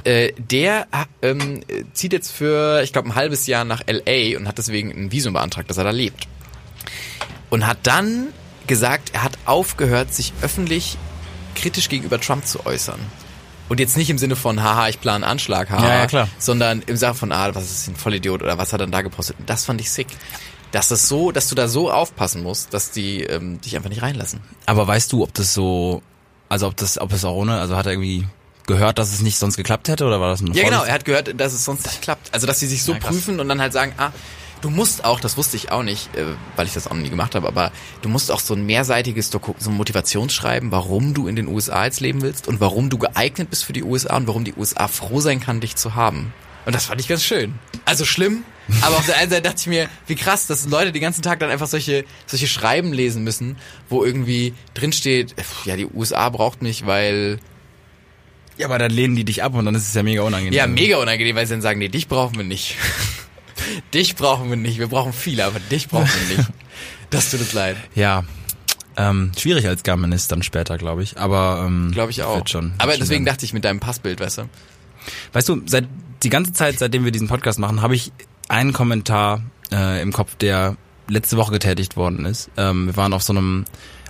Äh, 0.04 0.32
der 0.38 0.86
ähm, 1.22 1.60
äh, 1.66 1.82
zieht 1.92 2.12
jetzt 2.12 2.30
für, 2.30 2.82
ich 2.84 2.92
glaube, 2.92 3.08
ein 3.08 3.14
halbes 3.16 3.48
Jahr 3.48 3.64
nach 3.64 3.82
L.A. 3.84 4.38
und 4.38 4.46
hat 4.46 4.56
deswegen 4.58 4.92
ein 4.92 5.10
Visum 5.10 5.32
beantragt, 5.32 5.68
dass 5.70 5.76
er 5.76 5.84
da 5.84 5.90
lebt. 5.90 6.28
Und 7.50 7.66
hat 7.66 7.78
dann 7.84 8.28
gesagt, 8.66 9.10
er 9.14 9.22
hat 9.22 9.38
aufgehört, 9.46 10.12
sich 10.12 10.32
öffentlich 10.42 10.98
kritisch 11.54 11.88
gegenüber 11.88 12.20
Trump 12.20 12.46
zu 12.46 12.64
äußern. 12.66 13.00
Und 13.68 13.80
jetzt 13.80 13.96
nicht 13.96 14.08
im 14.10 14.18
Sinne 14.18 14.36
von, 14.36 14.62
haha, 14.62 14.88
ich 14.88 15.00
plane 15.00 15.24
einen 15.24 15.32
Anschlag, 15.32 15.70
haha, 15.70 15.86
Ja, 15.86 15.94
ja, 16.00 16.06
klar. 16.06 16.28
sondern 16.38 16.82
im 16.86 16.96
Sinne 16.96 17.14
von, 17.14 17.32
ah, 17.32 17.54
was 17.54 17.64
ist 17.64 17.88
ein 17.88 17.96
Vollidiot 17.96 18.42
oder 18.42 18.56
was 18.58 18.72
hat 18.72 18.80
er 18.80 18.84
dann 18.86 18.92
da 18.92 19.02
gepostet. 19.02 19.36
Und 19.38 19.48
das 19.50 19.64
fand 19.64 19.80
ich 19.80 19.90
sick. 19.90 20.06
Dass 20.72 20.88
das 20.88 21.08
so, 21.08 21.32
dass 21.32 21.48
du 21.48 21.54
da 21.54 21.66
so 21.68 21.90
aufpassen 21.90 22.42
musst, 22.42 22.74
dass 22.74 22.90
die 22.90 23.22
ähm, 23.22 23.58
dich 23.60 23.74
einfach 23.76 23.88
nicht 23.88 24.02
reinlassen. 24.02 24.40
Aber 24.66 24.86
weißt 24.86 25.10
du, 25.12 25.22
ob 25.22 25.32
das 25.34 25.54
so, 25.54 26.02
also 26.50 26.66
ob 26.68 26.76
das, 26.76 26.98
ob 26.98 27.12
es 27.12 27.24
auch 27.24 27.34
ohne, 27.34 27.58
also 27.58 27.74
hat 27.76 27.86
er 27.86 27.92
irgendwie 27.92 28.26
gehört, 28.66 28.98
dass 28.98 29.12
es 29.12 29.22
nicht 29.22 29.38
sonst 29.38 29.56
geklappt 29.56 29.88
hätte 29.88 30.04
oder 30.04 30.20
war 30.20 30.28
das 30.30 30.42
ein 30.42 30.52
Ja, 30.52 30.64
genau. 30.64 30.82
Er 30.84 30.92
hat 30.92 31.06
gehört, 31.06 31.40
dass 31.40 31.54
es 31.54 31.64
sonst 31.64 31.86
nicht 31.86 32.02
klappt. 32.02 32.32
Also, 32.34 32.46
dass 32.46 32.60
sie 32.60 32.66
sich 32.66 32.82
so 32.82 32.92
Ja, 32.92 32.98
prüfen 32.98 33.40
und 33.40 33.48
dann 33.48 33.62
halt 33.62 33.72
sagen, 33.72 33.94
ah, 33.96 34.10
du 34.60 34.70
musst 34.70 35.04
auch, 35.04 35.20
das 35.20 35.36
wusste 35.36 35.56
ich 35.56 35.70
auch 35.70 35.82
nicht, 35.82 36.14
äh, 36.16 36.24
weil 36.56 36.66
ich 36.66 36.74
das 36.74 36.86
auch 36.86 36.94
noch 36.94 37.02
nie 37.02 37.10
gemacht 37.10 37.34
habe, 37.34 37.46
aber 37.46 37.72
du 38.02 38.08
musst 38.08 38.30
auch 38.30 38.40
so 38.40 38.54
ein 38.54 38.66
mehrseitiges 38.66 39.30
Doku 39.30 39.54
so 39.58 39.70
ein 39.70 39.76
Motivationsschreiben, 39.76 40.70
warum 40.70 41.14
du 41.14 41.28
in 41.28 41.36
den 41.36 41.46
USA 41.48 41.84
jetzt 41.84 42.00
leben 42.00 42.22
willst 42.22 42.48
und 42.48 42.60
warum 42.60 42.90
du 42.90 42.98
geeignet 42.98 43.50
bist 43.50 43.64
für 43.64 43.72
die 43.72 43.82
USA 43.82 44.16
und 44.16 44.26
warum 44.26 44.44
die 44.44 44.54
USA 44.54 44.88
froh 44.88 45.20
sein 45.20 45.40
kann, 45.40 45.60
dich 45.60 45.76
zu 45.76 45.94
haben. 45.94 46.32
Und 46.66 46.74
das 46.74 46.86
fand 46.86 47.00
ich 47.00 47.08
ganz 47.08 47.24
schön. 47.24 47.54
Also 47.86 48.04
schlimm, 48.04 48.44
aber 48.82 48.96
auf 48.96 49.06
der 49.06 49.16
einen 49.16 49.30
Seite 49.30 49.42
dachte 49.42 49.60
ich 49.60 49.66
mir, 49.68 49.88
wie 50.06 50.14
krass, 50.16 50.46
dass 50.46 50.66
Leute 50.68 50.92
den 50.92 51.00
ganzen 51.00 51.22
Tag 51.22 51.38
dann 51.40 51.50
einfach 51.50 51.66
solche, 51.66 52.04
solche 52.26 52.46
Schreiben 52.48 52.92
lesen 52.92 53.24
müssen, 53.24 53.56
wo 53.88 54.04
irgendwie 54.04 54.52
drinsteht, 54.74 55.34
ja, 55.64 55.76
die 55.76 55.86
USA 55.86 56.28
braucht 56.28 56.60
mich, 56.60 56.84
weil 56.84 57.38
Ja, 58.58 58.66
aber 58.66 58.78
dann 58.78 58.90
lehnen 58.90 59.16
die 59.16 59.24
dich 59.24 59.42
ab 59.42 59.54
und 59.54 59.64
dann 59.64 59.74
ist 59.74 59.88
es 59.88 59.94
ja 59.94 60.02
mega 60.02 60.22
unangenehm. 60.22 60.52
ja, 60.52 60.66
mega 60.66 60.98
unangenehm, 60.98 61.36
weil 61.36 61.46
sie 61.46 61.54
dann 61.54 61.62
sagen, 61.62 61.78
nee, 61.78 61.88
dich 61.88 62.08
brauchen 62.08 62.36
wir 62.36 62.44
nicht. 62.44 62.76
dich 63.94 64.16
brauchen 64.16 64.50
wir 64.50 64.56
nicht. 64.56 64.78
Wir 64.78 64.88
brauchen 64.88 65.12
viele, 65.12 65.44
aber 65.44 65.60
dich 65.60 65.88
brauchen 65.88 66.08
wir 66.28 66.38
nicht. 66.38 66.50
Das 67.10 67.30
tut 67.30 67.40
uns 67.40 67.54
leid. 67.54 67.78
Ja. 67.94 68.22
Ähm, 68.98 69.32
schwierig 69.38 69.66
als 69.66 69.82
Garminist 69.82 70.30
dann 70.30 70.42
später, 70.42 70.76
glaube 70.76 71.02
ich. 71.02 71.16
Aber 71.16 71.64
ähm, 71.66 71.90
Glaube 71.90 72.10
ich 72.10 72.22
auch. 72.22 72.46
Schon, 72.46 72.74
aber 72.76 72.92
schon 72.92 73.00
deswegen 73.00 73.24
werden. 73.24 73.34
dachte 73.34 73.46
ich 73.46 73.54
mit 73.54 73.64
deinem 73.64 73.80
Passbild, 73.80 74.20
weißt 74.20 74.38
du? 74.38 74.42
Weißt 75.32 75.48
du, 75.48 75.62
seit 75.64 75.86
die 76.22 76.28
ganze 76.28 76.52
Zeit, 76.52 76.78
seitdem 76.78 77.04
wir 77.04 77.10
diesen 77.10 77.26
Podcast 77.26 77.58
machen, 77.58 77.80
habe 77.80 77.94
ich 77.94 78.12
einen 78.48 78.74
Kommentar 78.74 79.42
äh, 79.72 80.02
im 80.02 80.12
Kopf, 80.12 80.34
der 80.34 80.76
letzte 81.08 81.38
Woche 81.38 81.52
getätigt 81.52 81.96
worden 81.96 82.26
ist. 82.26 82.50
Ähm, 82.58 82.86
wir 82.86 82.96
waren 82.98 83.14
auf 83.14 83.22
so 83.22 83.32
einem 83.32 83.64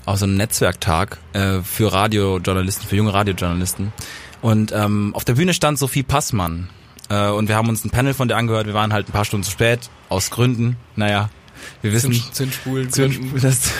auf 0.07 0.19
so 0.19 0.25
einem 0.25 0.37
Netzwerktag 0.37 1.19
äh, 1.35 1.61
für 1.61 1.93
Radiojournalisten, 1.93 2.89
für 2.89 2.97
junge 2.97 3.13
Radiojournalisten. 3.13 3.93
Und 4.41 4.73
ähm, 4.73 5.15
auf 5.15 5.25
der 5.25 5.35
Bühne 5.35 5.53
stand 5.53 5.79
Sophie 5.79 6.03
Passmann. 6.03 6.71
Äh, 7.09 7.29
und 7.29 7.49
wir 7.49 7.57
haben 7.57 7.69
uns 7.69 7.85
ein 7.85 7.91
Panel 7.91 8.15
von 8.15 8.29
der 8.29 8.37
angehört. 8.37 8.67
Wir 8.67 8.75
waren 8.75 8.93
halt 8.93 9.09
ein 9.09 9.13
paar 9.13 9.25
Stunden 9.25 9.45
zu 9.45 9.51
spät, 9.51 9.91
aus 10.09 10.31
Gründen. 10.31 10.77
Naja, 10.97 11.31
wir 11.83 11.93
wissen. 11.93 12.13
Zünd- 12.13 12.33
Zündspulen. 12.33 12.91
Zündspule, 12.91 13.41
das 13.41 13.71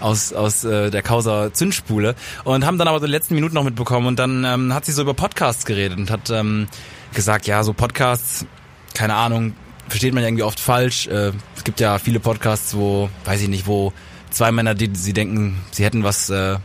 aus 0.00 0.32
aus 0.32 0.62
äh, 0.64 0.90
der 0.90 1.02
Causa 1.02 1.52
Zündspule 1.52 2.14
und 2.44 2.64
haben 2.64 2.78
dann 2.78 2.86
aber 2.86 3.00
die 3.00 3.06
letzten 3.10 3.34
Minuten 3.34 3.54
noch 3.54 3.64
mitbekommen 3.64 4.06
und 4.06 4.18
dann 4.18 4.44
ähm, 4.44 4.72
hat 4.72 4.84
sie 4.84 4.92
so 4.92 5.02
über 5.02 5.14
Podcasts 5.14 5.66
geredet 5.66 5.98
und 5.98 6.10
hat 6.10 6.30
ähm, 6.30 6.68
gesagt, 7.14 7.46
ja, 7.48 7.64
so 7.64 7.72
Podcasts, 7.72 8.46
keine 8.94 9.14
Ahnung, 9.14 9.54
versteht 9.88 10.14
man 10.14 10.22
ja 10.22 10.28
irgendwie 10.28 10.44
oft 10.44 10.60
falsch. 10.60 11.08
Äh, 11.08 11.32
es 11.56 11.64
gibt 11.64 11.80
ja 11.80 11.98
viele 11.98 12.20
Podcasts, 12.20 12.76
wo, 12.76 13.10
weiß 13.24 13.42
ich 13.42 13.48
nicht, 13.48 13.66
wo 13.66 13.92
zwei 14.30 14.52
Männer, 14.52 14.74
die 14.74 14.90
sie 14.94 15.12
denken, 15.12 15.58
sie 15.72 15.84
hätten 15.84 16.04
was 16.04 16.30
äh, 16.30 16.58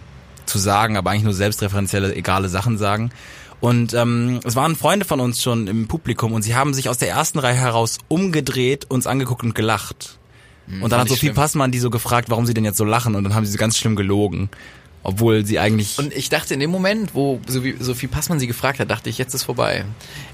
zu 0.46 0.60
sagen, 0.60 0.96
aber 0.96 1.10
eigentlich 1.10 1.24
nur 1.24 1.34
selbstreferenzielle, 1.34 2.14
egale 2.16 2.50
Sachen 2.50 2.78
sagen. 2.78 3.10
Und 3.64 3.94
ähm, 3.94 4.42
es 4.44 4.58
waren 4.58 4.76
Freunde 4.76 5.06
von 5.06 5.22
uns 5.22 5.42
schon 5.42 5.68
im 5.68 5.88
Publikum 5.88 6.34
und 6.34 6.42
sie 6.42 6.54
haben 6.54 6.74
sich 6.74 6.90
aus 6.90 6.98
der 6.98 7.08
ersten 7.08 7.40
Reihe 7.40 7.56
heraus 7.56 7.98
umgedreht, 8.10 8.92
uns 8.92 9.08
angeguckt 9.08 9.42
und 9.42 9.56
gelacht. 9.56 10.20
Und 10.82 10.92
dann 10.92 11.00
hat 11.00 11.08
Sophie 11.08 11.28
schlimm. 11.28 11.36
Passmann 11.36 11.72
die 11.72 11.80
so 11.80 11.90
gefragt, 11.90 12.30
warum 12.30 12.46
sie 12.46 12.54
denn 12.54 12.66
jetzt 12.66 12.78
so 12.78 12.84
lachen 12.84 13.16
und 13.16 13.24
dann 13.24 13.34
haben 13.34 13.46
sie 13.46 13.54
so 13.54 13.58
ganz 13.58 13.78
schlimm 13.78 13.96
gelogen. 13.96 14.50
Obwohl 15.02 15.46
sie 15.46 15.60
eigentlich... 15.60 15.98
Und 15.98 16.14
ich 16.14 16.28
dachte 16.28 16.54
in 16.54 16.60
dem 16.60 16.72
Moment, 16.72 17.16
wo 17.16 17.40
Sophie, 17.48 18.08
Passmann 18.08 18.38
sie 18.38 18.48
gefragt 18.48 18.80
hat, 18.80 18.92
dachte 18.92 19.10
ich, 19.10 19.18
jetzt 19.18 19.34
ist 19.34 19.44
vorbei. 19.44 19.86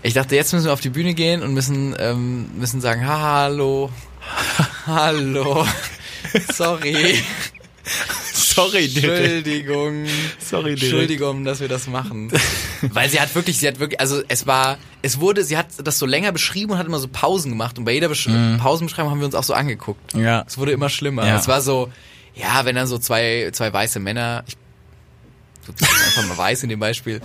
Ich 0.02 0.15
dachte, 0.15 0.36
jetzt 0.36 0.52
müssen 0.52 0.65
wir 0.65 0.74
auf 0.74 0.82
die 0.82 0.89
Bühne 0.89 1.13
gehen 1.13 1.44
und 1.44 1.54
müssen, 1.54 1.96
ähm, 2.00 2.50
müssen 2.58 2.82
sagen, 2.82 3.06
ha, 3.06 3.44
hallo, 3.44 3.92
hallo, 4.88 5.68
sorry, 6.52 7.22
sorry, 8.34 8.86
Entschuldigung, 8.86 10.06
Sorry, 10.39 10.75
Derek. 10.75 10.84
Entschuldigung, 10.84 11.43
dass 11.45 11.60
wir 11.60 11.67
das 11.67 11.88
machen. 11.88 12.32
Weil 12.82 13.10
sie 13.10 13.19
hat 13.19 13.34
wirklich, 13.36 13.58
sie 13.58 13.67
hat 13.67 13.80
wirklich, 13.80 13.99
also 13.99 14.21
es 14.28 14.47
war, 14.47 14.78
es 15.02 15.19
wurde, 15.19 15.43
sie 15.43 15.58
hat 15.58 15.67
das 15.84 15.97
so 15.99 16.06
länger 16.06 16.32
beschrieben 16.32 16.71
und 16.73 16.78
hat 16.78 16.86
immer 16.88 16.99
so 16.99 17.08
Pausen 17.08 17.52
gemacht 17.52 17.78
und 17.78 17.86
bei 17.86 17.91
jeder 17.93 18.10
Besch 18.10 18.28
Pausenbeschreibung 18.60 19.12
haben 19.12 19.19
wir 19.19 19.25
uns 19.25 19.36
auch 19.36 19.43
so 19.43 19.54
angeguckt. 19.54 20.13
Ja. 20.13 20.43
Es 20.47 20.58
wurde 20.58 20.71
immer 20.71 20.89
schlimmer. 20.89 21.25
Ja. 21.25 21.38
Es 21.38 21.47
war 21.47 21.62
so, 21.62 21.91
ja, 22.36 22.65
wenn 22.65 22.75
dann 22.75 22.88
so 22.88 22.97
zwei, 22.97 23.49
zwei 23.54 23.71
weiße 23.71 23.99
Männer, 23.99 24.43
ich 24.47 24.56
einfach 25.82 26.28
mal 26.28 26.38
weiß 26.38 26.63
in 26.63 26.69
dem 26.69 26.80
Beispiel, 26.80 27.21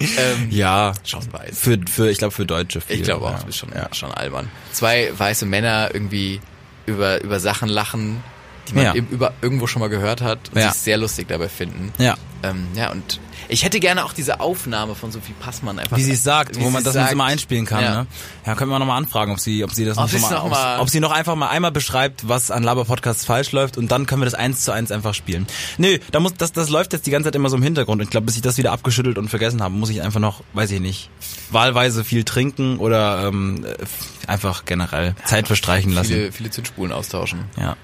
ähm, 0.00 0.48
Ja, 0.50 0.94
schon 1.04 1.32
weiß. 1.32 1.58
für, 1.58 1.78
für 1.88 2.10
ich 2.10 2.18
glaube 2.18 2.32
für 2.32 2.44
Deutsche 2.46 2.80
viel. 2.80 2.96
Ich 2.96 3.02
glaube 3.04 3.26
auch, 3.26 3.44
ja. 3.46 3.52
schon, 3.52 3.70
Ja. 3.72 3.88
schon 3.94 4.10
albern. 4.12 4.50
Zwei 4.72 5.12
weiße 5.16 5.46
Männer 5.46 5.90
irgendwie 5.92 6.40
über, 6.86 7.22
über 7.22 7.38
Sachen 7.40 7.68
lachen, 7.68 8.22
die 8.68 8.74
man 8.74 8.84
Ja. 8.84 8.94
eben 8.94 9.08
über, 9.08 9.32
irgendwo 9.42 9.66
schon 9.66 9.80
mal 9.80 9.88
gehört 9.88 10.20
hat 10.22 10.50
und 10.54 10.60
Ja. 10.60 10.70
sich 10.72 10.80
sehr 10.82 10.96
lustig 10.96 11.28
dabei 11.28 11.48
finden. 11.48 11.92
Ja. 11.98 12.14
Ähm, 12.44 12.66
ja, 12.74 12.90
und 12.90 13.20
ich 13.48 13.64
hätte 13.64 13.78
gerne 13.78 14.04
auch 14.04 14.12
diese 14.12 14.40
Aufnahme 14.40 14.96
von 14.96 15.12
Sophie 15.12 15.34
Passmann 15.38 15.78
einfach. 15.78 15.96
Wie 15.96 16.02
sie 16.02 16.12
es 16.12 16.24
sagt, 16.24 16.58
wo 16.60 16.70
man 16.70 16.82
das 16.82 16.94
sagt. 16.94 17.12
immer 17.12 17.24
einspielen 17.24 17.66
kann. 17.66 17.82
Ja. 17.84 17.94
Ne? 18.02 18.06
Ja, 18.46 18.54
können 18.56 18.70
wir 18.70 18.80
noch 18.80 18.86
mal 18.86 18.96
anfragen, 18.96 19.30
ob 19.30 19.38
sie, 19.38 19.62
ob 19.62 19.70
sie 19.72 19.84
das 19.84 19.96
Ob 19.96 20.12
noch, 20.12 20.20
mal, 20.20 20.30
noch 20.32 20.44
ob, 20.44 20.50
mal- 20.50 20.80
ob 20.80 20.90
sie 20.90 20.98
noch 20.98 21.12
einfach 21.12 21.36
mal 21.36 21.48
einmal 21.50 21.70
beschreibt, 21.70 22.28
was 22.28 22.50
an 22.50 22.64
Laber 22.64 22.84
Podcasts 22.84 23.24
falsch 23.24 23.52
läuft 23.52 23.76
und 23.78 23.92
dann 23.92 24.06
können 24.06 24.22
wir 24.22 24.24
das 24.26 24.34
eins 24.34 24.64
zu 24.64 24.72
eins 24.72 24.90
einfach 24.90 25.14
spielen. 25.14 25.46
Nö, 25.78 25.98
da 26.10 26.18
muss 26.18 26.34
das 26.36 26.50
das 26.52 26.68
läuft 26.68 26.92
jetzt 26.94 27.06
die 27.06 27.10
ganze 27.12 27.28
Zeit 27.28 27.36
immer 27.36 27.48
so 27.48 27.56
im 27.56 27.62
Hintergrund 27.62 28.00
und 28.00 28.04
ich 28.06 28.10
glaube, 28.10 28.26
bis 28.26 28.34
ich 28.36 28.42
das 28.42 28.58
wieder 28.58 28.72
abgeschüttelt 28.72 29.18
und 29.18 29.28
vergessen 29.28 29.62
habe, 29.62 29.74
muss 29.74 29.90
ich 29.90 30.02
einfach 30.02 30.20
noch, 30.20 30.42
weiß 30.54 30.72
ich 30.72 30.80
nicht, 30.80 31.10
wahlweise 31.52 32.02
viel 32.04 32.24
trinken 32.24 32.78
oder 32.78 33.28
ähm, 33.28 33.64
äh, 33.64 34.28
einfach 34.28 34.64
generell 34.64 35.14
Zeit 35.26 35.46
verstreichen 35.46 35.92
lassen. 35.92 36.08
Viele, 36.08 36.32
viele 36.32 36.50
Zündspulen 36.50 36.90
austauschen. 36.92 37.44
Ja, 37.56 37.76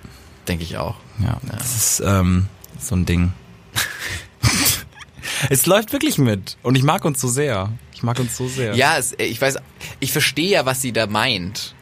Denke 0.48 0.64
ich 0.64 0.76
auch. 0.78 0.96
ja, 1.20 1.38
das 1.56 1.76
ist 1.76 2.02
ähm, 2.04 2.46
so 2.80 2.94
ein 2.96 3.04
Ding. 3.06 3.32
es 5.50 5.66
läuft 5.66 5.92
wirklich 5.92 6.18
mit 6.18 6.56
und 6.62 6.74
ich 6.76 6.82
mag 6.82 7.04
uns 7.04 7.20
so 7.20 7.28
sehr. 7.28 7.70
Ich 7.94 8.02
mag 8.02 8.18
uns 8.18 8.36
so 8.36 8.48
sehr. 8.48 8.74
Ja, 8.74 8.96
es, 8.96 9.12
äh, 9.12 9.24
ich 9.24 9.40
weiß, 9.40 9.56
ich 10.00 10.12
verstehe 10.12 10.50
ja, 10.50 10.66
was 10.66 10.80
sie 10.80 10.92
da 10.92 11.06
meint. 11.06 11.74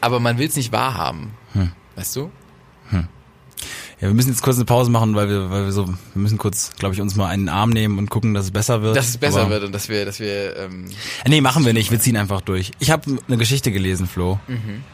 Aber 0.00 0.18
man 0.20 0.38
will 0.38 0.48
es 0.48 0.56
nicht 0.56 0.72
wahrhaben. 0.72 1.32
Hm. 1.52 1.72
Weißt 1.96 2.16
du? 2.16 2.30
Ja, 4.00 4.08
wir 4.08 4.14
müssen 4.14 4.30
jetzt 4.30 4.40
kurz 4.40 4.56
eine 4.56 4.64
Pause 4.64 4.90
machen, 4.90 5.14
weil 5.14 5.28
wir, 5.28 5.50
weil 5.50 5.64
wir 5.66 5.72
so, 5.72 5.86
wir 5.86 5.96
müssen 6.14 6.38
kurz, 6.38 6.70
glaube 6.78 6.94
ich, 6.94 7.02
uns 7.02 7.16
mal 7.16 7.26
einen 7.28 7.50
Arm 7.50 7.68
nehmen 7.68 7.98
und 7.98 8.08
gucken, 8.08 8.32
dass 8.32 8.46
es 8.46 8.50
besser 8.50 8.80
wird. 8.80 8.96
Dass 8.96 9.08
es 9.10 9.18
besser 9.18 9.42
Aber- 9.42 9.50
wird 9.50 9.64
und 9.64 9.72
dass 9.72 9.90
wir, 9.90 10.06
dass 10.06 10.20
wir, 10.20 10.56
ähm, 10.56 10.86
Äh, 11.22 11.28
Nee, 11.28 11.42
machen 11.42 11.66
wir 11.66 11.74
nicht. 11.74 11.90
Wir 11.90 12.00
ziehen 12.00 12.16
einfach 12.16 12.40
durch. 12.40 12.70
Ich 12.78 12.90
habe 12.90 13.18
eine 13.28 13.36
Geschichte 13.36 13.70
gelesen, 13.70 14.06
Flo. 14.06 14.40
Mhm. 14.48 14.84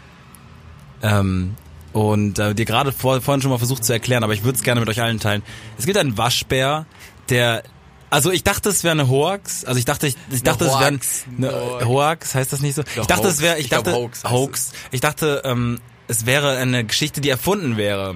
Ähm, 1.02 1.54
und 1.96 2.38
äh, 2.38 2.54
dir 2.54 2.66
gerade 2.66 2.92
vor, 2.92 3.22
vorhin 3.22 3.40
schon 3.40 3.50
mal 3.50 3.56
versucht 3.56 3.82
zu 3.82 3.90
erklären, 3.94 4.22
aber 4.22 4.34
ich 4.34 4.44
würde 4.44 4.56
es 4.58 4.62
gerne 4.62 4.80
mit 4.80 4.88
euch 4.90 5.00
allen 5.00 5.18
teilen. 5.18 5.42
Es 5.78 5.86
gibt 5.86 5.96
einen 5.96 6.18
Waschbär, 6.18 6.84
der 7.30 7.62
also 8.10 8.30
ich 8.30 8.44
dachte, 8.44 8.68
es 8.68 8.84
wäre 8.84 8.92
eine 8.92 9.08
Hoax. 9.08 9.64
Also 9.64 9.78
ich 9.78 9.84
dachte, 9.86 10.06
ich, 10.06 10.14
ich 10.30 10.42
dachte, 10.42 10.66
es 10.66 10.78
wäre 10.78 10.92
Hoax. 10.92 11.24
eine 11.38 11.50
No. 11.50 11.86
Hoax. 11.86 12.34
Heißt 12.34 12.52
das 12.52 12.60
nicht 12.60 12.74
so? 12.74 12.82
Doch, 12.82 13.02
ich 13.02 13.06
dachte, 13.06 13.26
es 13.28 13.34
Hoax. 13.36 13.42
wäre. 13.42 13.56
Ich 13.56 13.64
Ich 13.64 13.70
glaub, 13.70 13.84
dachte 13.84 13.96
Hoax 13.98 14.24
heißt 14.24 14.32
Hoax. 14.32 14.72
Ich 14.92 15.00
dachte, 15.00 15.42
ähm, 15.44 15.80
es 16.06 16.26
wäre 16.26 16.56
eine 16.58 16.84
Geschichte, 16.84 17.20
die 17.22 17.30
erfunden 17.30 17.78
wäre. 17.78 18.14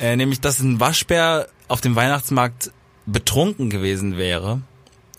Äh, 0.00 0.16
nämlich, 0.16 0.40
dass 0.40 0.58
ein 0.58 0.80
Waschbär 0.80 1.48
auf 1.68 1.80
dem 1.80 1.94
Weihnachtsmarkt 1.94 2.72
betrunken 3.06 3.70
gewesen 3.70 4.16
wäre. 4.16 4.62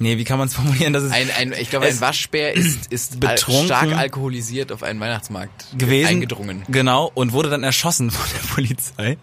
Nee, 0.04 0.18
wie 0.18 0.24
kann 0.26 0.38
man 0.38 0.48
es 0.50 0.54
formulieren? 0.56 0.94
Das 0.94 1.04
ist 1.04 1.12
ein, 1.12 1.30
ein, 1.32 1.54
ich 1.54 1.70
glaube, 1.70 1.88
ein 1.88 2.02
Waschbär 2.02 2.54
ist, 2.54 2.86
ist 2.92 3.20
Betrunken. 3.20 3.66
stark 3.66 3.94
alkoholisiert 3.94 4.72
auf 4.72 4.84
einen 4.84 5.00
Weihnachtsmarkt 5.00 5.78
gewesen. 5.78 6.10
eingedrungen. 6.10 6.64
Genau, 6.68 7.10
und 7.16 7.32
wurde 7.32 7.50
dann 7.50 7.64
erschossen 7.64 8.12
von 8.12 8.26
der 8.32 8.48
Polizei. 8.54 9.18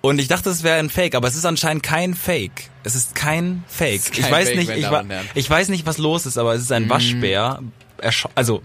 Und 0.00 0.18
ich 0.18 0.26
dachte, 0.26 0.50
es 0.50 0.62
wäre 0.64 0.78
ein 0.78 0.90
Fake, 0.90 1.14
aber 1.14 1.28
es 1.28 1.36
ist 1.36 1.44
anscheinend 1.44 1.82
kein 1.82 2.14
Fake. 2.14 2.70
Es 2.82 2.96
ist 2.96 3.14
kein 3.14 3.62
Fake. 3.68 3.96
ist 3.96 4.12
kein 4.12 4.24
ich 4.24 4.30
weiß 4.30 4.48
Fake, 4.48 4.56
nicht, 4.58 4.70
ich, 4.70 4.86
ich 5.34 5.50
weiß 5.50 5.68
nicht, 5.68 5.86
was 5.86 5.98
los 5.98 6.26
ist, 6.26 6.38
aber 6.38 6.54
es 6.54 6.62
ist 6.62 6.72
ein 6.72 6.88
Waschbär. 6.88 7.60
Erscho 8.02 8.28
also, 8.34 8.62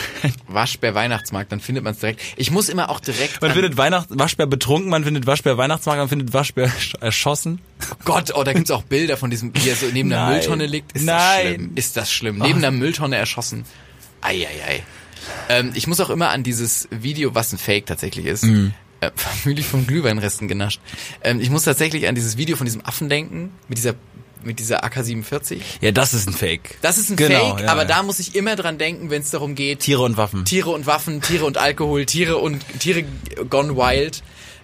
Waschbär 0.48 0.94
Weihnachtsmarkt, 0.94 1.50
dann 1.52 1.60
findet 1.60 1.84
man 1.84 1.94
es 1.94 2.00
direkt. 2.00 2.20
Ich 2.36 2.50
muss 2.50 2.68
immer 2.68 2.90
auch 2.90 3.00
direkt. 3.00 3.40
man 3.40 3.50
an- 3.50 3.54
findet 3.56 3.76
Weihnacht 3.76 4.08
Waschbär 4.10 4.46
betrunken, 4.46 4.90
man 4.90 5.04
findet 5.04 5.26
Waschbär 5.26 5.56
Weihnachtsmarkt, 5.56 5.98
man 6.00 6.08
findet 6.08 6.32
Waschbär 6.32 6.68
ersch- 6.68 7.00
erschossen. 7.00 7.60
Oh 7.90 7.94
Gott, 8.04 8.32
oh, 8.34 8.42
da 8.44 8.52
gibt's 8.52 8.70
auch 8.70 8.82
Bilder 8.82 9.16
von 9.16 9.30
diesem, 9.30 9.54
wie 9.54 9.68
er 9.68 9.76
so 9.76 9.86
neben 9.92 10.08
Nein. 10.08 10.32
Mülltonne 10.34 10.66
liegt. 10.66 10.92
Ist 10.92 11.04
Nein. 11.04 11.14
das 11.16 11.42
schlimm? 11.54 11.72
Ist 11.76 11.96
das 11.96 12.12
schlimm? 12.12 12.38
Neben 12.38 12.58
einer 12.58 12.70
Mülltonne 12.70 13.16
erschossen. 13.16 13.64
Eieiei. 14.20 14.82
Ähm, 15.48 15.72
ich 15.74 15.86
muss 15.86 16.00
auch 16.00 16.10
immer 16.10 16.30
an 16.30 16.42
dieses 16.42 16.88
Video, 16.90 17.34
was 17.34 17.52
ein 17.52 17.58
Fake 17.58 17.86
tatsächlich 17.86 18.26
ist, 18.26 18.44
Mhm. 18.44 18.72
äh, 19.00 19.10
vermutlich 19.16 19.66
von 19.66 19.86
Glühweinresten 19.86 20.48
genascht. 20.48 20.80
Ähm, 21.22 21.40
ich 21.40 21.50
muss 21.50 21.64
tatsächlich 21.64 22.08
an 22.08 22.14
dieses 22.14 22.36
Video 22.36 22.56
von 22.56 22.64
diesem 22.66 22.84
Affen 22.84 23.08
denken, 23.08 23.52
mit 23.68 23.78
dieser 23.78 23.94
mit 24.44 24.58
dieser 24.58 24.84
AK-47. 24.84 25.60
Ja, 25.80 25.90
das 25.92 26.14
ist 26.14 26.28
ein 26.28 26.32
Fake. 26.32 26.78
Das 26.82 26.98
ist 26.98 27.10
ein 27.10 27.16
Genau, 27.16 27.56
Fake, 27.56 27.64
ja, 27.64 27.72
aber 27.72 27.82
ja. 27.82 27.88
da 27.88 28.02
muss 28.02 28.18
ich 28.18 28.34
immer 28.34 28.56
dran 28.56 28.78
denken, 28.78 29.10
wenn 29.10 29.22
es 29.22 29.30
darum 29.30 29.54
geht, 29.54 29.80
Tiere 29.80 30.02
und 30.02 30.16
Waffen. 30.16 30.44
Tiere 30.44 30.70
und 30.70 30.86
Waffen, 30.86 31.20
Tiere 31.20 31.44
und 31.44 31.58
Alkohol, 31.58 32.06
Tiere 32.06 32.36
und 32.38 32.64
Tiere 32.78 33.04
gone 33.48 33.76
wild. 33.76 34.22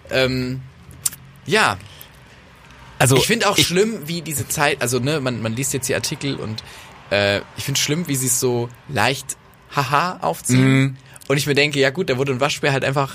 Ähm, 0.09 0.61
ja, 1.45 1.77
Also 2.99 3.15
ich 3.17 3.27
finde 3.27 3.49
auch 3.49 3.57
schlimm, 3.57 4.07
wie 4.07 4.21
diese 4.21 4.47
Zeit, 4.47 4.81
also 4.81 4.99
ne, 4.99 5.19
man, 5.19 5.41
man 5.41 5.53
liest 5.55 5.73
jetzt 5.73 5.87
die 5.89 5.95
Artikel 5.95 6.35
und 6.35 6.63
äh, 7.11 7.41
ich 7.57 7.63
finde 7.63 7.79
schlimm, 7.79 8.07
wie 8.07 8.15
sie 8.15 8.27
es 8.27 8.39
so 8.39 8.69
leicht 8.89 9.37
haha 9.75 10.17
aufziehen. 10.21 10.79
Mhm. 10.79 10.97
Und 11.27 11.37
ich 11.37 11.45
mir 11.45 11.55
denke, 11.55 11.79
ja 11.79 11.89
gut, 11.89 12.09
da 12.09 12.17
wurde 12.17 12.31
ein 12.31 12.39
Waschbär 12.39 12.71
halt 12.71 12.83
einfach, 12.85 13.13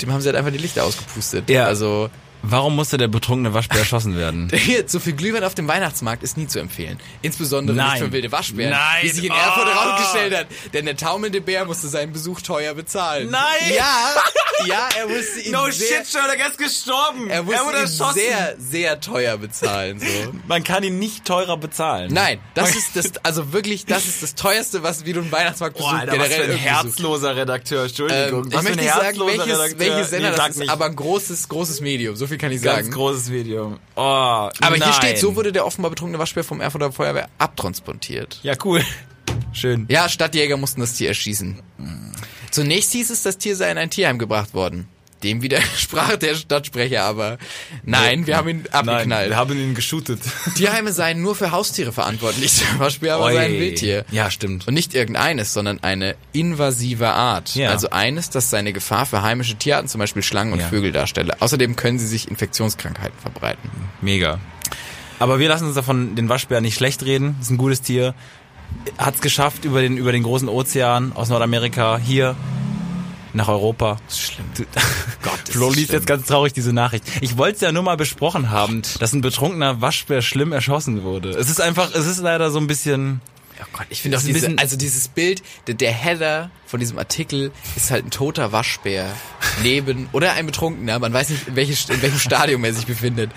dem 0.00 0.12
haben 0.12 0.20
sie 0.20 0.28
halt 0.28 0.36
einfach 0.36 0.52
die 0.52 0.58
Lichter 0.58 0.84
ausgepustet. 0.84 1.50
Ja. 1.50 1.66
Also 1.66 2.08
Warum 2.46 2.76
musste 2.76 2.96
der 2.96 3.08
betrunkene 3.08 3.54
Waschbär 3.54 3.78
erschossen 3.80 4.16
werden? 4.16 4.50
hier, 4.54 4.84
so 4.88 5.00
viel 5.00 5.14
Glühwein 5.14 5.44
auf 5.44 5.54
dem 5.54 5.66
Weihnachtsmarkt 5.68 6.22
ist 6.22 6.36
nie 6.36 6.46
zu 6.46 6.58
empfehlen. 6.60 6.98
Insbesondere 7.22 7.76
Nein. 7.76 7.92
nicht 7.92 8.02
für 8.04 8.12
wilde 8.12 8.30
Waschbären, 8.32 8.70
Nein. 8.72 9.02
wie 9.02 9.08
sich 9.10 9.24
in 9.24 9.32
Oh. 9.32 9.34
Erfurt 9.34 9.66
herausgestellt 9.74 10.36
hat. 10.36 10.46
Denn 10.72 10.84
der 10.86 10.96
taumelnde 10.96 11.40
Bär 11.40 11.64
musste 11.64 11.88
seinen 11.88 12.12
Besuch 12.12 12.40
teuer 12.42 12.74
bezahlen. 12.74 13.30
Nein. 13.30 13.42
Ja, 13.76 14.14
ja, 14.66 14.88
er 14.98 15.08
musste 15.08 15.40
ihn 15.40 15.54
sehr, 15.72 16.04
Sherlock, 16.04 16.38
er 16.38 16.48
ist 16.48 16.58
gestorben. 16.58 17.28
er 17.30 17.42
musste 17.42 17.62
ihn 17.82 18.12
sehr, 18.14 18.54
sehr 18.58 19.00
teuer 19.00 19.36
bezahlen. 19.38 19.98
So. 20.00 20.06
Man 20.46 20.62
kann 20.64 20.82
ihn 20.84 20.98
nicht 20.98 21.24
teurer 21.24 21.56
bezahlen. 21.56 22.12
Nein, 22.12 22.40
das 22.54 22.76
ist 22.76 22.94
das, 22.94 23.12
also 23.24 23.52
wirklich, 23.52 23.86
das 23.86 24.06
ist 24.06 24.22
das 24.22 24.34
teuerste, 24.34 24.82
was 24.82 25.04
wie 25.04 25.12
du 25.12 25.20
einen 25.20 25.32
Weihnachtsmarktbesuch 25.32 25.90
Boah, 25.90 25.98
Alter, 25.98 26.18
was 26.18 26.28
für 26.28 26.42
ein 26.42 26.46
besuchst. 26.48 26.64
herzloser 26.64 27.36
Redakteur, 27.36 27.84
Entschuldigung. 27.84 28.44
Ähm, 28.44 28.52
was 28.52 28.62
ich 28.62 28.68
möchte 28.68 28.82
nicht 28.84 28.94
sagen, 28.94 29.18
welches, 29.20 29.46
Redakteur. 29.46 29.78
welches 29.78 30.10
Sender 30.10 30.30
Nee, 30.30 30.36
das 30.36 30.48
ist, 30.50 30.58
nicht. 30.58 30.70
aber 30.70 30.84
ein 30.86 30.96
großes, 30.96 31.48
großes 31.48 31.80
Medium, 31.80 32.16
so 32.16 32.26
viel 32.34 32.38
kann 32.38 32.52
ich 32.52 32.62
Ganz 32.62 32.86
sagen. 32.86 32.90
großes 32.90 33.30
Video. 33.30 33.78
Oh, 33.94 34.00
aber 34.00 34.50
nein. 34.60 34.82
hier 34.82 34.92
steht, 34.92 35.18
so 35.18 35.36
wurde 35.36 35.52
der 35.52 35.66
offenbar 35.66 35.90
betrunkene 35.90 36.18
Waschbär 36.18 36.44
vom 36.44 36.60
Erfurter 36.60 36.92
Feuerwehr 36.92 37.28
abtransportiert. 37.38 38.40
Ja, 38.42 38.54
cool. 38.64 38.82
Schön. 39.52 39.86
Ja, 39.88 40.08
Stadtjäger 40.08 40.56
mussten 40.56 40.80
das 40.80 40.94
Tier 40.94 41.08
erschießen. 41.08 41.60
Zunächst 42.50 42.92
hieß 42.92 43.10
es, 43.10 43.22
das 43.22 43.38
Tier 43.38 43.56
sei 43.56 43.70
in 43.70 43.78
ein 43.78 43.90
Tierheim 43.90 44.18
gebracht 44.18 44.54
worden. 44.54 44.88
Dem 45.24 45.42
widersprach 45.42 46.16
der 46.18 46.34
Stadtsprecher 46.34 47.02
aber. 47.02 47.38
Nein, 47.82 48.26
wir 48.26 48.36
haben 48.36 48.48
ihn 48.50 48.64
Nein, 48.70 48.88
abgeknallt. 48.88 49.30
wir 49.30 49.36
haben 49.36 49.58
ihn 49.58 49.74
geshootet. 49.74 50.20
Tierheime 50.54 50.92
seien 50.92 51.22
nur 51.22 51.34
für 51.34 51.50
Haustiere 51.50 51.92
verantwortlich. 51.92 52.52
Der 52.72 52.78
Waschbär 52.78 53.14
aber 53.14 53.24
Oi. 53.24 53.32
sei 53.34 53.46
ein 53.46 53.52
Wildtier. 53.54 54.04
Ja, 54.10 54.30
stimmt. 54.30 54.68
Und 54.68 54.74
nicht 54.74 54.94
irgendeines, 54.94 55.54
sondern 55.54 55.82
eine 55.82 56.14
invasive 56.32 57.08
Art. 57.08 57.54
Ja. 57.54 57.70
Also 57.70 57.88
eines, 57.90 58.28
das 58.30 58.50
seine 58.50 58.72
Gefahr 58.74 59.06
für 59.06 59.22
heimische 59.22 59.56
Tierarten, 59.56 59.88
zum 59.88 59.98
Beispiel 59.98 60.22
Schlangen 60.22 60.52
und 60.52 60.60
Ja. 60.60 60.68
Vögel 60.68 60.92
darstelle. 60.92 61.40
Außerdem 61.40 61.74
können 61.74 61.98
sie 61.98 62.06
sich 62.06 62.28
Infektionskrankheiten 62.28 63.18
verbreiten. 63.18 63.70
Mega. 64.02 64.38
Aber 65.18 65.38
wir 65.38 65.48
lassen 65.48 65.66
uns 65.66 65.74
davon 65.74 66.16
den 66.16 66.28
Waschbär 66.28 66.60
nicht 66.60 66.74
schlecht 66.76 67.02
reden. 67.04 67.36
Ist 67.40 67.50
ein 67.50 67.56
gutes 67.56 67.80
Tier. 67.80 68.14
Hat's 68.98 69.22
geschafft 69.22 69.64
über 69.64 69.80
den, 69.80 69.96
über 69.96 70.12
den 70.12 70.22
großen 70.22 70.48
Ozean 70.48 71.12
aus 71.14 71.30
Nordamerika 71.30 71.96
hier 71.98 72.36
nach 73.34 73.48
Europa. 73.48 73.98
Schlimm. 74.10 74.46
Du- 74.56 74.64
Gott, 75.22 75.40
ist 75.48 75.52
Flo 75.52 75.66
das 75.68 75.76
liest 75.76 75.88
schlimm. 75.88 76.00
jetzt 76.00 76.06
ganz 76.06 76.26
traurig 76.26 76.52
diese 76.52 76.72
Nachricht. 76.72 77.04
Ich 77.20 77.36
wollte 77.36 77.56
es 77.56 77.60
ja 77.60 77.72
nur 77.72 77.82
mal 77.82 77.96
besprochen 77.96 78.50
haben, 78.50 78.82
dass 79.00 79.12
ein 79.12 79.20
betrunkener 79.20 79.80
Waschbär 79.80 80.22
schlimm 80.22 80.52
erschossen 80.52 81.02
wurde. 81.02 81.30
Es 81.30 81.48
ist 81.50 81.60
einfach, 81.60 81.90
es 81.94 82.06
ist 82.06 82.18
leider 82.20 82.50
so 82.50 82.58
ein 82.58 82.66
bisschen. 82.66 83.20
Oh 83.60 83.64
Gott, 83.72 83.86
ich 83.90 84.02
finde 84.02 84.16
auch 84.16 84.20
Ist 84.20 84.26
ein 84.28 84.34
diese, 84.34 84.46
bisschen- 84.46 84.58
also 84.58 84.76
dieses 84.76 85.06
Bild, 85.08 85.42
der, 85.68 85.74
der 85.76 85.92
Header 85.92 86.50
von 86.66 86.80
diesem 86.80 86.98
Artikel 86.98 87.52
ist 87.76 87.90
halt 87.92 88.04
ein 88.04 88.10
toter 88.10 88.50
Waschbär 88.50 89.06
neben, 89.62 90.08
oder 90.12 90.32
ein 90.32 90.46
Betrunkener, 90.46 90.98
man 90.98 91.12
weiß 91.12 91.28
nicht, 91.30 91.46
in, 91.48 91.54
welches, 91.56 91.88
in 91.88 92.02
welchem 92.02 92.18
Stadium 92.18 92.64
er 92.64 92.74
sich 92.74 92.86
befindet, 92.86 93.30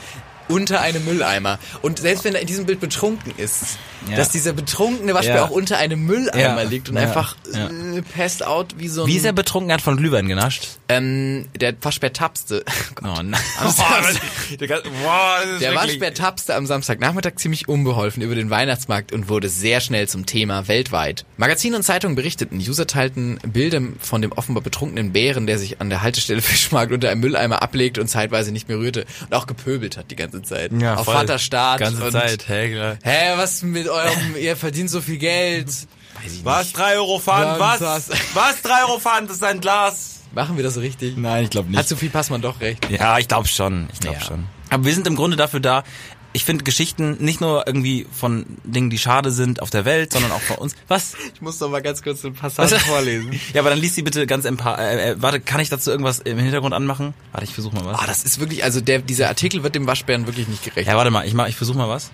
unter 0.48 0.82
einem 0.82 1.06
Mülleimer. 1.06 1.60
Und 1.82 2.00
selbst 2.00 2.24
wenn 2.24 2.36
er 2.36 2.42
in 2.42 2.48
diesem 2.48 2.66
Bild 2.66 2.80
betrunken 2.80 3.34
ist, 3.38 3.78
Ja. 4.10 4.16
dass 4.18 4.30
dieser 4.30 4.54
betrunkene 4.54 5.14
Waschbär 5.14 5.36
Ja. 5.38 5.46
auch 5.46 5.50
unter 5.50 5.78
einem 5.78 6.06
Mülleimer 6.06 6.62
Ja. 6.64 6.70
liegt 6.70 6.90
und 6.90 6.98
einfach 6.98 7.36
äh, 7.54 8.02
passed 8.16 8.46
out 8.46 8.76
wie 8.78 8.88
so 8.88 9.04
ein... 9.04 9.08
Wie 9.08 9.18
ist 9.18 9.26
er 9.26 9.34
betrunken? 9.34 9.70
Er 9.70 9.76
hat 9.76 9.82
von 9.82 9.98
Glühwein 9.98 10.28
genascht. 10.28 10.68
Ähm, 10.88 11.48
der 11.60 11.74
Waschbär 11.82 12.14
tapste. 12.14 12.64
Oh 13.04 13.22
nein. 13.22 13.36
Am 13.60 13.72
Samstag- 13.72 14.58
der 14.60 14.82
Der 15.60 15.76
Waschbär 15.76 16.14
tapste 16.14 16.56
am 16.56 16.66
Samstagnachmittag 16.66 17.34
ziemlich 17.38 17.68
unbeholfen 17.68 18.22
über 18.24 18.36
den 18.36 18.50
Weihnachtsmarkt 18.50 19.12
und 19.12 19.30
wurde 19.30 19.50
sehr 19.50 19.82
schnell 19.82 20.08
zum 20.08 20.26
Thema 20.26 20.68
weltweit. 20.68 21.26
Magazine 21.38 21.76
und 21.76 21.84
Zeitungen 21.84 22.16
berichteten, 22.16 22.58
User 22.58 22.88
teilten 22.88 23.38
Bilder 23.48 23.82
von 24.00 24.22
dem 24.22 24.32
offenbar 24.32 24.64
betrunkenen 24.64 25.12
Bären, 25.14 25.48
der 25.48 25.58
sich 25.60 25.80
an 25.82 25.90
der 25.90 26.02
Haltestelle 26.02 26.42
Fischmarkt 26.42 26.92
unter 26.92 27.10
einem 27.10 27.22
Mülleimer 27.22 27.62
ablegt 27.62 27.98
und 27.98 28.08
zeitweise 28.08 28.52
nicht 28.52 28.68
mehr 28.68 28.78
rührte 28.78 29.06
und 29.22 29.34
auch 29.34 29.48
gepöbelt 29.48 29.98
hat 29.98 30.12
die 30.12 30.16
ganze 30.16 30.37
Zeit. 30.44 30.72
Ja, 30.80 30.96
Auf 30.96 31.06
voll. 31.06 31.16
Vaterstaat. 31.16 31.80
Ganze 31.80 32.04
und, 32.04 32.12
Zeit. 32.12 32.48
Hey, 32.48 32.72
klar. 32.74 32.98
Hä, 33.04 33.34
was 33.38 33.62
mit 33.64 33.88
eurem, 33.88 34.36
ihr 34.40 34.56
verdient 34.56 34.90
so 34.90 35.02
viel 35.02 35.18
Geld. 35.18 35.68
Weiß 35.68 36.34
ich 36.34 36.46
Was? 36.46 36.66
nicht. 36.66 36.78
Drei 36.78 36.96
Euro? 36.96 37.22
Ja, 37.26 37.60
Was? 37.60 37.82
was? 38.34 38.62
Drei 38.62 38.82
Euro 38.88 39.00
Pfand? 39.00 39.30
Das 39.30 39.38
ist 39.38 39.44
ein 39.44 39.60
Glas. 39.62 40.22
Machen 40.34 40.58
wir 40.58 40.64
das 40.64 40.78
richtig? 40.78 41.18
Nein, 41.18 41.46
ich 41.46 41.50
glaube 41.50 41.76
Hat 41.78 41.88
Sophie 41.88 42.10
Passmann 42.10 42.42
doch 42.42 42.60
recht. 42.60 42.90
Ja, 42.90 43.18
ich 43.18 43.28
glaube 43.28 43.48
schon. 43.48 43.88
Ich 43.94 44.00
glaube 44.00 44.18
Ja. 44.20 44.26
schon. 44.26 44.46
Aber 44.70 44.84
wir 44.86 44.94
sind 44.94 45.08
im 45.08 45.16
Grunde 45.16 45.38
dafür 45.38 45.60
da, 45.62 45.84
ich 46.34 46.46
finde 46.46 46.64
Geschichten 46.64 47.18
nicht 47.20 47.42
nur 47.42 47.66
irgendwie 47.66 48.06
von 48.12 48.46
Dingen, 48.64 48.90
die 48.90 48.98
schade 48.98 49.32
sind 49.32 49.62
auf 49.62 49.70
der 49.70 49.86
Welt, 49.86 50.12
sondern 50.12 50.32
auch 50.32 50.42
von 50.42 50.58
uns. 50.58 50.76
Was? 50.88 51.14
Ich 51.34 51.42
muss 51.42 51.58
doch 51.58 51.70
mal 51.70 51.82
ganz 51.82 52.04
kurz 52.04 52.24
eine 52.24 52.34
Passage 52.34 52.72
Was? 52.76 52.84
vorlesen. 52.84 53.40
Ja, 53.54 53.62
aber 53.62 53.70
dann 53.72 53.80
liest 53.80 53.96
sie 53.96 54.04
bitte 54.04 54.28
ganz 54.28 54.46
empa 54.46 54.76
äh, 54.76 55.12
äh, 55.12 55.16
warte, 55.22 55.40
kann 55.40 55.60
ich 55.62 55.70
dazu 55.70 55.90
irgendwas 55.90 56.20
im 56.20 56.38
Hintergrund 56.38 56.74
anmachen? 56.74 57.14
Warte, 57.32 57.46
ich 57.46 57.54
versuche 57.54 57.76
mal 57.76 57.86
was. 57.86 58.00
Ah, 58.00 58.06
das 58.06 58.24
ist 58.24 58.40
wirklich, 58.40 58.64
also 58.64 58.82
der, 58.82 59.00
dieser 59.00 59.30
Artikel 59.30 59.64
wird 59.64 59.74
dem 59.76 59.88
Waschbären 59.88 60.28
wirklich 60.28 60.48
nicht 60.48 60.64
gerecht. 60.64 60.88
ja, 60.88 60.96
warte 60.96 61.10
mal, 61.12 61.26
ich 61.26 61.34
mach, 61.34 61.48
ich 61.48 61.56
versuche 61.56 61.78
mal 61.78 61.90
was. 61.90 62.12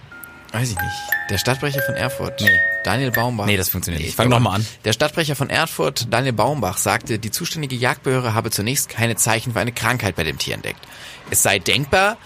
Weiß 0.53 0.69
ich 0.69 0.75
nicht. 0.75 0.93
Der 1.31 1.39
Stadtbrecher 1.39 1.81
von 1.81 1.95
Erfurt, 1.95 2.39
Nee. 2.39 2.47
Daniel 2.83 3.09
Baumbach. 3.09 3.47
Nee, 3.47 3.57
das 3.57 3.69
funktioniert 3.69 4.01
nicht. 4.01 4.09
ich 4.11 4.15
Fang 4.15 4.27
glaub 4.27 4.39
noch 4.41 4.51
mal 4.51 4.55
an. 4.57 4.65
Der 4.85 4.93
Stadtbrecher 4.93 5.35
von 5.35 5.49
Erfurt, 5.49 6.13
Daniel 6.13 6.33
Baumbach, 6.33 6.77
sagte, 6.77 7.17
die 7.17 7.31
zuständige 7.31 7.75
Jagdbehörde 7.75 8.35
habe 8.35 8.51
zunächst 8.51 8.87
keine 8.89 9.15
Zeichen 9.15 9.53
für 9.53 9.59
eine 9.59 9.71
Krankheit 9.71 10.15
bei 10.15 10.23
dem 10.23 10.37
Tier 10.37 10.53
entdeckt. 10.53 10.79
Es 11.31 11.41
sei 11.41 11.57
denkbar, 11.57 12.17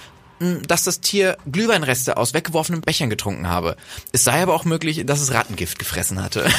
dass 0.67 0.83
das 0.83 0.99
Tier 1.01 1.38
Glühweinreste 1.51 2.17
aus 2.17 2.33
weggeworfenen 2.33 2.81
Bechern 2.81 3.09
getrunken 3.09 3.47
habe. 3.47 3.75
Es 4.11 4.23
sei 4.23 4.41
aber 4.43 4.53
auch 4.53 4.65
möglich, 4.65 5.03
dass 5.05 5.19
es 5.21 5.33
Rattengift 5.33 5.79
gefressen 5.79 6.21
hatte. 6.23 6.45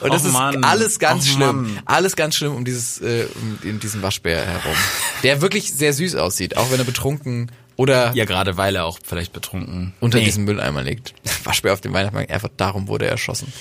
Und 0.00 0.14
das 0.14 0.22
Och, 0.24 0.28
ist 0.28 0.64
alles 0.64 0.98
ganz 1.00 1.24
Och, 1.24 1.32
schlimm. 1.32 1.62
Mann. 1.74 1.82
Alles 1.84 2.14
ganz 2.16 2.36
schlimm 2.36 2.54
um 2.54 2.64
dieses, 2.64 3.00
äh, 3.00 3.26
um 3.34 3.58
in 3.68 3.80
diesen 3.80 4.00
Waschbär 4.02 4.46
herum. 4.46 4.76
Der 5.24 5.42
wirklich 5.42 5.72
sehr 5.74 5.92
süß 5.92 6.14
aussieht, 6.14 6.56
auch 6.56 6.70
wenn 6.70 6.78
er 6.78 6.84
betrunken 6.84 7.50
oder 7.76 8.12
Ja, 8.14 8.24
gerade 8.26 8.56
weil 8.56 8.76
er 8.76 8.84
auch 8.84 8.98
vielleicht 9.02 9.32
betrunken 9.32 9.92
unter 10.00 10.18
Nee. 10.18 10.24
diesem 10.26 10.44
Mülleimer 10.44 10.82
liegt. 10.84 11.14
Waschbär 11.44 11.72
auf 11.72 11.80
dem 11.80 11.92
Weihnachtsmarkt, 11.92 12.30
einfach 12.30 12.50
darum 12.56 12.86
wurde 12.88 13.06
er 13.06 13.12
erschossen. 13.12 13.52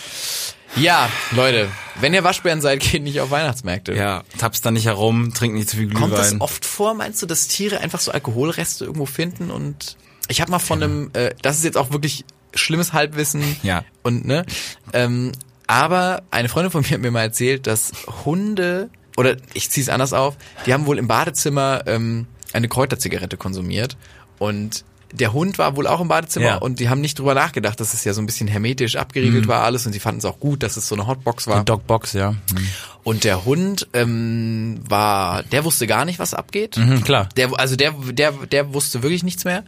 Ja, 0.76 1.09
Leute, 1.32 1.70
wenn 1.99 2.13
ihr 2.13 2.24
Waschbären 2.24 2.61
seid, 2.61 2.80
geht 2.91 3.03
nicht 3.03 3.20
auf 3.22 3.32
Weihnachtsmärkte. 3.32 3.93
Ja, 3.93 4.24
tappst 4.38 4.65
da 4.65 4.72
nicht 4.72 4.86
herum, 4.86 5.34
trink 5.34 5.53
nicht 5.53 5.70
zu 5.70 5.78
viel 5.78 5.88
Glühwein. 5.88 6.09
Kommt 6.09 6.17
das 6.17 6.39
oft 6.41 6.65
vor, 6.65 6.93
meinst 6.93 7.22
du, 7.22 7.26
dass 7.26 7.47
Tiere 7.47 7.80
einfach 7.80 7.99
so 7.99 8.11
Alkoholreste 8.11 8.86
irgendwo 8.86 9.05
finden 9.05 9.51
und 9.51 9.97
ich 10.28 10.41
habe 10.41 10.51
mal 10.51 10.59
von 10.59 10.82
einem, 10.84 11.09
äh, 11.13 11.34
das 11.41 11.57
ist 11.57 11.63
jetzt 11.65 11.78
auch 11.78 11.91
wirklich 11.91 12.24
schlimmes 12.53 12.93
Halbwissen 12.93 13.57
Ja. 13.63 13.84
und 14.03 14.26
ne, 14.26 14.45
ähm, 14.93 15.32
aber 15.67 16.24
eine 16.32 16.49
Freundin 16.49 16.72
von 16.72 16.82
mir 16.82 16.91
hat 16.91 16.99
mir 17.01 17.11
mal 17.11 17.22
erzählt, 17.22 17.67
dass 17.67 17.91
Hunde 18.26 18.89
oder 19.17 19.38
ich 19.53 19.70
ziehe 19.70 19.84
es 19.84 19.89
anders 19.89 20.13
auf, 20.13 20.36
die 20.65 20.74
haben 20.74 20.86
wohl 20.86 20.97
im 20.97 21.07
Badezimmer 21.07 21.84
ähm, 21.88 22.26
eine 22.53 22.67
Kräuterzigarette 22.70 23.38
konsumiert 23.38 23.97
und 24.39 24.84
der 25.12 25.34
Hund 25.34 25.57
war 25.57 25.76
wohl 25.76 25.88
auch 25.88 26.01
im 26.01 26.07
Badezimmer 26.07 26.45
Ja. 26.45 26.55
und 26.57 26.80
die 26.80 26.89
haben 26.89 27.01
nicht 27.01 27.18
drüber 27.18 27.34
nachgedacht, 27.34 27.80
dass 27.80 27.93
es 27.93 28.03
ja 28.03 28.14
so 28.14 28.22
ein 28.22 28.26
bisschen 28.26 28.47
hermetisch 28.47 28.95
abgeriegelt 28.95 29.47
war 29.47 29.64
alles 29.64 29.86
und 29.86 29.93
sie 29.93 29.99
fanden 29.99 30.20
es 30.20 30.26
auch 30.26 30.39
gut, 30.39 30.62
dass 30.64 30.78
es 30.78 30.88
so 30.88 30.95
eine 30.95 31.07
Hotbox 31.07 31.47
war. 31.47 31.64
Dogbox, 31.64 32.14
ja. 32.14 32.36
Und 33.03 33.24
der 33.24 33.45
Hund 33.45 33.88
ähm, 33.93 34.80
war, 34.88 35.43
der 35.43 35.64
wusste 35.66 35.88
gar 35.88 36.05
nicht, 36.05 36.20
was 36.20 36.34
abgeht. 36.34 36.78
Mhm, 36.78 37.03
klar. 37.03 37.30
Der, 37.38 37.57
also 37.60 37.76
der, 37.76 37.91
der, 38.12 38.32
der 38.34 38.74
wusste 38.74 39.01
wirklich 39.03 39.24
nichts 39.24 39.45
mehr. 39.45 39.64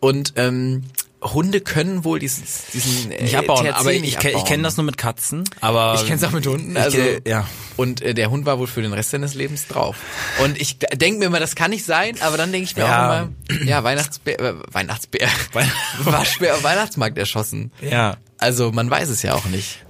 Und 0.00 0.34
ähm, 0.36 0.84
Hunde 1.20 1.60
können 1.60 2.04
wohl 2.04 2.18
diesen, 2.20 2.44
diesen 2.72 3.10
äh, 3.10 3.22
Nicht 3.24 3.34
abbauen, 3.36 3.66
THC 3.66 3.72
aber 3.74 3.92
ich, 3.92 4.00
nicht 4.02 4.12
ich, 4.14 4.18
kenn- 4.20 4.28
ich 4.28 4.34
abbauen. 4.36 4.46
kenne 4.48 4.62
das 4.62 4.76
nur 4.76 4.84
mit 4.86 4.96
Katzen, 4.96 5.42
aber 5.60 5.94
Ich 5.96 6.02
kenne 6.06 6.16
es 6.16 6.24
auch 6.24 6.30
mit 6.30 6.46
Hunden. 6.46 6.76
Also, 6.76 6.96
kenn- 6.98 7.28
ja. 7.28 7.46
Und 7.76 8.02
äh, 8.02 8.14
der 8.14 8.30
Hund 8.30 8.46
war 8.46 8.58
wohl 8.60 8.68
für 8.68 8.82
den 8.82 8.92
Rest 8.92 9.10
seines 9.10 9.34
Lebens 9.34 9.66
drauf. 9.66 9.96
Und 10.44 10.60
ich 10.60 10.78
denke 10.78 11.18
mir 11.18 11.24
immer, 11.26 11.40
das 11.40 11.56
kann 11.56 11.70
nicht 11.72 11.84
sein, 11.84 12.16
aber 12.20 12.36
dann 12.36 12.52
denke 12.52 12.64
ich 12.70 12.76
mir 12.76 12.82
Ja. 12.82 13.22
auch 13.22 13.28
immer, 13.54 13.64
ja, 13.64 13.82
Weihnachtsbär, 13.82 14.38
äh, 14.40 14.54
Weihnachtsbär, 14.72 15.28
Waschbär 16.04 16.54
auf 16.54 16.62
Weihnachtsmarkt 16.62 17.18
erschossen. 17.18 17.72
Ja. 17.80 18.16
Also 18.38 18.70
man 18.70 18.88
weiß 18.88 19.08
es 19.08 19.22
ja 19.22 19.34
auch 19.34 19.46
nicht. 19.46 19.84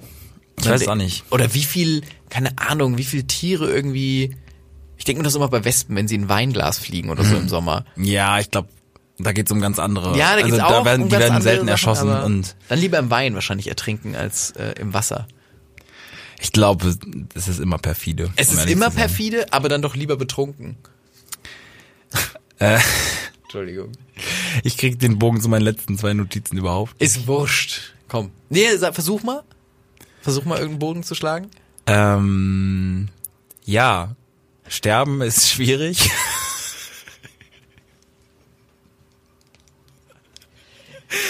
Ich 0.61 0.67
weiß 0.69 0.81
es 0.83 0.89
auch 0.89 0.95
nicht. 0.95 1.25
Oder 1.31 1.53
wie 1.55 1.63
viel, 1.63 2.03
keine 2.31 2.57
Ahnung, 2.59 2.99
wie 2.99 3.05
viel 3.05 3.25
Tiere 3.25 3.71
irgendwie. 3.71 4.35
Ich 4.97 5.05
denke 5.05 5.21
mir 5.21 5.25
das 5.25 5.35
immer 5.37 5.49
bei 5.49 5.65
Wespen, 5.65 5.95
wenn 5.95 6.09
sie 6.09 6.17
in 6.17 6.23
ein 6.25 6.29
Weinglas 6.29 6.79
fliegen 6.79 7.11
oder 7.11 7.23
so 7.23 7.35
Mhm. 7.37 7.43
im 7.43 7.49
Sommer. 7.49 7.85
Ja, 7.97 8.39
ich 8.41 8.51
glaube, 8.51 8.69
da 9.19 9.33
geht's 9.33 9.51
um 9.51 9.61
ganz 9.61 9.79
andere. 9.79 10.17
Ja, 10.17 10.37
da 10.37 10.43
also 10.43 10.47
geht's 10.47 10.61
auch 10.61 10.71
da 10.71 10.85
werden, 10.85 11.03
um 11.03 11.09
die 11.09 11.17
werden 11.17 11.43
selten 11.43 11.61
Sachen, 11.61 11.69
erschossen 11.69 12.11
und 12.11 12.57
dann 12.69 12.79
lieber 12.79 12.99
im 12.99 13.11
Wein 13.11 13.35
wahrscheinlich 13.35 13.69
ertrinken 13.69 14.15
als 14.15 14.53
äh, 14.53 14.75
im 14.79 14.95
Wasser. 14.95 15.27
ich 16.41 16.53
glaube, 16.53 16.97
es 17.35 17.49
ist 17.49 17.61
immer 17.61 17.79
perfide. 17.79 18.31
Es 18.37 18.51
um 18.51 18.59
ist 18.59 18.71
immer 18.71 18.91
perfide, 18.91 19.53
aber 19.53 19.69
dann 19.69 19.83
doch 19.83 19.95
lieber 19.95 20.17
betrunken. 20.17 20.77
Äh, 22.61 22.81
Entschuldigung. 23.45 23.93
ich 24.65 24.77
krieg 24.77 24.99
den 24.99 25.21
Bogen 25.21 25.41
zu 25.41 25.49
meinen 25.49 25.63
letzten 25.63 25.97
zwei 25.97 26.13
Notizen 26.13 26.59
überhaupt. 26.59 27.01
Ist 27.01 27.29
wurscht. 27.29 27.95
Komm. 28.09 28.33
Nee, 28.49 28.67
versuch 28.79 29.23
mal. 29.23 29.45
Versuch 30.23 30.45
mal 30.45 30.57
irgendeinen 30.57 30.81
Bogen 30.81 31.03
zu 31.05 31.15
schlagen. 31.15 31.49
Ähm, 31.87 33.11
ja, 33.65 34.17
sterben 34.67 35.23
ist 35.23 35.49
schwierig. 35.49 36.11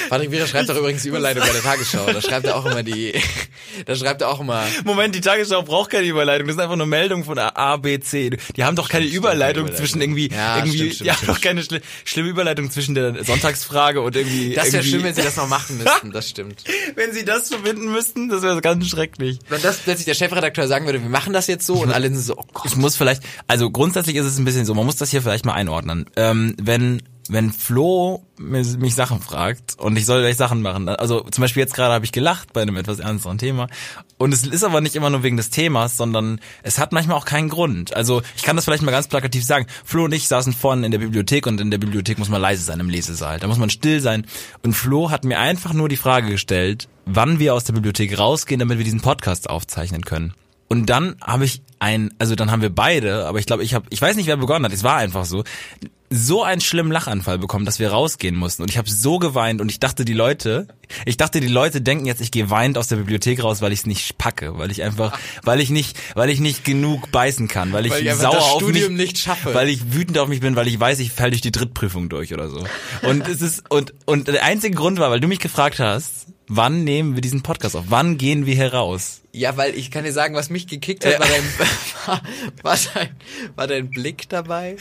Patrick 0.09 0.31
Wierer 0.31 0.47
schreibt 0.47 0.68
doch 0.68 0.76
übrigens 0.76 1.03
die 1.03 1.09
Überleitung 1.09 1.43
bei 1.47 1.53
der 1.53 1.62
Tagesschau. 1.62 2.07
Da 2.12 2.20
schreibt 2.20 2.47
er 2.47 2.57
auch 2.57 2.66
immer 2.66 2.83
die, 2.83 3.14
da 3.87 3.95
schreibt 3.95 4.22
er 4.22 4.29
auch 4.29 4.41
immer, 4.41 4.64
Moment, 4.85 5.14
die 5.14 5.20
Tagesschau 5.20 5.62
braucht 5.62 5.91
keine 5.91 6.07
Überleitung. 6.07 6.47
Das 6.47 6.57
sind 6.57 6.62
einfach 6.62 6.76
nur 6.76 6.87
Meldungen 6.87 7.24
von 7.24 7.39
A, 7.39 7.76
B, 7.76 7.99
C. 8.01 8.31
Die 8.57 8.64
haben 8.64 8.76
doch 8.76 8.89
keine 8.89 9.07
Überleitung 9.07 9.66
keine 9.66 9.76
zwischen 9.76 10.01
irgendwie, 10.01 10.31
Ja, 10.31 10.59
irgendwie, 10.59 10.76
stimmt, 10.76 10.95
stimmt, 10.95 11.07
die 11.07 11.11
haben 11.11 11.16
stimmt. 11.18 11.37
doch 11.37 11.41
keine 11.41 11.62
schli 11.62 11.81
schlimme 12.05 12.29
Überleitung 12.29 12.70
zwischen 12.70 12.95
der 12.95 13.24
Sonntagsfrage 13.24 14.01
und 14.01 14.16
irgendwie. 14.16 14.55
das 14.55 14.72
wäre 14.72 14.83
schön, 14.83 15.03
wenn 15.05 15.14
sie 15.14 15.22
das 15.22 15.37
noch 15.37 15.49
machen 15.49 15.79
müssten, 15.79 16.12
das 16.12 16.29
stimmt. 16.29 16.64
wenn 16.97 17.12
sie 17.12 17.24
das 17.24 17.49
verbinden 17.49 17.93
müssten, 17.93 18.29
das 18.29 18.43
wäre 18.43 18.61
ganz 18.61 18.89
schrecklich. 18.89 19.39
Wenn 19.49 19.62
das 19.62 19.79
plötzlich 19.79 20.07
der 20.07 20.14
Chefredakteur 20.14 20.66
sagen 20.66 20.87
würde, 20.87 21.03
wir 21.03 21.09
machen 21.09 21.33
das 21.33 21.47
jetzt 21.47 21.66
so 21.66 21.74
und 21.83 21.93
alle 21.93 22.09
sind 22.09 22.18
so, 22.20 22.37
oh 22.37 22.45
Gott. 22.53 22.66
Ich 22.66 22.76
muss 22.76 22.97
vielleicht, 22.97 23.22
also 23.47 23.70
grundsätzlich 23.70 24.16
ist 24.16 24.26
es 24.26 24.39
ein 24.39 24.45
bisschen 24.45 24.64
so, 24.64 24.74
man 24.74 24.87
muss 24.87 24.97
das 24.97 25.11
hier 25.11 25.22
vielleicht 25.22 25.45
mal 25.45 25.55
einordnen. 25.55 26.07
Ähm, 26.16 26.55
wenn 26.61 27.03
wenn 27.29 27.53
Flo 27.53 28.22
mich 28.39 28.95
Sachen 28.95 29.20
fragt 29.20 29.79
und 29.79 29.97
ich 29.97 30.07
soll 30.07 30.20
gleich 30.20 30.37
Sachen 30.37 30.62
machen, 30.62 30.89
also 30.89 31.20
zum 31.22 31.43
Beispiel 31.43 31.62
jetzt 31.62 31.74
gerade 31.74 31.93
habe 31.93 32.05
ich 32.05 32.12
gelacht 32.12 32.53
bei 32.53 32.62
einem 32.62 32.76
etwas 32.76 32.99
ernsteren 32.99 33.39
Thema 33.39 33.68
und 34.16 34.33
es 34.33 34.47
ist 34.47 34.64
aber 34.64 34.81
nicht 34.81 34.97
immer 34.97 35.11
nur 35.11 35.22
wegen 35.22 35.37
des 35.37 35.51
Themas, 35.51 35.97
sondern 35.97 36.41
es 36.62 36.79
hat 36.79 36.93
manchmal 36.93 37.16
auch 37.16 37.24
keinen 37.24 37.49
Grund. 37.49 37.95
Also 37.95 38.22
ich 38.37 38.43
kann 38.43 38.57
das 38.57 38.64
vielleicht 38.64 38.83
mal 38.83 38.91
ganz 38.91 39.09
plakativ 39.09 39.45
sagen. 39.45 39.66
Flo 39.85 40.05
und 40.05 40.12
ich 40.12 40.29
saßen 40.29 40.53
vorne 40.53 40.87
in 40.87 40.93
der 40.93 40.99
Bibliothek 40.99 41.47
und 41.47 41.61
in 41.61 41.70
der 41.70 41.79
Bibliothek 41.79 42.18
muss 42.18 42.29
man 42.29 42.41
leise 42.41 42.62
sein 42.62 42.81
im 42.81 42.91
Lesesaal. 42.91 43.39
Da 43.39 43.47
muss 43.47 43.59
man 43.59 43.70
still 43.70 44.01
sein 44.01 44.26
und 44.62 44.74
Flo 44.74 45.11
hat 45.11 45.24
mir 45.24 45.39
einfach 45.39 45.72
nur 45.72 45.89
die 45.89 45.97
Frage 45.97 46.31
gestellt, 46.31 46.89
wann 47.05 47.39
wir 47.39 47.55
aus 47.55 47.64
der 47.64 47.74
Bibliothek 47.74 48.18
rausgehen, 48.18 48.59
damit 48.59 48.79
wir 48.79 48.85
diesen 48.85 49.01
Podcast 49.01 49.51
aufzeichnen 49.51 50.03
können. 50.03 50.35
Und 50.69 50.87
dann 50.87 51.16
habe 51.23 51.45
ich 51.45 51.62
ein, 51.79 52.12
also 52.19 52.35
dann 52.35 52.51
haben 52.51 52.62
wir 52.62 52.71
beide, 52.71 53.27
aber 53.27 53.39
ich 53.39 53.47
glaube, 53.47 53.64
ich 53.64 53.75
habe, 53.75 53.87
ich 53.91 54.03
weiß 54.03 54.16
nicht, 54.16 54.27
wer 54.27 54.37
begonnen 54.37 54.64
hat, 54.64 54.73
es 54.73 54.85
war 54.85 54.97
einfach 54.97 55.25
so, 55.25 55.45
so 56.11 56.43
einen 56.43 56.61
schlimmen 56.61 56.91
Lachanfall 56.91 57.39
bekommen, 57.39 57.64
dass 57.66 57.79
wir 57.79 57.91
rausgehen 57.91 58.35
mussten. 58.35 58.62
Und 58.62 58.71
ich 58.71 58.79
habe 58.79 58.91
so 58.91 59.19
geweint 59.19 59.61
und 59.61 59.71
ich 59.71 59.79
dachte, 59.79 60.05
die 60.05 60.14
Leute, 60.14 60.69
ich 61.05 61.16
dachte, 61.19 61.41
die 61.41 61.49
Leute 61.49 61.81
denken 61.83 62.07
jetzt, 62.07 62.21
ich 62.21 62.31
gehe 62.31 62.51
weint 62.51 62.79
aus 62.79 62.89
der 62.89 62.97
Bibliothek 62.97 63.43
raus, 63.43 63.61
weil 63.61 63.73
ich 63.73 63.81
es 63.81 63.87
nicht 63.87 64.16
packe, 64.16 64.59
weil 64.59 64.71
ich 64.71 64.83
einfach, 64.83 65.19
weil 65.43 65.61
ich 65.61 65.71
nicht, 65.71 65.99
weil 66.14 66.31
ich 66.31 66.41
nicht 66.41 66.64
genug 66.64 67.11
beißen 67.12 67.47
kann, 67.49 67.73
weil 67.73 67.87
ich, 67.87 67.93
Weil 67.93 68.07
ich 68.07 68.14
sauer 68.14 68.35
das 68.35 68.45
auf 68.45 68.57
Studium 68.57 68.95
mich, 68.95 69.07
nicht 69.09 69.19
schaffe. 69.19 69.53
weil 69.55 69.69
ich 69.69 69.93
wütend 69.93 70.19
auf 70.19 70.29
mich 70.29 70.41
bin, 70.41 70.57
weil 70.57 70.69
ich 70.69 70.81
weiß, 70.81 70.99
ich 71.01 71.12
falle 71.12 71.33
durch 71.33 71.43
die 71.43 71.53
Drittprüfung 71.53 72.09
durch 72.09 72.33
oder 72.33 72.49
so. 72.49 72.64
Und 73.03 73.29
es 73.29 73.43
ist 73.43 73.71
und 73.71 73.93
und 74.07 74.29
der 74.29 74.45
einzige 74.45 74.75
Grund 74.75 74.99
war, 74.99 75.11
weil 75.11 75.21
du 75.21 75.29
mich 75.29 75.41
gefragt 75.41 75.79
hast, 75.79 76.27
wann 76.49 76.84
nehmen 76.84 77.14
wir 77.14 77.20
diesen 77.20 77.42
Podcast 77.42 77.76
auf? 77.76 77.84
Wann 77.88 78.18
gehen 78.18 78.46
wir 78.46 78.55
hier 78.55 78.72
raus? 78.74 79.20
Ja, 79.32 79.57
weil 79.57 79.74
ich 79.76 79.90
kann 79.90 80.05
dir 80.05 80.12
sagen, 80.12 80.34
was 80.34 80.51
mich 80.51 80.66
gekickt 80.66 81.05
hat, 81.07 81.12
Ja. 81.14 81.20
war, 81.20 81.26
dein, 81.28 81.44
war, 82.07 82.22
war, 82.62 82.78
dein, 82.94 83.09
war 83.57 83.66
dein 83.66 83.90
Blick 83.90 84.28
dabei. 84.28 84.76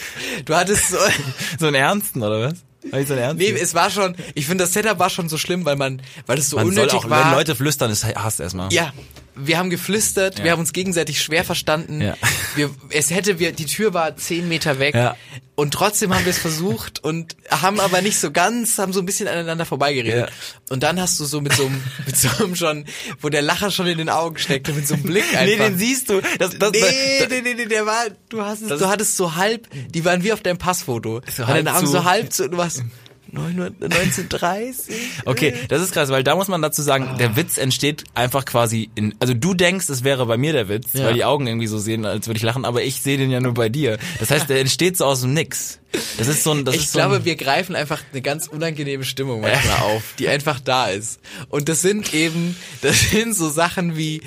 Du 0.45 0.55
hattest 0.55 0.89
so, 0.89 0.97
So 1.59 1.67
einen 1.67 1.75
Ernsten 1.75 2.23
oder 2.23 2.41
was? 2.51 2.55
War 2.91 2.99
ich 3.01 3.07
so 3.07 3.13
ein 3.13 3.19
Ernsten? 3.19 3.53
nee, 3.53 3.59
es 3.59 3.73
war 3.75 3.89
schon, 3.89 4.15
ich 4.33 4.45
finde 4.45 4.63
das 4.63 4.73
Setup 4.73 4.97
war 4.99 5.09
schon 5.09 5.27
so 5.29 5.37
schlimm, 5.37 5.65
weil 5.65 5.75
man, 5.75 6.01
weil 6.25 6.37
es 6.39 6.49
so 6.49 6.55
Man 6.57 6.67
soll 6.67 6.73
unnötig 6.85 6.99
auch, 6.99 7.09
war. 7.09 7.25
wenn 7.25 7.31
Leute 7.37 7.55
flüstern, 7.55 7.89
das 7.89 8.03
hasst 8.05 8.39
erstmal. 8.39 8.71
ja, 8.71 8.93
wir 9.37 9.57
haben 9.57 9.69
geflüstert, 9.69 10.39
wir 10.39 10.45
Ja. 10.47 10.51
haben 10.53 10.59
uns 10.59 10.73
gegenseitig 10.73 11.21
schwer 11.21 11.43
verstanden. 11.43 12.01
Ja. 12.01 12.15
Wir, 12.55 12.69
es 12.89 13.11
hätte, 13.11 13.39
wir, 13.39 13.51
die 13.51 13.65
Tür 13.65 13.93
war 13.93 14.17
zehn 14.17 14.47
Meter 14.47 14.79
weg. 14.79 14.95
Ja. 14.95 15.15
Und 15.55 15.73
trotzdem 15.73 16.13
haben 16.13 16.23
wir 16.25 16.29
es 16.29 16.37
versucht 16.37 17.03
und 17.03 17.35
haben 17.49 17.79
aber 17.79 18.01
nicht 18.01 18.19
so 18.19 18.29
ganz, 18.31 18.77
haben 18.77 18.93
so 18.93 18.99
ein 18.99 19.05
bisschen 19.07 19.27
aneinander 19.27 19.65
vorbeigeredet. 19.65 20.29
Ja. 20.29 20.35
Und 20.69 20.83
dann 20.83 20.99
hast 21.01 21.19
du 21.19 21.25
so 21.25 21.41
mit 21.41 21.53
so 21.53 21.65
einem, 21.65 21.81
mit 22.05 22.15
so 22.15 22.29
einem 22.43 22.55
schon, 22.55 22.85
wo 23.21 23.29
der 23.29 23.41
Lacher 23.41 23.71
schon 23.71 23.87
in 23.87 23.97
den 23.97 24.09
Augen 24.09 24.37
steckte, 24.37 24.71
mit 24.73 24.87
so 24.87 24.93
einem 24.93 25.03
Blick 25.03 25.25
einfach. 25.33 25.45
Nee, 25.45 25.57
den 25.57 25.77
siehst 25.77 26.09
du. 26.09 26.21
Das, 26.37 26.57
das, 26.59 26.71
Nee, 26.71 26.79
das, 27.19 27.29
nee, 27.29 27.41
nee, 27.41 27.53
nee, 27.55 27.65
der 27.65 27.85
war, 27.85 28.05
du 28.29 28.41
hast 28.43 28.61
es, 28.61 28.79
du 28.79 28.87
hattest 28.87 29.17
so 29.17 29.35
halb, 29.35 29.67
die 29.93 30.05
waren 30.05 30.23
wie 30.23 30.31
auf 30.33 30.41
deinem 30.41 30.57
Passfoto. 30.59 31.21
So 31.35 31.43
deine 31.43 31.71
halb 31.71 31.77
Augen 31.77 31.85
zu. 31.87 31.91
so 31.91 32.03
halb 32.03 32.31
zu, 32.33 32.49
du 32.49 32.57
warst 32.57 32.77
900 32.79 33.06
1930. 33.33 34.95
Okay, 35.25 35.53
das 35.69 35.81
ist 35.81 35.91
krass, 35.93 36.09
weil 36.09 36.23
da 36.23 36.35
muss 36.35 36.47
man 36.47 36.61
dazu 36.61 36.81
sagen, 36.81 37.17
der 37.19 37.35
Witz 37.35 37.57
entsteht 37.57 38.03
einfach 38.13 38.45
quasi 38.45 38.89
in, 38.95 39.15
also 39.19 39.33
du 39.33 39.53
denkst, 39.53 39.89
es 39.89 40.03
wäre 40.03 40.25
bei 40.25 40.37
mir 40.37 40.53
der 40.53 40.69
Witz, 40.69 40.93
Ja. 40.93 41.05
weil 41.05 41.13
die 41.13 41.25
Augen 41.25 41.47
irgendwie 41.47 41.67
so 41.67 41.77
sehen, 41.77 42.05
als 42.05 42.27
würde 42.27 42.37
ich 42.37 42.43
lachen, 42.43 42.65
aber 42.65 42.83
ich 42.83 43.01
sehe 43.01 43.17
den 43.17 43.29
ja 43.31 43.39
nur 43.39 43.53
bei 43.53 43.69
dir. 43.69 43.97
Das 44.19 44.31
heißt, 44.31 44.49
der 44.49 44.59
entsteht 44.59 44.97
so 44.97 45.05
aus 45.05 45.21
dem 45.21 45.33
Nix. 45.33 45.79
Das 46.17 46.27
ist 46.27 46.43
so 46.43 46.51
ein, 46.51 46.65
das 46.65 46.75
Ich 46.75 46.81
ist 46.83 46.91
so 46.93 46.99
glaube, 46.99 47.17
ein, 47.17 47.25
wir 47.25 47.35
greifen 47.35 47.75
einfach 47.75 48.01
eine 48.11 48.21
ganz 48.21 48.47
unangenehme 48.47 49.03
Stimmung 49.03 49.41
manchmal 49.41 49.77
auf, 49.79 50.03
die 50.19 50.27
einfach 50.27 50.59
da 50.59 50.87
ist. 50.87 51.19
Und 51.49 51.69
das 51.69 51.81
sind 51.81 52.13
eben, 52.13 52.55
das 52.81 53.09
sind 53.11 53.35
so 53.35 53.49
Sachen 53.49 53.97
wie, 53.97 54.21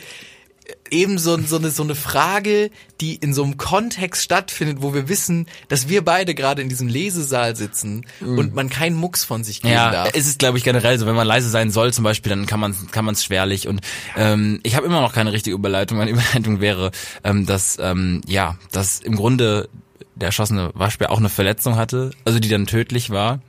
eben 0.91 1.19
so, 1.19 1.39
so, 1.41 1.57
eine, 1.57 1.71
so 1.71 1.83
eine 1.83 1.95
Frage, 1.95 2.71
die 3.01 3.15
in 3.15 3.33
so 3.33 3.43
einem 3.45 3.57
Kontext 3.57 4.23
stattfindet, 4.23 4.79
wo 4.81 4.93
wir 4.95 5.09
wissen, 5.09 5.47
dass 5.69 5.89
wir 5.89 6.05
beide 6.05 6.35
gerade 6.35 6.63
in 6.63 6.69
diesem 6.69 6.89
Lesesaal 6.89 7.57
sitzen 7.57 8.07
und 8.21 8.55
man 8.55 8.69
keinen 8.69 8.97
Mucks 8.97 9.25
von 9.25 9.45
sich 9.45 9.63
geben 9.63 9.75
Ja, 9.75 9.91
darf. 9.91 10.11
es 10.15 10.27
ist, 10.27 10.39
glaube 10.39 10.59
ich, 10.59 10.65
generell 10.65 10.99
so, 10.99 11.07
wenn 11.07 11.15
man 11.15 11.27
leise 11.27 11.49
sein 11.49 11.71
soll 11.71 11.93
zum 11.93 12.05
Beispiel, 12.05 12.31
dann 12.31 12.47
kann 12.47 12.61
man 12.61 12.75
kann 12.91 13.05
man 13.05 13.15
es 13.15 13.25
schwerlich. 13.25 13.69
Und 13.69 13.81
ähm, 14.17 14.61
ich 14.63 14.77
habe 14.77 14.87
immer 14.87 15.01
noch 15.01 15.13
keine 15.13 15.33
richtige 15.33 15.55
Überleitung. 15.55 15.99
Meine 15.99 16.11
Überleitung 16.13 16.61
wäre, 16.61 16.91
ähm, 17.25 17.47
dass 17.47 17.79
ähm, 17.81 18.21
ja, 18.27 18.57
dass 18.73 19.01
im 19.01 19.17
Grunde 19.17 19.69
der 20.15 20.27
erschossene 20.27 20.71
Waschbär 20.75 21.11
auch 21.11 21.19
eine 21.19 21.29
Verletzung 21.31 21.77
hatte, 21.77 22.11
also 22.25 22.39
die 22.39 22.49
dann 22.49 22.67
tödlich 22.67 23.11
war. 23.11 23.41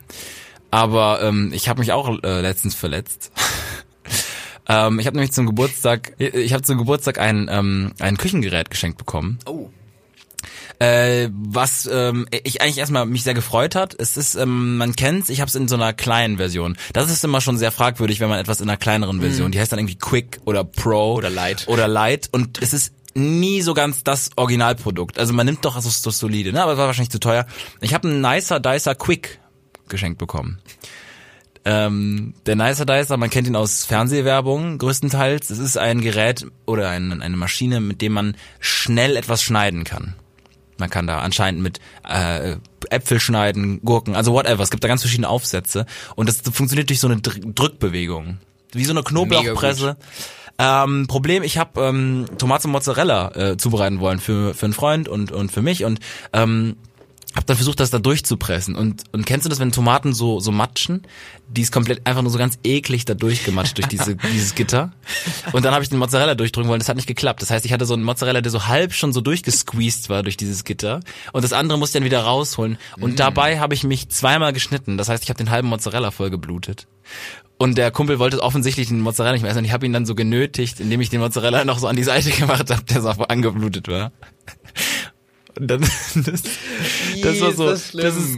Aber 0.70 1.22
ähm, 1.22 1.52
ich 1.54 1.68
habe 1.68 1.82
mich 1.82 1.92
auch 1.92 2.24
äh, 2.24 2.40
letztens 2.42 2.76
verletzt. 2.76 3.32
ähm, 4.72 5.00
ich 5.00 5.06
habe 5.08 5.18
nämlich 5.18 5.34
zum 5.34 5.46
Geburtstag, 5.46 6.14
ich 6.18 6.54
habe 6.54 6.64
zum 6.64 6.78
Geburtstag 6.78 7.20
ein 7.20 7.48
ähm, 7.52 7.94
ein 8.00 8.18
Küchengerät 8.18 8.70
geschenkt 8.70 8.98
bekommen. 8.98 9.40
oh. 9.46 9.70
Äh, 10.80 11.30
was 11.32 11.88
ähm, 11.92 12.26
ich 12.32 12.60
eigentlich 12.64 12.80
erstmal 12.80 13.06
mich 13.06 13.22
sehr 13.22 13.36
gefreut 13.36 13.76
hat, 13.76 13.94
es 14.00 14.18
ist, 14.18 14.34
ähm, 14.34 14.78
man 14.78 14.96
kennt's, 14.96 15.30
ich 15.30 15.40
habe 15.40 15.48
es 15.48 15.54
in 15.54 15.68
so 15.68 15.76
einer 15.76 15.94
kleinen 15.94 16.38
Version. 16.38 16.76
Das 16.94 17.12
ist 17.12 17.24
immer 17.24 17.40
schon 17.40 17.56
sehr 17.60 17.72
fragwürdig, 17.72 18.20
wenn 18.20 18.30
man 18.30 18.40
etwas 18.40 18.62
in 18.62 18.68
einer 18.68 18.78
kleineren 18.78 19.22
Version, 19.22 19.52
die 19.52 19.60
heißt 19.60 19.72
dann 19.72 19.78
irgendwie 19.78 20.00
Quick 20.00 20.40
oder 20.46 20.64
Pro 20.64 21.14
Oder 21.14 21.30
Light. 21.30 21.68
oder 21.68 21.88
Light 21.88 22.30
und 22.32 22.60
es 22.64 22.74
ist 22.74 22.94
nie 23.14 23.62
so 23.62 23.76
ganz 23.76 24.04
das 24.04 24.32
Originalprodukt. 24.38 25.20
Also 25.20 25.34
man 25.34 25.46
nimmt 25.46 25.64
doch 25.66 25.76
also 25.76 25.90
das 26.04 26.18
solide, 26.18 26.52
ne? 26.52 26.64
aber 26.64 26.72
es 26.72 26.78
war 26.80 26.88
wahrscheinlich 26.88 27.12
zu 27.12 27.20
teuer. 27.20 27.46
Ich 27.82 27.94
habe 27.94 28.08
einen 28.08 28.22
Nicer 28.22 28.60
Dicer 28.60 28.96
Quick 28.96 29.40
geschenkt 29.88 30.18
bekommen. 30.18 30.58
Ähm, 31.64 32.34
der 32.46 32.56
Nicer 32.56 32.86
Dicer, 32.86 33.18
man 33.18 33.30
kennt 33.30 33.48
ihn 33.48 33.56
aus 33.56 33.86
Fernsehwerbung 33.86 34.80
größtenteils. 34.80 35.50
Es 35.52 35.60
ist 35.60 35.78
ein 35.78 36.02
Gerät 36.02 36.48
oder 36.66 36.90
ein, 36.90 37.22
eine 37.22 37.38
Maschine, 37.38 37.82
mit 37.82 38.02
dem 38.02 38.14
man 38.14 38.36
schnell 38.60 39.16
etwas 39.16 39.44
schneiden 39.44 39.84
kann. 39.84 40.16
Man 40.80 40.90
kann 40.90 41.06
da 41.06 41.20
anscheinend 41.20 41.62
mit 41.62 41.80
äh, 42.10 42.56
Äpfel 42.90 43.20
schneiden, 43.20 43.82
Gurken, 43.84 44.16
also 44.16 44.34
whatever. 44.34 44.64
Es 44.64 44.72
gibt 44.72 44.84
da 44.84 44.88
ganz 44.88 45.02
verschiedene 45.02 45.30
Aufsätze 45.30 45.86
und 46.16 46.28
das 46.28 46.42
funktioniert 46.52 46.90
durch 46.90 47.00
so 47.00 47.08
eine 47.08 47.22
Dr 47.22 47.40
Drückbewegung, 47.54 48.40
wie 48.72 48.86
so 48.86 48.92
eine 48.92 49.04
Knoblauchpresse. 49.04 49.98
Ähm, 50.58 51.06
Problem, 51.08 51.44
ich 51.44 51.60
habe 51.60 51.82
ähm, 51.82 52.26
Tomate 52.40 52.68
und 52.68 52.72
Mozzarella 52.72 53.36
äh, 53.36 53.58
zubereiten 53.58 54.00
wollen 54.00 54.20
für 54.20 54.56
für 54.56 54.66
einen 54.66 54.74
Freund 54.74 55.08
und 55.08 55.32
und 55.32 55.52
für 55.52 55.62
mich 55.62 55.86
und 55.86 56.00
ähm, 56.34 56.78
hab 57.36 57.46
dann 57.46 57.56
versucht, 57.56 57.80
das 57.80 57.90
da 57.90 58.00
durchzupressen. 58.00 58.76
Und, 58.76 59.04
und 59.14 59.26
kennst 59.26 59.46
du 59.46 59.50
das, 59.50 59.60
wenn 59.60 59.72
Tomaten 59.72 60.14
so, 60.14 60.40
so 60.40 60.52
matschen? 60.52 61.04
Die 61.48 61.62
ist 61.62 61.72
komplett 61.72 62.06
einfach 62.06 62.22
nur 62.22 62.32
so 62.32 62.38
ganz 62.38 62.60
eklig 62.64 63.06
da 63.06 63.14
durchgematscht 63.14 63.78
durch 63.78 63.88
diese, 63.88 64.16
dieses 64.34 64.54
Gitter. 64.54 64.92
Und 65.54 65.64
dann 65.64 65.74
habe 65.74 65.84
ich 65.84 65.90
den 65.90 66.00
Mozzarella 66.00 66.36
durchdrücken 66.36 66.70
wollen, 66.70 66.80
das 66.80 66.90
hat 66.90 66.98
nicht 66.98 67.08
geklappt. 67.08 67.42
Das 67.42 67.50
heißt, 67.50 67.66
ich 67.66 67.72
hatte 67.72 67.86
so 67.86 67.94
einen 67.94 68.04
Mozzarella, 68.04 68.42
der 68.42 68.52
so 68.52 68.68
halb 68.68 68.94
schon 68.94 69.14
so 69.14 69.22
durchgesqueezed 69.22 70.10
war 70.10 70.24
durch 70.24 70.36
dieses 70.36 70.66
Gitter. 70.66 71.00
Und 71.32 71.44
das 71.44 71.54
andere 71.54 71.78
musste 71.80 71.98
ich 71.98 72.02
dann 72.02 72.06
wieder 72.06 72.24
rausholen. 72.24 72.78
Und 73.00 73.20
dabei 73.20 73.60
habe 73.60 73.74
ich 73.74 73.84
mich 73.84 74.10
zweimal 74.10 74.52
geschnitten. 74.52 74.98
Das 74.98 75.08
heißt, 75.08 75.24
ich 75.24 75.30
habe 75.30 75.38
den 75.38 75.52
halben 75.52 75.70
Mozzarella 75.70 76.12
voll 76.12 76.30
geblutet. 76.30 76.88
Und 77.58 77.78
der 77.78 77.92
Kumpel 77.92 78.18
wollte 78.18 78.42
offensichtlich 78.42 78.88
den 78.88 79.02
Mozzarella 79.02 79.34
nicht 79.34 79.44
mehr 79.44 79.52
essen. 79.52 79.60
Und 79.60 79.66
ich 79.66 79.72
habe 79.72 79.86
ihn 79.86 79.94
dann 79.94 80.08
so 80.08 80.16
genötigt, 80.16 80.80
indem 80.80 81.00
ich 81.00 81.12
den 81.12 81.22
Mozzarella 81.22 81.64
noch 81.64 81.78
so 81.78 81.88
an 81.88 81.96
die 81.96 82.04
Seite 82.04 82.32
gemacht 82.38 82.72
habe, 82.72 82.84
der 82.84 83.02
so 83.02 83.10
angeblutet 83.10 83.88
war. 83.88 84.12
Dann, 85.56 85.82
das, 86.16 86.44
das 87.22 87.42
war 87.42 87.52
so, 87.54 87.66
das 87.66 87.92
das 87.92 88.16
ist, 88.16 88.38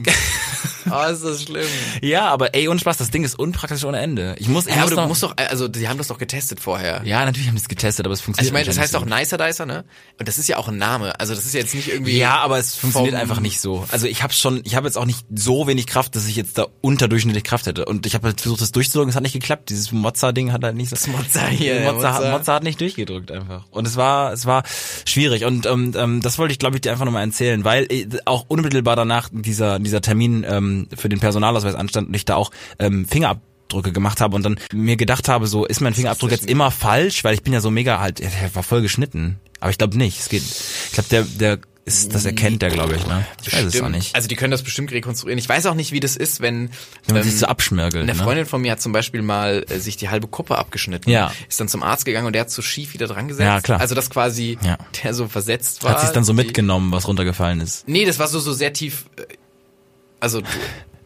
Oh, 0.89 1.11
ist 1.11 1.23
das 1.23 1.43
schlimm. 1.43 1.67
ja, 2.01 2.25
aber 2.25 2.55
ey, 2.55 2.67
ohne 2.67 2.79
Spaß, 2.79 2.97
das 2.97 3.11
Ding 3.11 3.23
ist 3.23 3.37
unpraktisch 3.37 3.83
ohne 3.83 3.99
Ende. 3.99 4.35
Ich 4.39 4.47
muss, 4.47 4.65
ich 4.65 4.75
Ja, 4.75 4.81
muss 4.81 4.91
aber 4.93 5.03
du 5.03 5.07
musst 5.07 5.21
doch, 5.21 5.35
also 5.37 5.67
die 5.67 5.87
haben 5.87 5.97
das 5.99 6.07
doch 6.07 6.17
getestet 6.17 6.59
vorher. 6.59 7.01
ja, 7.05 7.23
natürlich 7.23 7.47
haben 7.47 7.55
die 7.55 7.61
es 7.61 7.67
getestet, 7.67 8.05
aber 8.07 8.13
es 8.13 8.19
Also 8.19 8.25
funktioniert 8.25 8.47
ich 8.49 8.53
meine, 8.53 8.65
das 8.65 8.79
heißt 8.79 8.95
auch 8.95 9.05
Nicer 9.05 9.37
Dicer, 9.37 9.65
ne? 9.67 9.85
Und 10.19 10.27
das 10.27 10.39
ist 10.39 10.47
ja 10.49 10.57
auch 10.57 10.69
ein 10.69 10.77
Name. 10.77 11.19
Also 11.19 11.35
das 11.35 11.45
ist 11.45 11.53
ja 11.53 11.59
jetzt 11.59 11.75
nicht 11.75 11.83
nicht 11.83 11.93
irgendwie. 11.93 12.17
Ja, 12.17 12.37
aber 12.39 12.57
es 12.57 12.75
funktioniert 12.75 13.15
einfach 13.15 13.39
nicht 13.39 13.59
so. 13.59 13.85
Also 13.91 14.07
ich 14.07 14.23
habe 14.23 14.33
schon, 14.33 14.61
ich 14.63 14.75
habe 14.75 14.87
jetzt 14.87 14.97
auch 14.97 15.05
nicht 15.05 15.25
so 15.33 15.67
wenig 15.67 15.87
Kraft, 15.87 16.15
dass 16.15 16.27
ich 16.27 16.35
jetzt 16.35 16.57
da 16.57 16.67
unterdurchschnittlich 16.81 17.43
Kraft 17.43 17.65
hätte. 17.67 17.85
Und 17.85 18.05
ich 18.05 18.15
habe 18.15 18.27
halt 18.27 18.41
versucht, 18.41 18.61
das 18.61 18.71
durchzudrücken, 18.71 19.09
es 19.09 19.15
hat 19.15 19.23
nicht 19.23 19.33
geklappt. 19.33 19.69
Dieses 19.69 19.91
Mozza-Ding 19.91 20.51
hat 20.51 20.63
halt 20.63 20.75
nicht 20.75 20.89
so. 20.89 20.95
Das 20.95 21.07
Mozza 21.07 21.45
hier, 21.47 21.81
Mozza, 21.81 21.93
Mozza. 21.93 22.11
Mozza. 22.11 22.31
Mozza 22.31 22.53
hat 22.53 22.63
nicht 22.63 22.79
durchgedrückt 22.81 23.31
einfach. 23.31 23.65
Und 23.71 23.87
es 23.87 23.95
war, 23.95 24.33
es 24.33 24.45
war 24.45 24.63
schwierig. 25.05 25.45
Und 25.45 25.65
ähm, 25.65 25.93
ähm, 25.95 26.21
das 26.21 26.37
wollte 26.37 26.51
ich, 26.53 26.59
glaube 26.59 26.77
ich, 26.77 26.81
dir 26.81 26.91
einfach 26.91 27.05
nochmal 27.05 27.25
erzählen, 27.25 27.63
weil 27.63 27.85
äh, 27.89 28.07
auch 28.25 28.45
unmittelbar 28.47 28.95
danach 28.95 29.29
dieser 29.31 29.79
dieser 29.79 30.01
Termin 30.01 30.45
ähm, 30.47 30.72
für 30.95 31.09
den 31.09 31.19
Personalausweis 31.19 31.75
anstand 31.75 32.07
und 32.09 32.13
ich 32.13 32.25
da 32.25 32.35
auch 32.35 32.51
ähm, 32.79 33.07
Fingerabdrücke 33.07 33.91
gemacht 33.91 34.21
habe 34.21 34.35
und 34.35 34.43
dann 34.43 34.59
mir 34.73 34.95
gedacht 34.95 35.29
habe, 35.29 35.47
so 35.47 35.65
ist 35.65 35.81
mein 35.81 35.93
Fingerabdruck 35.93 36.31
jetzt 36.31 36.49
immer 36.49 36.71
falsch, 36.71 37.23
weil 37.23 37.33
ich 37.33 37.43
bin 37.43 37.53
ja 37.53 37.61
so 37.61 37.71
mega 37.71 37.99
halt, 37.99 38.19
der 38.19 38.31
war 38.53 38.63
voll 38.63 38.81
geschnitten. 38.81 39.39
Aber 39.59 39.69
ich 39.71 39.77
glaube 39.77 39.97
nicht. 39.97 40.19
Es 40.19 40.29
geht. 40.29 40.43
Ich 40.43 40.91
glaube, 40.91 41.09
der 41.09 41.23
der 41.23 41.59
ist, 41.85 42.13
das 42.15 42.23
erkennt 42.23 42.61
der, 42.61 42.69
glaube 42.69 42.95
ich. 42.95 43.05
Ne? 43.07 43.25
Ich 43.45 43.51
weiß 43.51 43.65
es 43.65 43.81
auch 43.81 43.89
nicht. 43.89 44.15
Also 44.15 44.29
die 44.29 44.35
können 44.35 44.51
das 44.51 44.63
bestimmt 44.63 44.91
rekonstruieren. 44.93 45.37
Ich 45.37 45.49
weiß 45.49 45.65
auch 45.65 45.73
nicht, 45.73 45.91
wie 45.91 45.99
das 45.99 46.15
ist, 46.15 46.39
wenn 46.39 46.69
Wenn 47.05 47.15
man 47.15 47.17
ähm, 47.17 47.23
sich 47.23 47.37
so 47.37 47.45
abschmirgelt. 47.45 48.03
Eine 48.03 48.17
ne? 48.17 48.23
Freundin 48.23 48.45
von 48.45 48.61
mir 48.61 48.71
hat 48.71 48.81
zum 48.81 48.93
Beispiel 48.93 49.21
mal 49.21 49.65
äh, 49.69 49.79
sich 49.79 49.97
die 49.97 50.07
halbe 50.07 50.27
Kuppe 50.27 50.57
abgeschnitten. 50.57 51.09
Ja. 51.09 51.33
Ist 51.49 51.59
dann 51.59 51.67
zum 51.67 51.83
Arzt 51.83 52.05
gegangen 52.05 52.25
und 52.27 52.33
der 52.33 52.41
hat 52.43 52.51
so 52.51 52.61
schief 52.61 52.93
wieder 52.93 53.07
dran 53.07 53.27
gesetzt. 53.27 53.45
Ja, 53.45 53.59
klar. 53.59 53.81
Also 53.81 53.95
das 53.95 54.09
quasi, 54.09 54.57
Ja. 54.63 54.77
der 55.03 55.13
so 55.13 55.27
versetzt 55.27 55.83
war. 55.83 55.91
Hat 55.91 55.99
sie 55.99 56.07
es 56.07 56.13
dann 56.13 56.23
so 56.23 56.31
Die- 56.31 56.37
mitgenommen, 56.37 56.93
was 56.93 57.05
runtergefallen 57.07 57.59
ist. 57.59 57.85
Nee, 57.87 58.05
das 58.05 58.17
war 58.17 58.29
so, 58.29 58.39
so 58.39 58.53
sehr 58.53 58.71
tief. 58.71 59.05
Also, 60.23 60.41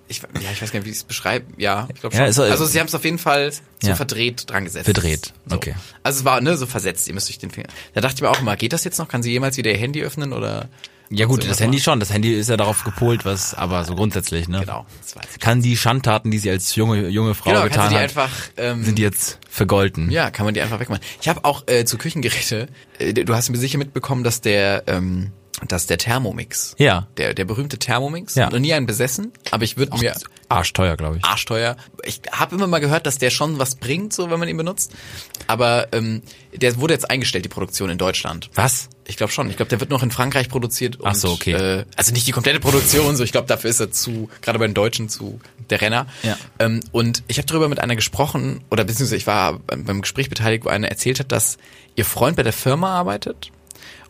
ich, 0.08 0.22
ja, 0.22 0.52
ich 0.54 0.62
weiß 0.62 0.72
gar 0.72 0.80
nicht, 0.80 0.86
wie 0.86 0.92
ich 0.92 0.98
es 0.98 1.04
beschreibe. 1.04 1.46
Ja, 1.58 1.88
ich 1.94 2.00
glaube 2.00 2.16
schon. 2.16 2.26
Ja, 2.26 2.44
also 2.52 2.66
sie 2.66 2.80
haben 2.80 2.88
es 2.88 2.96
auf 2.96 3.04
jeden 3.04 3.18
Fall 3.18 3.52
so 3.52 3.90
Ja. 3.90 3.96
verdreht 3.96 4.50
dran 4.50 4.64
gesetzt. 4.64 4.86
Verdreht, 4.86 5.34
So. 5.48 5.56
okay. 5.58 5.76
Also 6.04 6.20
es 6.20 6.26
war 6.26 6.40
ne, 6.40 6.56
so 6.56 6.66
versetzt, 6.66 7.08
ihr 7.08 7.14
müsst 7.14 7.30
euch 7.30 7.40
den 7.40 7.52
Finger. 7.52 7.68
Da 7.94 8.02
dachte 8.02 8.16
ich 8.16 8.22
mir 8.22 8.30
auch 8.30 8.40
immer, 8.40 8.56
geht 8.56 8.72
das 8.74 8.84
jetzt 8.86 9.00
noch? 9.00 9.08
Kann 9.10 9.22
sie 9.24 9.32
jemals 9.32 9.58
wieder 9.58 9.72
ihr 9.72 9.78
Handy 9.78 10.02
öffnen 10.04 10.32
oder? 10.32 10.70
Ja 11.10 11.26
gut, 11.26 11.42
So, 11.44 11.50
das 11.50 11.60
Handy 11.62 11.78
war- 11.78 11.84
schon. 11.84 12.00
Das 12.02 12.12
Handy 12.14 12.34
ist 12.34 12.50
ja 12.50 12.58
darauf 12.58 12.84
gepolt, 12.84 13.24
was, 13.26 13.54
aber 13.54 13.84
so 13.86 13.96
grundsätzlich, 13.96 14.48
ne? 14.50 14.60
Genau. 14.62 14.86
Kann 15.40 15.62
die 15.62 15.76
Schandtaten, 15.78 16.32
die 16.32 16.38
sie 16.38 16.50
als 16.52 16.76
junge 16.76 17.08
junge 17.10 17.34
Frau 17.34 17.50
Genau, 17.52 17.64
getan 17.64 17.76
kannst 17.78 17.92
du 17.92 17.96
die 17.96 17.96
hat, 17.96 18.04
einfach, 18.04 18.32
ähm, 18.58 18.84
sind 18.84 18.98
die 18.98 19.04
jetzt 19.04 19.40
vergolten? 19.50 20.12
Ja, 20.12 20.32
kann 20.32 20.46
man 20.46 20.54
die 20.54 20.62
einfach 20.62 20.80
wegmachen. 20.80 21.02
Ich 21.22 21.28
habe 21.30 21.44
auch 21.46 21.64
äh, 21.68 21.86
zu 21.86 21.98
Küchengeräte, 21.98 22.68
äh, 23.00 23.14
du 23.14 23.34
hast 23.34 23.50
mir 23.50 23.58
sicher 23.58 23.78
mitbekommen, 23.78 24.24
dass 24.26 24.42
der, 24.42 24.84
ähm, 24.88 25.32
dass 25.68 25.88
der 25.88 25.98
Thermomix, 25.98 26.76
Ja. 26.78 27.08
der, 27.18 27.34
der 27.34 27.46
berühmte 27.46 27.78
Thermomix, 27.80 28.36
Ja. 28.36 28.50
noch 28.50 28.60
nie 28.60 28.74
einen 28.74 28.86
besessen, 28.86 29.32
aber 29.52 29.64
ich 29.64 29.78
würde 29.78 29.98
mir 29.98 30.14
Arschteuer, 30.50 30.96
glaube 30.96 31.18
ich. 31.18 31.26
arschteuer. 31.26 31.76
Ich 32.06 32.22
habe 32.32 32.56
immer 32.56 32.68
mal 32.68 32.80
gehört, 32.80 33.06
dass 33.06 33.18
der 33.18 33.32
schon 33.32 33.60
was 33.60 33.76
bringt, 33.76 34.14
so 34.14 34.30
wenn 34.30 34.40
man 34.40 34.48
ihn 34.48 34.56
benutzt. 34.56 34.94
Aber 35.48 35.88
ähm, 35.92 36.22
der 36.54 36.78
wurde 36.78 36.94
jetzt 36.94 37.10
eingestellt, 37.10 37.44
die 37.44 37.50
Produktion 37.50 37.90
in 37.90 37.98
Deutschland. 37.98 38.50
Was? 38.56 38.88
Ich 39.06 39.18
glaube 39.18 39.32
schon. 39.34 39.50
Ich 39.50 39.58
glaube, 39.58 39.70
der 39.70 39.80
wird 39.80 39.90
noch 39.90 40.04
in 40.04 40.12
Frankreich 40.12 40.48
produziert. 40.48 40.98
Und, 40.98 41.08
Ach 41.08 41.16
so, 41.16 41.32
okay. 41.32 41.52
Äh, 41.54 41.86
also 41.98 42.14
nicht 42.14 42.28
die 42.28 42.32
komplette 42.32 42.60
Produktion, 42.62 43.16
so 43.18 43.24
ich 43.24 43.32
glaube, 43.34 43.48
dafür 43.48 43.70
ist 43.70 43.80
er 43.82 43.92
zu, 43.92 44.30
gerade 44.42 44.60
bei 44.60 44.68
den 44.68 44.74
Deutschen 44.74 45.10
zu 45.10 45.40
der 45.70 45.82
Renner. 45.82 46.08
Ja. 46.24 46.38
Ähm, 46.60 46.80
und 46.94 47.24
ich 47.28 47.38
habe 47.40 47.46
darüber 47.48 47.68
mit 47.68 47.80
einer 47.80 47.96
gesprochen, 47.98 48.64
oder 48.70 48.84
beziehungsweise 48.86 49.18
ich 49.18 49.28
war 49.28 49.60
beim, 49.60 49.84
beim 49.84 50.02
Gespräch 50.02 50.30
beteiligt, 50.30 50.64
wo 50.66 50.70
einer 50.70 50.88
erzählt 50.88 51.20
hat, 51.20 51.32
dass 51.32 51.58
ihr 51.96 52.06
Freund 52.06 52.38
bei 52.38 52.44
der 52.44 52.54
Firma 52.54 52.94
arbeitet. 52.94 53.52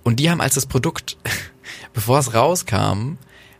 Und 0.03 0.19
die 0.19 0.29
haben 0.29 0.41
als 0.41 0.55
das 0.55 0.65
Produkt, 0.65 1.17
bevor 1.93 2.19
es 2.19 2.33
rauskam, 2.33 3.17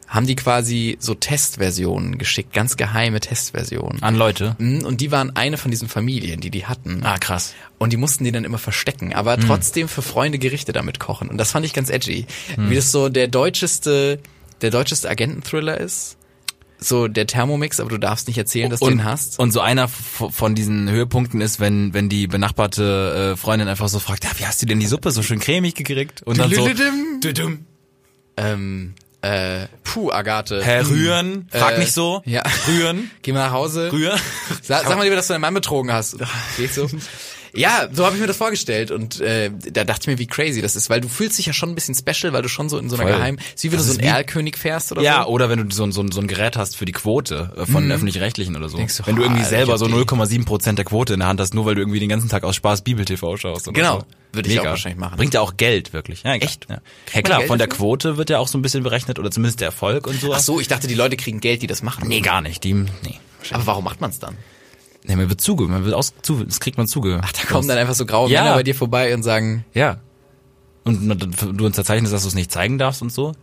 haben 0.08 0.26
die 0.26 0.36
quasi 0.36 0.96
so 1.02 1.16
Testversionen 1.16 2.18
geschickt, 2.18 2.54
ganz 2.54 2.78
geheime 2.78 3.20
Testversionen. 3.20 4.02
An 4.02 4.16
Leute. 4.16 4.56
Mhm, 4.58 4.86
Und 4.86 5.02
die 5.02 5.12
waren 5.12 5.36
eine 5.36 5.58
von 5.58 5.70
diesen 5.70 5.90
Familien, 5.90 6.40
die 6.40 6.50
die 6.50 6.66
hatten. 6.66 7.02
Ah, 7.04 7.18
krass. 7.18 7.54
Und 7.78 7.92
die 7.92 7.98
mussten 7.98 8.24
die 8.24 8.32
dann 8.32 8.46
immer 8.46 8.58
verstecken, 8.58 9.14
aber 9.14 9.38
trotzdem 9.38 9.90
für 9.90 10.02
Freunde 10.02 10.40
Gerichte 10.40 10.72
damit 10.72 11.00
kochen. 11.00 11.28
Und 11.28 11.38
das 11.38 11.52
fand 11.52 11.66
ich 11.66 11.74
ganz 11.74 11.90
edgy. 11.90 12.26
Wie 12.56 12.76
das 12.76 12.92
so 12.92 13.10
der 13.10 13.28
deutscheste, 13.28 14.20
der 14.62 14.72
deutscheste 14.72 15.10
Agenten-Thriller 15.10 15.78
ist. 15.78 16.18
So 16.80 17.08
der 17.08 17.26
Thermomix, 17.26 17.80
aber 17.80 17.90
du 17.90 17.98
darfst 17.98 18.28
nicht 18.28 18.38
erzählen, 18.38 18.70
dass 18.70 18.82
du 18.82 18.90
den 18.90 19.04
hast. 19.04 19.40
Und 19.40 19.52
so 19.52 19.62
einer 19.62 19.88
von 19.88 20.54
diesen 20.54 20.90
Höhepunkten 20.90 21.42
ist, 21.42 21.60
wenn 21.60 21.94
wenn 21.94 22.08
die 22.10 22.28
benachbarte 22.28 23.34
äh, 23.34 23.38
Freundin 23.38 23.68
einfach 23.68 23.90
so 23.90 24.00
fragt, 24.00 24.24
ja, 24.26 24.30
wie 24.38 24.46
hast 24.46 24.62
du 24.62 24.66
denn 24.68 24.80
die 24.80 24.86
Suppe 24.88 25.12
so 25.12 25.24
schön 25.24 25.40
cremig 25.40 25.74
gekriegt? 25.76 26.22
Und 26.24 26.38
dann 26.38 26.54
so. 26.54 26.68
Ähm, 28.38 28.94
äh, 29.22 29.68
puh, 29.84 30.12
Agathe. 30.12 30.64
Hä, 30.64 30.82
rühren? 30.82 31.48
Frag 31.52 31.76
Äh, 31.76 31.80
nicht 31.80 31.92
so. 31.94 32.22
ja. 32.26 32.44
Rühren. 32.68 33.10
Geh 33.24 33.32
mal 33.32 33.46
nach 33.48 33.52
Hause. 33.52 33.92
Rühren. 33.92 34.20
Sag, 34.62 34.84
sag 34.86 34.96
mal 34.96 35.04
lieber, 35.04 35.16
dass 35.16 35.28
du 35.28 35.34
deinen 35.34 35.42
Mann 35.42 35.56
betrogen 35.56 35.92
hast. 35.92 36.18
Geht 36.58 36.74
so? 36.74 36.88
Ja, 37.58 37.90
so 37.92 38.06
habe 38.06 38.16
ich 38.16 38.22
mir 38.22 38.28
das 38.28 38.38
vorgestellt 38.38 38.92
und 38.92 39.20
äh, 39.20 39.50
da 39.72 39.84
dachte 39.84 40.02
ich 40.04 40.08
mir, 40.08 40.20
wie 40.20 40.28
crazy 40.28 40.62
das 40.62 40.76
ist, 40.76 40.90
weil 40.90 41.02
du 41.02 41.10
fühlst 41.10 41.38
dich 41.38 41.48
ja 41.48 41.54
schon 41.54 41.70
ein 41.70 41.76
bisschen 41.76 41.96
special, 41.96 42.32
weil 42.34 42.42
du 42.44 42.50
schon 42.50 42.70
so 42.70 42.78
in 42.78 42.90
so 42.90 42.96
einer 42.96 43.04
Voll. 43.10 43.18
Geheim, 43.18 43.38
wie 43.62 43.72
wenn 43.72 43.78
Das 43.80 43.88
du 43.88 43.94
so 43.94 44.00
einen 44.00 44.08
Erlkönig 44.08 44.58
fährst 44.58 44.92
oder 44.92 45.02
Ja, 45.02 45.24
so. 45.24 45.30
oder 45.30 45.50
wenn 45.50 45.68
du 45.68 45.76
so, 45.76 45.84
ein- 45.84 45.92
so, 45.92 46.02
ein- 46.02 46.12
so 46.12 46.22
ein 46.22 46.28
Gerät 46.28 46.56
hast 46.56 46.78
für 46.78 46.86
die 46.86 46.92
Quote 46.92 47.52
äh, 47.58 47.66
von 47.66 47.92
öffentlich-rechtlichen 47.92 48.56
oder 48.56 48.70
so. 48.70 48.78
Mhm. 48.78 48.88
Du, 48.88 49.06
wenn 49.08 49.16
du 49.16 49.22
irgendwie 49.24 49.42
ah, 49.42 49.46
selber 49.46 49.74
ich 49.74 49.80
so 49.80 49.86
hab 49.86 49.92
die- 49.92 49.98
0,7 50.00 50.46
Prozent 50.46 50.78
der 50.78 50.86
Quote 50.86 51.14
in 51.14 51.20
der 51.20 51.28
Hand 51.30 51.40
hast, 51.40 51.54
nur 51.54 51.66
weil 51.66 51.76
du 51.76 51.82
irgendwie 51.82 52.00
den 52.00 52.10
ganzen 52.10 52.30
Tag 52.30 52.44
aus 52.44 52.56
Spaß 52.56 52.82
Bibel-TV 52.84 53.38
schaust. 53.38 53.74
Genau. 53.74 54.00
So. 54.02 54.06
Würde 54.34 54.50
ich 54.50 54.56
Mega. 54.56 54.68
auch 54.70 54.72
wahrscheinlich 54.74 55.00
machen. 55.00 55.18
Bringt 55.18 55.34
ja 55.34 55.42
auch 55.42 55.58
Geld, 55.58 55.94
wirklich. 55.94 56.24
Ja. 56.24 56.34
Echt? 56.36 56.68
Ja, 56.70 56.80
ja 57.14 57.22
klar, 57.22 57.40
Geld 57.40 57.48
von 57.48 57.58
der? 57.58 57.68
Quote 57.68 58.18
wird 58.18 58.30
ja 58.30 58.38
auch 58.40 58.48
so 58.48 58.58
ein 58.58 58.62
bisschen 58.62 58.84
berechnet 58.84 59.18
oder 59.20 59.32
zumindest 59.32 59.62
der 59.62 59.68
Erfolg 59.68 60.06
und 60.06 60.20
so. 60.22 60.34
Ach 60.34 60.40
so, 60.40 60.60
ich 60.60 60.68
dachte, 60.68 60.88
die 60.88 60.96
Leute 60.96 61.18
kriegen 61.18 61.40
Geld, 61.40 61.62
die 61.64 61.68
das 61.68 61.82
machen. 61.82 62.08
Nee, 62.08 62.20
gar 62.22 62.42
nicht. 62.42 62.64
Die, 62.64 62.74
nee. 62.74 62.88
Aber 63.52 63.66
warum 63.66 63.84
macht 63.86 64.02
man 64.02 64.10
es 64.12 64.20
dann? 64.20 64.38
Nee, 65.08 65.16
man 65.16 65.30
wird 65.30 65.42
zuge, 65.42 65.66
man 65.66 65.84
wird 65.86 65.94
aus, 65.96 66.14
zu, 66.22 66.44
das 66.44 66.60
kriegt 66.60 66.78
man 66.78 66.88
zuge. 66.88 67.22
Ach, 67.24 67.32
da 67.32 67.44
kommen 67.48 67.68
dann 67.68 67.78
einfach 67.78 67.96
so 67.96 68.06
graue 68.06 68.30
Ja. 68.30 68.44
Männer 68.44 68.56
bei 68.56 68.64
dir 68.64 68.76
vorbei 68.76 69.14
und 69.14 69.24
sagen, 69.24 69.66
Ja. 69.74 70.00
Und 70.84 71.10
du 71.58 71.66
unterzeichnest, 71.66 72.14
dass 72.14 72.22
du 72.22 72.30
es 72.30 72.36
nicht 72.36 72.52
zeigen 72.52 72.78
darfst 72.78 73.02
und 73.02 73.12
so? 73.12 73.34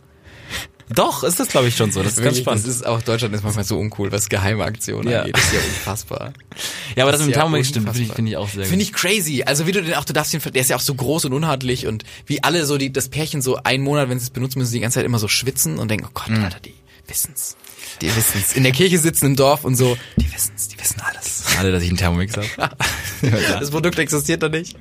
Doch, 0.93 1.23
ist 1.23 1.39
das 1.39 1.47
glaube 1.47 1.67
ich 1.67 1.75
schon 1.75 1.91
so. 1.91 2.03
Das 2.03 2.11
ist 2.13 2.17
ganz 2.17 2.25
wirklich, 2.27 2.43
spannend. 2.43 2.63
das 2.67 2.75
ist 2.75 2.85
auch, 2.85 3.01
Deutschland 3.01 3.33
ist 3.33 3.43
manchmal 3.43 3.65
so 3.65 3.79
uncool, 3.79 4.11
was 4.11 4.29
geheime 4.29 4.63
Aktionen 4.63 5.09
Ja. 5.09 5.19
angeht. 5.21 5.35
Das 5.35 5.43
ist 5.45 5.53
ja 5.53 5.59
unfassbar. 5.59 6.33
ja, 6.95 7.03
aber 7.03 7.11
das 7.11 7.21
ist 7.21 7.27
mit 7.27 7.35
dem 7.35 7.39
ja 7.39 7.41
Thermomix 7.43 7.67
stimmt, 7.69 7.87
finde 7.89 8.01
ich, 8.03 8.13
finde 8.13 8.31
ich 8.31 8.37
auch 8.37 8.49
sehr 8.49 8.65
Finde 8.65 8.83
ich 8.83 8.93
crazy. 8.93 9.43
Also 9.43 9.65
wie 9.65 9.71
du 9.71 9.81
den 9.81 9.95
auch, 9.95 10.05
du 10.05 10.13
darfst 10.13 10.33
ihn, 10.35 10.41
der 10.43 10.61
ist 10.61 10.69
ja 10.69 10.75
auch 10.75 10.81
so 10.81 10.93
groß 10.93 11.25
und 11.25 11.33
unhandlich 11.33 11.87
und 11.87 12.03
wie 12.27 12.43
alle 12.43 12.65
so 12.67 12.77
die, 12.77 12.93
das 12.93 13.09
Pärchen 13.09 13.41
so 13.41 13.57
einen 13.63 13.83
Monat, 13.83 14.09
wenn 14.09 14.19
sie 14.19 14.25
es 14.25 14.29
benutzen, 14.29 14.59
müssen 14.59 14.69
sie 14.71 14.77
die 14.77 14.81
ganze 14.81 14.95
Zeit 14.99 15.05
immer 15.05 15.17
so 15.19 15.27
schwitzen 15.27 15.79
und 15.79 15.89
denken, 15.89 16.05
oh 16.07 16.11
Gott, 16.13 16.29
Mhm. 16.29 16.43
Alter, 16.43 16.59
die 16.59 16.75
wissen's. 17.07 17.57
Die 18.01 18.15
wissen's. 18.15 18.53
In 18.53 18.63
der 18.63 18.71
Kirche 18.71 18.97
sitzen 18.97 19.27
im 19.27 19.35
Dorf 19.35 19.63
und 19.63 19.75
so, 19.75 19.97
die 20.17 20.31
wissen's, 20.33 20.67
die 20.67 20.79
wissen 20.79 21.01
alles. 21.01 21.45
Schade, 21.49 21.71
dass 21.71 21.83
ich 21.83 21.89
einen 21.89 21.97
Thermomix 21.97 22.35
habe. 22.37 22.47
Das 23.59 23.71
Produkt 23.71 23.97
existiert 23.99 24.43
doch 24.43 24.49
nicht. 24.49 24.77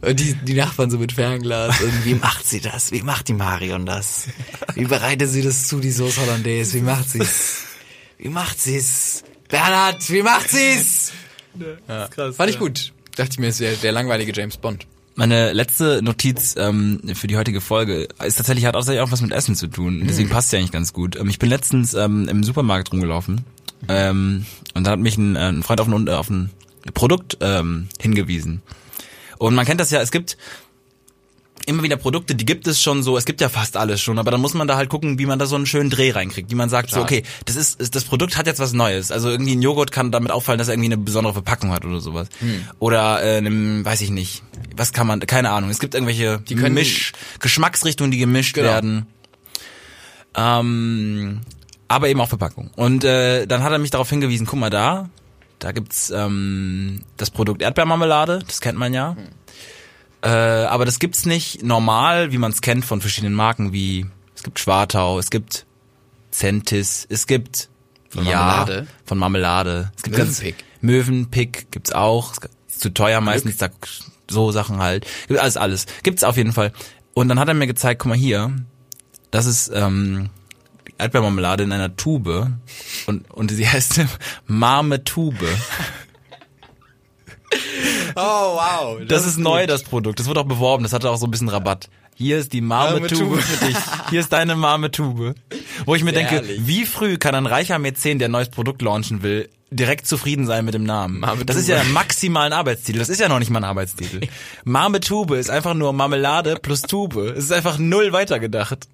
Und 0.00 0.18
die, 0.18 0.34
die 0.34 0.54
Nachbarn 0.54 0.90
so 0.90 0.98
mit 0.98 1.12
Fernglas. 1.12 1.80
Und 1.80 2.04
wie 2.04 2.14
macht 2.14 2.46
sie 2.46 2.60
das? 2.60 2.90
Wie 2.90 3.02
macht 3.02 3.28
die 3.28 3.34
Marion 3.34 3.86
das? 3.86 4.26
Wie 4.74 4.84
bereitet 4.84 5.28
sie 5.28 5.42
das 5.42 5.68
zu, 5.68 5.78
die 5.78 5.92
Sauce 5.92 6.18
Hollandaise? 6.18 6.74
Wie 6.74 6.80
macht 6.80 7.08
sie's? 7.08 7.64
Wie 8.18 8.28
macht 8.28 8.60
sie's? 8.60 9.22
Bernhard, 9.48 10.10
wie 10.10 10.22
macht 10.22 10.50
sie's? 10.50 11.12
Ja. 11.88 12.08
Fand 12.32 12.50
ich 12.50 12.58
gut. 12.58 12.92
Dachte 13.14 13.32
ich 13.32 13.38
mir, 13.38 13.48
es 13.48 13.60
wäre 13.60 13.76
der 13.76 13.92
langweilige 13.92 14.32
James 14.32 14.56
Bond. 14.56 14.86
Meine 15.14 15.52
letzte 15.52 16.00
Notiz 16.02 16.54
ähm, 16.56 17.00
für 17.14 17.26
die 17.26 17.36
heutige 17.36 17.60
Folge 17.60 18.08
ist 18.24 18.36
tatsächlich 18.36 18.64
hat 18.64 18.74
tatsächlich 18.74 19.02
auch 19.02 19.12
was 19.12 19.20
mit 19.20 19.32
Essen 19.32 19.54
zu 19.54 19.66
tun. 19.66 20.04
Deswegen 20.06 20.30
passt 20.30 20.52
ja 20.52 20.58
eigentlich 20.58 20.72
ganz 20.72 20.92
gut. 20.92 21.16
Ähm, 21.16 21.28
ich 21.28 21.38
bin 21.38 21.50
letztens 21.50 21.92
ähm, 21.94 22.28
im 22.28 22.42
Supermarkt 22.42 22.92
rumgelaufen 22.92 23.44
ähm, 23.88 24.46
und 24.74 24.86
da 24.86 24.92
hat 24.92 25.00
mich 25.00 25.18
ein, 25.18 25.36
äh, 25.36 25.48
ein 25.48 25.62
Freund 25.62 25.80
auf 25.80 25.88
ein, 25.88 26.08
auf 26.08 26.30
ein 26.30 26.50
Produkt 26.94 27.38
ähm, 27.40 27.88
hingewiesen. 28.00 28.62
Und 29.38 29.54
man 29.54 29.66
kennt 29.66 29.80
das 29.80 29.90
ja, 29.90 30.00
es 30.00 30.12
gibt 30.12 30.38
immer 31.66 31.82
wieder 31.82 31.96
Produkte, 31.96 32.34
die 32.34 32.44
gibt 32.44 32.66
es 32.66 32.80
schon 32.80 33.02
so, 33.02 33.16
es 33.16 33.24
gibt 33.24 33.40
ja 33.40 33.48
fast 33.48 33.76
alles 33.76 34.00
schon, 34.00 34.18
aber 34.18 34.30
dann 34.30 34.40
muss 34.40 34.54
man 34.54 34.66
da 34.68 34.76
halt 34.76 34.88
gucken, 34.88 35.18
wie 35.18 35.26
man 35.26 35.38
da 35.38 35.46
so 35.46 35.56
einen 35.56 35.66
schönen 35.66 35.90
Dreh 35.90 36.10
reinkriegt, 36.10 36.50
wie 36.50 36.54
man 36.54 36.68
sagt, 36.68 36.90
so, 36.90 36.96
Klar. 36.96 37.04
okay, 37.04 37.22
das 37.44 37.56
ist, 37.56 37.94
das 37.94 38.04
Produkt 38.04 38.36
hat 38.36 38.46
jetzt 38.46 38.58
was 38.60 38.72
Neues. 38.72 39.10
Also 39.12 39.28
irgendwie 39.30 39.54
ein 39.54 39.62
Joghurt 39.62 39.92
kann 39.92 40.10
damit 40.12 40.30
auffallen, 40.30 40.58
dass 40.58 40.68
er 40.68 40.74
irgendwie 40.74 40.88
eine 40.92 40.98
besondere 40.98 41.32
Verpackung 41.34 41.70
hat 41.72 41.84
oder 41.84 42.00
sowas. 42.00 42.28
Oder 42.78 43.22
äh, 43.22 43.36
einem, 43.38 43.84
weiß 43.84 44.00
ich 44.00 44.10
nicht, 44.10 44.42
was 44.76 44.92
kann 44.92 45.06
man, 45.06 45.20
keine 45.20 45.50
Ahnung. 45.50 45.70
Es 45.70 45.78
gibt 45.78 45.94
irgendwelche 45.94 46.40
Die 46.48 46.54
können- 46.54 46.74
Misch, 46.74 47.12
Geschmacksrichtungen, 47.40 48.10
die 48.10 48.18
gemischt 48.18 48.54
Genau. 48.54 48.68
werden. 48.68 49.06
Ähm, 50.34 51.40
aber 51.88 52.08
eben 52.08 52.20
auch 52.20 52.28
Verpackung. 52.28 52.70
Und 52.76 53.04
äh, 53.04 53.46
dann 53.46 53.62
hat 53.62 53.72
er 53.72 53.78
mich 53.78 53.90
darauf 53.90 54.08
hingewiesen, 54.08 54.46
guck 54.46 54.58
mal 54.58 54.70
da, 54.70 55.10
da 55.58 55.72
gibt's 55.72 56.10
ähm, 56.10 57.02
das 57.18 57.30
Produkt 57.30 57.62
Erdbeermarmelade, 57.62 58.40
das 58.46 58.60
kennt 58.60 58.78
man 58.78 58.94
ja. 58.94 59.16
Äh, 60.22 60.28
aber 60.28 60.84
das 60.84 60.98
gibt's 60.98 61.26
nicht 61.26 61.62
normal, 61.62 62.32
wie 62.32 62.38
man 62.38 62.52
es 62.52 62.60
kennt 62.60 62.84
von 62.84 63.00
verschiedenen 63.00 63.34
Marken, 63.34 63.72
wie 63.72 64.06
es 64.34 64.42
gibt 64.42 64.58
Schwartau, 64.58 65.18
es 65.18 65.30
gibt 65.30 65.66
Centis, 66.30 67.06
es 67.08 67.26
gibt 67.26 67.68
Von 68.08 68.24
ja, 68.24 68.38
Marmelade? 68.38 68.86
von 69.04 69.18
Marmelade. 69.18 69.92
Es 69.96 70.02
gibt 70.02 70.16
Mövenpick. 70.16 70.58
Ganz, 70.58 70.66
Mövenpick 70.80 71.70
gibt's 71.70 71.92
auch. 71.92 72.34
Ist 72.68 72.80
zu 72.80 72.90
teuer 72.94 73.20
meistens, 73.20 73.56
da, 73.58 73.68
so 74.28 74.50
Sachen 74.52 74.78
halt. 74.78 75.06
Gibt 75.28 75.40
alles, 75.40 75.56
alles. 75.56 75.86
Gibt's 76.02 76.24
auf 76.24 76.36
jeden 76.36 76.52
Fall. 76.52 76.72
Und 77.14 77.28
dann 77.28 77.38
hat 77.38 77.48
er 77.48 77.54
mir 77.54 77.66
gezeigt, 77.66 78.00
guck 78.00 78.08
mal 78.10 78.18
hier, 78.18 78.52
das 79.30 79.46
ist 79.46 79.70
ähm, 79.74 80.30
Erdbeermarmelade 80.98 81.64
in 81.64 81.72
einer 81.72 81.96
Tube 81.96 82.48
und 83.06 83.30
und 83.30 83.50
sie 83.50 83.68
heißt 83.68 84.00
Marmetube. 84.46 85.48
Oh, 88.14 88.20
wow. 88.20 88.98
Das, 89.08 89.26
ist 89.26 89.38
neu, 89.38 89.66
das 89.66 89.84
Produkt. 89.84 90.20
Das 90.20 90.26
wird 90.26 90.36
auch 90.36 90.44
beworben. 90.44 90.82
Das 90.82 90.92
hatte 90.92 91.10
auch 91.10 91.16
so 91.16 91.26
ein 91.26 91.30
bisschen 91.30 91.48
Rabatt. 91.48 91.88
Hier 92.14 92.38
ist 92.38 92.52
die 92.52 92.60
Marmetube 92.60 93.38
für 93.38 93.66
dich. 93.66 93.76
Hier 94.10 94.20
ist 94.20 94.32
deine 94.32 94.54
Marmetube. 94.54 95.34
Wo 95.86 95.94
ich 95.94 96.04
mir 96.04 96.12
denke, 96.12 96.34
herrlich. 96.34 96.60
wie 96.66 96.84
früh 96.84 97.16
kann 97.16 97.34
ein 97.34 97.46
reicher 97.46 97.78
Mäzen, 97.78 98.18
der 98.18 98.28
ein 98.28 98.32
neues 98.32 98.50
Produkt 98.50 98.82
launchen 98.82 99.22
will, 99.22 99.48
direkt 99.70 100.06
zufrieden 100.06 100.46
sein 100.46 100.64
mit 100.64 100.74
dem 100.74 100.84
Namen? 100.84 101.20
Marmetube. 101.20 101.46
Das 101.46 101.56
ist 101.56 101.68
ja 101.68 101.82
maximal 101.84 102.46
ein 102.46 102.52
Arbeitstitel. 102.52 102.98
Das 102.98 103.08
ist 103.08 103.18
ja 103.18 103.28
noch 103.28 103.38
nicht 103.38 103.50
mal 103.50 103.60
ein 103.60 103.64
Arbeitstitel. 103.64 104.20
Marmetube 104.64 105.36
ist 105.36 105.48
einfach 105.48 105.74
nur 105.74 105.92
Marmelade 105.94 106.56
plus 106.60 106.82
Tube. 106.82 107.16
Es 107.16 107.44
ist 107.44 107.52
einfach 107.52 107.78
null 107.78 108.12
weitergedacht. 108.12 108.86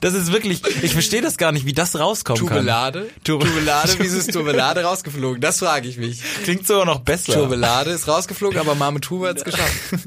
Das 0.00 0.14
ist 0.14 0.32
wirklich, 0.32 0.62
ich 0.82 0.92
verstehe 0.92 1.20
das 1.22 1.36
gar 1.36 1.52
nicht, 1.52 1.66
wie 1.66 1.72
das 1.72 1.98
rauskommen 1.98 2.40
Tubelade? 2.40 3.08
Tube- 3.24 3.44
Tubelade? 3.44 3.94
Wieso 3.98 4.18
ist 4.18 4.32
Tubelade 4.32 4.82
rausgeflogen? 4.82 5.40
Das 5.40 5.58
frage 5.58 5.88
ich 5.88 5.96
mich. 5.98 6.22
kann. 6.22 6.44
Klingt 6.44 6.66
sogar 6.66 6.84
noch 6.86 7.00
besser. 7.00 7.34
Tubelade 7.34 7.90
ist 7.90 8.08
rausgeflogen, 8.08 8.58
aber 8.58 8.74
Marmetube 8.74 9.28
hat's 9.28 9.44
geschafft. 9.44 9.72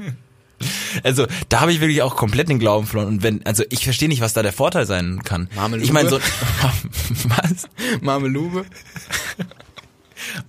Also, 1.03 1.27
da 1.49 1.59
habe 1.61 1.71
ich 1.71 1.81
wirklich 1.81 2.01
auch 2.01 2.15
komplett 2.15 2.49
den 2.49 2.57
Glauben 2.57 2.87
verloren. 2.87 3.09
Und 3.09 3.21
wenn, 3.21 3.45
also 3.45 3.63
ich 3.69 3.83
verstehe 3.83 4.07
nicht, 4.09 4.21
was 4.21 4.33
da 4.33 4.41
der 4.41 4.53
Vorteil 4.53 4.87
sein 4.87 5.21
kann. 5.23 5.49
Marmelube? 5.55 5.85
Ich 5.85 5.91
meine 5.91 6.09
so, 6.09 6.19
was? 7.25 7.67
Marmelube? 8.01 8.65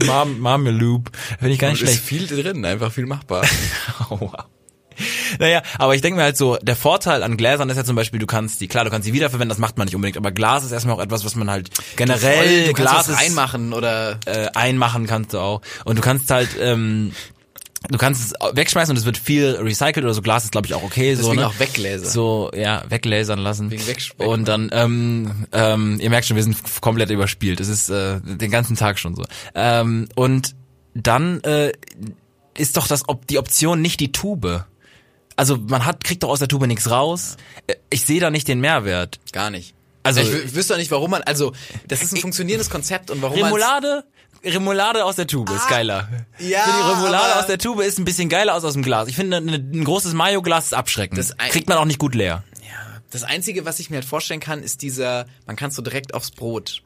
Mar 0.07 0.25
Marmelube. 0.25 1.11
Finde 1.39 1.53
ich 1.53 1.59
gar 1.59 1.71
nicht 1.73 1.83
ist 1.83 1.91
schlecht. 1.91 2.05
viel 2.05 2.27
drin, 2.27 2.65
einfach 2.65 2.91
viel 2.91 3.05
machbar. 3.05 3.45
Wow. 4.09 4.33
Naja, 5.39 5.63
aber 5.79 5.95
ich 5.95 6.03
denke 6.03 6.17
mir 6.17 6.25
halt 6.25 6.37
so, 6.37 6.57
der 6.57 6.77
Vorteil 6.77 7.23
an 7.23 7.37
Gläsern 7.37 7.69
ist 7.71 7.77
ja 7.77 7.85
zum 7.85 7.97
Beispiel, 7.97 8.19
du 8.19 8.27
kannst 8.27 8.61
die, 8.61 8.69
klar, 8.69 8.85
du 8.85 8.91
kannst 8.91 9.07
sie 9.07 9.13
wiederverwenden, 9.13 9.51
das 9.51 9.59
macht 9.59 9.79
man 9.79 9.87
nicht 9.87 9.95
unbedingt, 9.95 10.17
aber 10.17 10.33
Glas 10.33 10.65
ist 10.65 10.73
erstmal 10.73 10.97
auch 10.97 11.03
etwas, 11.03 11.25
was 11.25 11.35
man 11.35 11.51
halt 11.51 11.71
generell, 11.97 12.67
du 12.67 12.73
Glas 12.73 12.93
was 12.93 13.09
ist, 13.09 13.21
reinmachen 13.21 13.73
oder 13.73 14.19
äh, 14.27 14.49
einmachen 14.55 15.07
kannst 15.07 15.35
du 15.35 15.39
auch. 15.39 15.63
Und 15.85 15.99
du 15.99 16.03
kannst 16.03 16.31
halt, 16.31 16.51
ähm, 16.61 17.13
du 17.89 17.99
kannst 17.99 18.23
es 18.25 18.57
wegschmeißen 18.57 18.93
und 18.93 18.99
es 18.99 19.05
wird 19.05 19.19
viel 19.19 19.57
recycelt 19.61 20.05
oder 20.05 20.15
so. 20.15 20.23
Glas 20.23 20.45
ist, 20.45 20.53
glaube 20.53 20.67
ich, 20.67 20.75
auch 20.75 20.83
okay. 20.83 21.15
so, 21.15 21.23
Deswegen 21.23 21.41
ne? 21.43 21.47
auch 21.47 21.59
weglasern. 21.59 22.11
So, 22.11 22.51
ja, 22.55 22.83
weglasern 22.89 23.39
lassen. 23.39 23.73
Und 24.19 24.49
dann, 24.49 24.71
ähm, 24.73 25.47
ähm, 25.53 25.99
ihr 26.01 26.11
merkt 26.11 26.27
schon, 26.27 26.37
wir 26.37 26.43
sind 26.43 26.57
komplett 26.81 27.11
überspielt. 27.11 27.61
Es 27.61 27.69
ist 27.69 27.89
äh, 27.91 28.21
den 28.21 28.51
ganzen 28.51 28.77
Tag 28.77 28.99
schon 28.99 29.15
so. 29.15 29.25
Ähm, 29.55 30.09
und 30.17 30.55
dann 30.95 31.43
äh, 31.45 31.73
ist 32.57 32.77
doch 32.77 32.89
das 32.89 33.09
Op 33.09 33.27
die 33.27 33.39
Option 33.39 33.81
nicht 33.81 34.01
die 34.01 34.13
Tube. 34.13 34.65
Also 35.39 35.57
man 35.57 35.87
hat 35.87 36.03
kriegt 36.03 36.23
doch 36.25 36.29
aus 36.31 36.41
der 36.41 36.49
Tube 36.49 36.67
nichts 36.67 36.91
raus. 36.91 37.37
Äh, 37.69 37.75
Ich 37.91 38.05
sehe 38.05 38.21
da 38.21 38.31
nicht 38.31 38.49
den 38.49 38.61
Mehrwert. 38.61 39.21
gar 39.33 39.51
nicht. 39.51 39.75
Also- 40.03 40.21
ich 40.21 40.29
wü- 40.29 40.55
wüsste 40.55 40.75
auch 40.75 40.79
nicht, 40.79 40.91
warum 40.91 41.11
man, 41.11 41.23
also, 41.23 41.53
das 41.87 42.03
ist 42.03 42.13
ein 42.13 42.21
funktionierendes 42.21 42.71
Konzept 42.71 43.11
und 43.11 43.21
warum 43.23 43.39
man 43.39 43.47
Remoulade, 43.53 44.05
Remoulade 44.45 45.05
aus 45.05 45.17
der 45.17 45.27
Tube 45.27 45.51
ist 45.51 45.69
geiler. 45.69 46.09
ja, 46.39 46.61
finde, 46.63 46.79
die 46.83 46.91
Remoulade 46.91 47.37
aus 47.39 47.47
der 47.47 47.59
Tube 47.59 47.83
ist 47.83 47.99
ein 47.99 48.05
bisschen 48.05 48.29
geiler 48.29 48.55
als 48.55 48.65
aus 48.65 48.73
dem 48.75 48.83
Glas. 48.83 49.09
Ich 49.09 49.17
finde, 49.17 49.37
eine, 49.39 49.57
ein 49.57 49.85
großes 49.85 50.13
Mayo-Glas 50.15 50.67
ist 50.67 50.75
abschreckend. 50.75 51.19
Das 51.19 51.37
Kriegt 51.37 51.69
man 51.69 51.79
auch 51.79 51.85
nicht 51.85 51.99
gut 51.99 52.15
leer. 52.15 52.43
Das 53.11 53.23
Einzige, 53.25 53.65
was 53.65 53.79
ich 53.81 53.89
mir 53.91 53.97
halt 53.97 54.05
vorstellen 54.05 54.41
kann, 54.41 54.63
ist 54.63 54.83
dieser, 54.83 55.27
man 55.47 55.57
kann 55.57 55.71
so 55.71 55.81
direkt 55.83 56.13
aufs 56.15 56.31
Brot. 56.31 56.83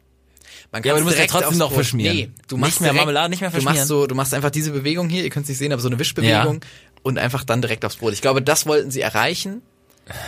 Man 0.70 0.82
Ja, 0.84 0.92
aber 0.92 1.00
du 1.00 1.07
musst 1.07 1.18
ja 1.18 1.26
trotzdem 1.26 1.48
aufs 1.48 1.57
noch 1.59 1.68
Brot. 1.68 1.74
verschmieren. 1.78 2.16
Nee, 2.16 2.30
du 2.48 2.57
Nicht 2.57 2.61
machst 2.61 2.80
mehr 2.80 2.90
direkt, 2.92 3.07
Marmelade, 3.07 3.30
nicht 3.30 3.40
mehr 3.40 3.50
Du 3.50 3.57
machst 3.57 3.64
verschmieren. 3.64 3.88
so, 3.88 4.07
du 4.07 4.14
machst 4.14 4.32
einfach 4.32 4.50
diese 4.50 4.70
Bewegung 4.70 5.09
hier, 5.09 5.24
ihr 5.24 5.30
könnt 5.30 5.44
es 5.44 5.48
nicht 5.48 5.59
sehen, 5.59 5.72
aber 5.72 5.82
so 5.82 5.88
eine 5.88 5.98
Wischbewegung 5.98 6.61
und 7.03 7.18
einfach 7.18 7.44
dann 7.44 7.62
direkt 7.62 7.84
aufs 7.84 7.96
Brot. 7.96 8.12
Ich 8.12 8.22
glaube, 8.22 8.42
das 8.42 8.66
wollten 8.66 8.90
sie 8.90 9.00
erreichen, 9.00 9.62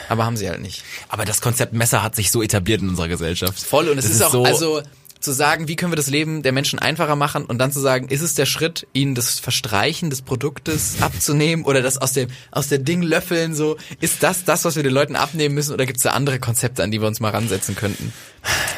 aber 0.08 0.24
haben 0.24 0.36
sie 0.36 0.48
halt 0.48 0.60
nicht. 0.60 0.84
Aber 1.08 1.24
das 1.24 1.40
Konzept 1.40 1.72
Messer 1.72 2.02
hat 2.02 2.14
sich 2.16 2.30
so 2.30 2.42
etabliert 2.42 2.82
in 2.82 2.88
unserer 2.88 3.08
Gesellschaft. 3.08 3.58
Voll 3.60 3.88
und 3.88 3.98
es 3.98 4.04
Das 4.06 4.14
ist, 4.14 4.22
auch, 4.22 4.30
so, 4.32 4.44
also 4.44 4.82
zu 5.20 5.32
sagen, 5.32 5.68
wie 5.68 5.76
können 5.76 5.90
wir 5.90 5.96
das 5.96 6.08
Leben 6.08 6.42
der 6.42 6.52
Menschen 6.52 6.78
einfacher 6.78 7.16
machen 7.16 7.46
und 7.46 7.56
dann 7.58 7.72
zu 7.72 7.80
sagen, 7.80 8.08
ist 8.08 8.20
es 8.20 8.34
der 8.34 8.44
Schritt, 8.44 8.86
ihnen 8.92 9.14
das 9.14 9.40
Verstreichen 9.40 10.10
des 10.10 10.20
Produktes 10.20 10.96
abzunehmen 11.00 11.64
oder 11.64 11.80
das 11.80 11.96
aus 11.96 12.12
dem 12.12 12.28
aus 12.50 12.68
der 12.68 12.78
Ding 12.78 13.00
löffeln 13.00 13.54
so, 13.54 13.78
ist 14.00 14.22
das 14.22 14.44
das, 14.44 14.66
was 14.66 14.76
wir 14.76 14.82
den 14.82 14.92
Leuten 14.92 15.16
abnehmen 15.16 15.54
müssen 15.54 15.72
oder 15.72 15.86
gibt 15.86 15.96
es 15.96 16.02
da 16.02 16.10
andere 16.10 16.38
Konzepte, 16.40 16.82
an 16.82 16.90
die 16.90 17.00
wir 17.00 17.08
uns 17.08 17.20
mal 17.20 17.30
ransetzen 17.30 17.74
könnten? 17.74 18.12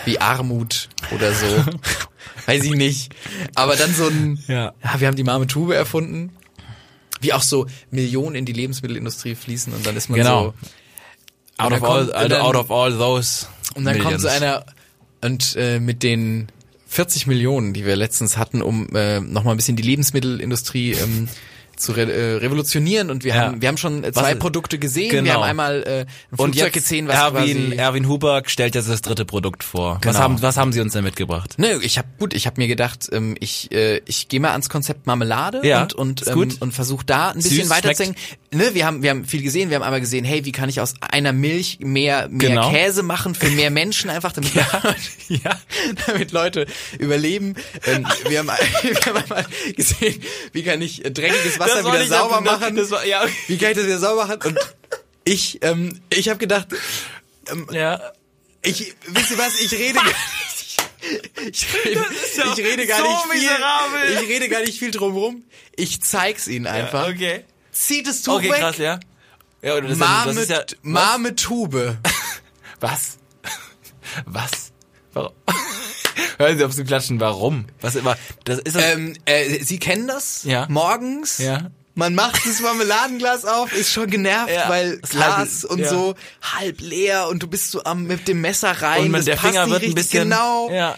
Wie 0.04 0.20
Armut 0.20 0.88
oder 1.12 1.32
so. 1.32 1.46
Weiß 2.46 2.62
ich 2.62 2.74
nicht. 2.74 3.12
Aber 3.56 3.74
dann 3.74 3.92
so 3.92 4.06
ein, 4.06 4.38
Ja. 4.46 4.72
wir 4.98 5.08
haben 5.08 5.16
die 5.16 5.26
warme 5.26 5.48
Tube 5.48 5.72
erfunden. 5.72 6.30
Wie 7.20 7.32
auch 7.32 7.42
so 7.42 7.66
Millionen 7.90 8.36
in 8.36 8.44
die 8.44 8.52
Lebensmittelindustrie 8.52 9.34
fließen 9.34 9.72
und 9.72 9.86
dann 9.86 9.96
ist 9.96 10.08
man 10.10 10.18
Genau. 10.18 10.54
so. 11.58 11.64
out, 11.64 11.72
of 11.72 11.82
all, 11.84 12.00
und 12.08 12.30
dann- 12.30 12.40
out 12.42 12.56
of 12.56 12.70
all 12.70 12.92
those. 12.96 13.46
und 13.74 13.84
dann 13.84 13.98
kommt 13.98 14.20
so 14.20 14.26
Millions. 14.28 14.42
einer 14.42 14.66
und 15.22 15.56
äh, 15.56 15.80
mit 15.80 16.02
den 16.02 16.48
40 16.88 17.26
Millionen, 17.26 17.72
die 17.72 17.84
wir 17.84 17.96
letztens 17.96 18.36
hatten, 18.36 18.62
um 18.62 18.88
äh, 18.94 19.20
nochmal 19.20 19.54
ein 19.54 19.56
bisschen 19.56 19.76
die 19.76 19.82
Lebensmittelindustrie 19.82 20.92
ähm, 20.92 21.28
zu 21.76 21.92
re 21.92 22.02
äh, 22.12 22.36
revolutionieren 22.36 23.10
und 23.10 23.24
wir 23.24 23.34
Ja. 23.34 23.40
haben 23.46 23.60
wir 23.62 23.68
haben 23.68 23.76
schon 23.76 24.04
äh, 24.04 24.12
zwei 24.12 24.32
Was- 24.32 24.38
Produkte 24.38 24.78
gesehen. 24.78 25.10
Genau. 25.10 25.24
Wir 25.24 25.34
haben 25.34 25.42
einmal 25.42 25.82
äh, 25.82 26.00
ein 26.00 26.06
Und 26.36 26.52
Flugzeug 26.54 26.74
jetzt 26.76 26.84
gesehen, 26.84 27.08
was 27.08 27.16
Erwin, 27.16 27.72
Erwin 27.72 28.08
Huber 28.08 28.42
stellt 28.46 28.74
jetzt 28.74 28.88
das 28.88 29.02
dritte 29.02 29.24
Produkt 29.24 29.64
vor. 29.64 29.94
Was, 29.96 30.00
Genau. 30.02 30.18
haben, 30.18 30.42
was 30.42 30.56
haben 30.56 30.72
Sie 30.72 30.80
uns 30.80 30.92
denn 30.92 31.04
mitgebracht? 31.04 31.54
Nö, 31.58 31.78
ich 31.82 31.98
habe 31.98 32.08
gut, 32.18 32.34
ich 32.34 32.46
habe 32.46 32.60
mir 32.60 32.68
gedacht, 32.68 33.08
ähm, 33.12 33.36
ich 33.40 33.70
äh, 33.72 34.00
ich 34.06 34.28
gehe 34.28 34.40
mal 34.40 34.52
ans 34.52 34.68
Konzept 34.68 35.06
Marmelade 35.06 35.60
Ja, 35.66 35.82
und 35.82 35.92
und 35.94 36.26
ähm, 36.26 36.48
und 36.60 36.72
versuche 36.72 37.04
da 37.04 37.30
ein 37.30 37.36
bisschen 37.36 37.68
weiterzudenken. 37.70 38.16
Ne, 38.52 38.70
wir 38.74 38.86
haben 38.86 39.02
wir 39.02 39.10
haben 39.10 39.24
viel 39.24 39.42
gesehen, 39.42 39.68
wir 39.70 39.76
haben 39.76 39.82
einmal 39.82 40.00
gesehen, 40.00 40.24
hey, 40.24 40.44
wie 40.44 40.52
kann 40.52 40.68
ich 40.68 40.80
aus 40.80 40.94
einer 41.00 41.32
Milch 41.32 41.78
mehr 41.80 42.28
mehr 42.28 42.48
Genau. 42.50 42.70
Käse 42.70 43.02
machen 43.02 43.34
für 43.34 43.50
mehr 43.50 43.70
Menschen 43.70 44.08
einfach, 44.10 44.32
damit 44.32 44.52
Ja. 45.28 45.58
damit 46.06 46.32
Leute 46.32 46.66
überleben. 46.98 47.54
Ähm, 47.86 48.06
wir, 48.28 48.38
haben, 48.38 48.48
wir 48.82 48.94
haben 49.06 49.16
einmal 49.16 49.46
gesehen, 49.76 50.20
wie 50.52 50.62
kann 50.62 50.80
ich 50.80 51.04
äh, 51.04 51.10
dreckiges 51.10 51.58
Wasser 51.58 51.65
war 51.84 51.92
wieder 51.94 52.06
sauber 52.06 52.42
das- 52.44 52.60
machen. 52.60 52.76
das 52.76 52.90
war- 52.90 53.04
ja. 53.06 53.24
Wie 53.46 53.58
kann 53.58 53.70
ich 53.70 53.76
das 53.76 53.86
wieder 53.86 53.98
sauber 53.98 54.26
machen? 54.26 54.40
Und 54.44 54.58
ich 55.24 55.58
ähm, 55.62 56.00
ich 56.10 56.28
habe 56.28 56.38
gedacht, 56.38 56.68
Ja. 57.70 58.12
ich 58.62 58.94
wisst 59.06 59.30
ihr 59.30 59.38
was, 59.38 59.60
ich 59.60 59.72
rede 59.72 59.94
gar 59.94 60.04
nicht. 60.04 60.76
Ich 61.52 61.66
rede, 61.84 62.00
ja 62.36 62.52
ich 62.52 62.58
rede 62.64 62.86
gar 62.86 62.98
so 62.98 63.04
nicht 63.08 63.22
viel. 63.32 63.42
miserabel. 63.42 64.22
Ich 64.22 64.28
rede 64.28 64.48
gar 64.48 64.60
nicht 64.60 64.78
viel 64.78 64.90
drumrum. 64.90 65.44
Ich 65.76 66.02
zeig's 66.02 66.48
ihnen 66.48 66.66
einfach. 66.66 67.08
Okay. 67.08 67.44
Zieht 67.70 68.06
das 68.08 68.22
Tuch 68.22 68.36
Okay, 68.36 68.50
weg. 68.50 68.58
krass, 68.60 68.78
ja. 68.78 68.98
Ja, 69.62 69.74
oder 69.74 69.88
das, 69.88 69.98
Marme, 69.98 70.34
das 70.34 70.42
ist 70.44 70.50
ja, 70.50 70.64
Marme 70.82 71.36
Tube. 71.36 71.96
was? 72.80 73.18
Was? 74.24 74.72
Warum? 75.12 75.32
Hören 76.38 76.58
Sie 76.58 76.64
auf 76.64 76.74
zu 76.74 76.84
klatschen, 76.84 77.18
warum? 77.20 77.64
Was 77.80 77.94
immer, 77.94 78.16
das 78.44 78.58
ist 78.58 78.76
das, 78.76 78.84
ähm, 78.84 79.14
äh, 79.24 79.62
Sie 79.64 79.78
kennen 79.78 80.06
das? 80.06 80.44
Ja. 80.44 80.66
Morgens? 80.68 81.38
Ja. 81.38 81.70
Man 81.94 82.14
macht 82.14 82.46
das 82.46 82.60
Marmeladenglas 82.60 83.46
auf, 83.46 83.72
ist 83.72 83.90
schon 83.90 84.10
genervt, 84.10 84.50
Ja. 84.52 84.68
weil 84.68 84.98
Glas 84.98 85.62
halb- 85.62 85.70
und 85.72 85.78
ja. 85.78 85.88
so 85.88 86.14
halb 86.42 86.80
leer 86.82 87.28
und 87.28 87.42
du 87.42 87.46
bist 87.46 87.70
so 87.70 87.84
am 87.84 88.04
mit 88.04 88.28
dem 88.28 88.42
Messer 88.42 88.70
rein. 88.82 89.04
und 89.06 89.12
das 89.12 89.24
der 89.24 89.36
passt 89.36 89.48
Finger 89.54 89.70
wird 89.70 89.82
ein 89.82 89.94
bisschen, 89.94 90.24
genau. 90.24 90.70
ja. 90.70 90.96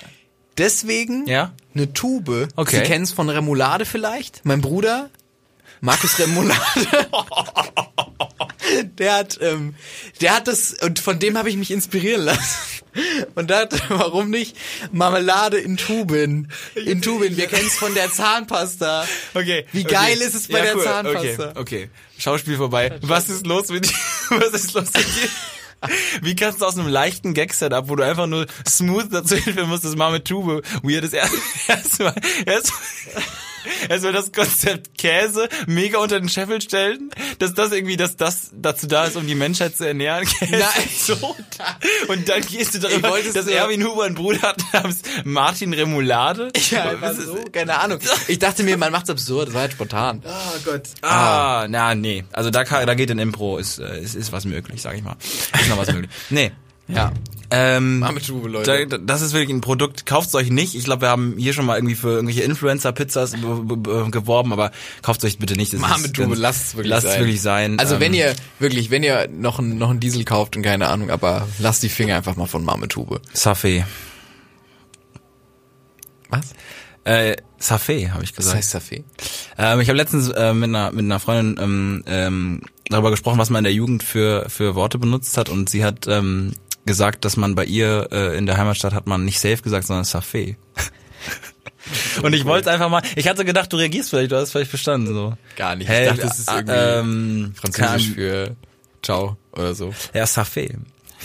Deswegen 0.57 1.25
Ja. 1.29 1.53
eine 1.73 1.93
Tube. 1.93 2.49
Okay. 2.57 2.79
Sie 2.79 2.83
kennen 2.83 3.05
es 3.05 3.13
von 3.13 3.29
Remoulade 3.29 3.85
vielleicht? 3.85 4.45
Mein 4.45 4.61
Bruder, 4.61 5.09
Markus 5.81 6.19
Remoulade. 6.19 6.59
der 8.99 9.15
hat, 9.15 9.39
ähm, 9.41 9.75
der 10.21 10.37
hat 10.37 10.49
das, 10.49 10.75
und 10.83 10.99
von 10.99 11.19
dem 11.19 11.37
habe 11.39 11.51
ich 11.51 11.57
mich 11.57 11.71
inspirieren 11.71 12.23
lassen. 12.23 12.79
Und 13.35 13.51
da 13.51 13.61
hat, 13.61 13.75
warum 13.91 14.31
nicht, 14.31 14.57
Marmelade 14.93 15.59
in 15.59 15.77
Tuben. 15.77 16.51
In 16.75 17.03
Tuben. 17.03 17.37
Wir 17.37 17.47
kennen 17.47 17.67
es 17.67 17.77
von 17.77 17.95
der 17.95 18.11
Zahnpasta. 18.11 19.07
Okay. 19.35 19.67
Wie 19.73 19.85
okay. 19.85 19.95
geil 19.95 20.19
ist 20.19 20.35
es 20.35 20.49
bei 20.49 20.59
Ja, 20.59 20.65
der 20.65 20.77
cool. 20.77 20.85
Zahnpasta? 20.85 21.51
Okay, 21.51 21.61
okay. 21.61 21.91
Schauspiel 22.19 22.57
vorbei. 22.57 22.99
Was 23.03 23.29
ist 23.29 23.47
los 23.47 23.69
mit 23.69 23.87
dir? 23.87 23.97
Was 24.31 24.53
ist 24.53 24.75
los 24.75 24.93
mit 24.95 25.07
dir? 25.07 25.29
Wie 26.23 26.35
kannst 26.35 26.61
du 26.61 26.67
aus 26.67 26.77
einem 26.77 26.89
leichten 26.89 27.35
Gag-Setup, 27.35 27.89
wo 27.89 27.95
du 27.95 28.03
einfach 28.05 28.27
nur 28.27 28.47
smooth 28.69 29.13
dazu 29.13 29.37
hinführen 29.37 29.69
musst, 29.69 29.85
das 29.85 29.95
mal 29.95 30.11
mit 30.11 30.25
Tube, 30.25 30.63
weird 30.83 31.05
ist 31.05 31.15
erstmal, 31.15 32.15
erstmal, 32.47 33.23
erstmal 33.89 34.13
das 34.13 34.33
Konzept 34.33 34.97
Käse 34.99 35.49
mega 35.67 35.99
unter 35.99 36.19
den 36.21 36.29
Scheffel 36.29 36.61
stellen, 36.61 37.11
dass 37.39 37.55
das 37.55 37.73
irgendwie, 37.73 37.97
dass 37.97 38.17
das 38.17 38.51
dazu 38.53 38.87
da 38.87 39.05
ist, 39.05 39.17
um 39.17 39.27
die 39.27 39.35
Menschheit 39.35 39.77
zu 39.77 39.87
ernähren. 39.87 40.27
Käse 40.39 40.53
Nein. 40.59 40.89
so. 40.99 41.37
Und 42.09 42.29
dann 42.29 42.43
gehst 42.43 42.75
du 42.75 42.79
darüber, 42.79 43.11
dass 43.21 43.47
nur- 43.47 43.55
Erwin 43.55 43.85
Huber 43.85 44.05
einen 44.05 44.15
Bruder 44.15 44.41
hat 44.43 44.63
namens 44.73 45.03
Martin 45.25 45.73
Remoulade. 45.75 46.51
Ja, 46.71 46.91
einfach 46.91 47.15
so, 47.15 47.39
keine 47.53 47.79
Ahnung. 47.79 47.99
Ich 48.29 48.39
dachte 48.39 48.63
mir, 48.63 48.77
man 48.77 48.93
macht's 48.93 49.11
absurd, 49.11 49.49
das 49.49 49.55
war 49.55 49.63
halt 49.63 49.73
spontan. 49.73 50.23
Oh 50.27 50.59
Gott. 50.65 50.83
Ah, 51.03 51.67
na, 51.69 51.95
nee. 51.95 52.25
Also 52.33 52.51
da, 52.51 52.65
kann, 52.65 52.87
da 52.87 52.95
geht 52.95 53.11
in 53.11 53.19
Impro, 53.19 53.59
ist, 53.59 53.79
äh, 53.79 54.01
ist, 54.01 54.15
ist 54.15 54.33
was 54.33 54.45
möglich, 54.45 54.83
sag 54.83 54.97
ich 54.97 55.03
mal. 55.03 55.17
Ist 55.61 55.69
noch 55.69 55.79
was 55.79 55.93
möglich. 55.93 56.11
Nee. 56.31 56.53
Ja. 56.89 57.13
Ähm, 57.51 58.01
Marmetube, 58.01 58.49
Leute. 58.49 58.87
da, 58.87 58.99
das 58.99 59.23
ist 59.23 59.33
wirklich 59.33 59.49
ein 59.51 59.63
Produkt, 59.63 60.05
kauft's 60.05 60.35
euch 60.35 60.51
nicht. 60.51 60.75
Ich 60.75 60.85
glaube, 60.85 61.03
wir 61.03 61.09
haben 61.09 61.35
hier 61.39 61.55
schon 61.55 61.65
mal 61.65 61.77
irgendwie 61.77 61.95
für 61.95 62.11
irgendwelche 62.11 62.43
Influencer-Pizzas 62.43 63.33
geworben, 63.33 64.53
aber 64.53 64.71
kauft's 65.03 65.25
euch 65.25 65.39
bitte 65.39 65.55
nicht. 65.55 65.73
Das 65.73 65.81
ist 65.81 65.87
Marmetube, 65.89 66.29
ganz- 66.29 66.39
lasst 66.41 66.65
es 66.67 66.75
wirklich 66.77 66.91
lasst 66.91 67.07
sein. 67.07 67.13
es 67.15 67.19
wirklich 67.21 67.41
sein. 67.41 67.79
Also 67.79 67.95
Ähm, 67.95 68.01
wenn 68.01 68.15
ihr, 68.15 68.35
wirklich, 68.59 68.91
wenn 68.91 69.03
ihr 69.03 69.29
noch 69.29 69.59
einen, 69.59 69.79
noch 69.79 69.89
einen 69.91 70.01
Diesel 70.01 70.25
kauft 70.25 70.57
und 70.57 70.63
keine 70.63 70.89
Ahnung, 70.89 71.11
aber 71.11 71.49
lasst 71.59 71.83
die 71.83 71.89
Finger 71.89 72.17
einfach 72.17 72.37
mal 72.37 72.47
von 72.47 72.65
Marmetube. 72.65 73.21
Safé. 73.35 73.85
Was? 76.29 76.53
Äh, 77.05 77.37
Safé, 77.61 78.11
habe 78.11 78.23
ich 78.25 78.35
gesagt. 78.35 78.57
heißt 78.57 78.75
Safé? 78.77 79.03
Ähm, 79.57 79.81
ich 79.81 79.89
habe 79.89 79.97
letztens 79.97 80.29
äh, 80.29 80.53
mit, 80.53 80.69
einer, 80.69 80.93
mit 80.93 81.05
einer 81.05 81.19
Freundin 81.19 81.57
ähm, 81.63 82.05
ähm, 82.07 82.61
darüber 82.91 83.11
gesprochen, 83.11 83.39
was 83.39 83.49
man 83.51 83.61
in 83.61 83.65
der 83.65 83.73
Jugend 83.73 84.03
für, 84.03 84.47
für 84.51 84.75
Worte 84.75 84.99
benutzt 84.99 85.37
hat 85.39 85.49
und 85.49 85.71
sie 85.71 85.85
hat 85.85 86.07
ähm, 86.07 86.53
gesagt, 86.89 87.25
dass 87.25 87.37
man 87.37 87.55
bei 87.55 87.65
ihr 87.65 88.09
äh, 88.11 88.37
in 88.37 88.47
der 88.47 88.57
Heimatstadt 88.57 88.93
hat 88.93 89.07
man 89.07 89.25
nicht 89.25 89.39
safe 89.39 89.59
gesagt, 89.63 89.87
sondern 89.87 90.05
Safé. 90.05 90.57
und 92.23 92.33
ich 92.33 92.45
wollte 92.45 92.71
einfach 92.73 92.89
mal, 92.89 93.03
ich 93.15 93.29
hatte 93.29 93.45
gedacht, 93.45 93.73
du 93.73 93.77
reagierst 93.77 94.11
vielleicht, 94.11 94.33
du 94.33 94.37
hast 94.37 94.45
es 94.45 94.51
vielleicht 94.51 94.71
verstanden. 94.71 95.15
So. 95.15 95.35
Gar 95.57 95.77
nicht. 95.77 95.87
Hey, 95.89 96.05
ich 96.05 96.09
dachte, 96.09 96.23
das 96.23 96.39
ist 96.41 96.51
äh, 96.51 96.55
irgendwie 96.57 96.73
ähm, 96.75 97.55
französisch 97.55 98.15
für 98.15 98.57
Ciao 99.03 99.37
oder 99.53 99.75
so. 99.75 99.95
Ja, 100.15 100.25
Safé. 100.25 100.75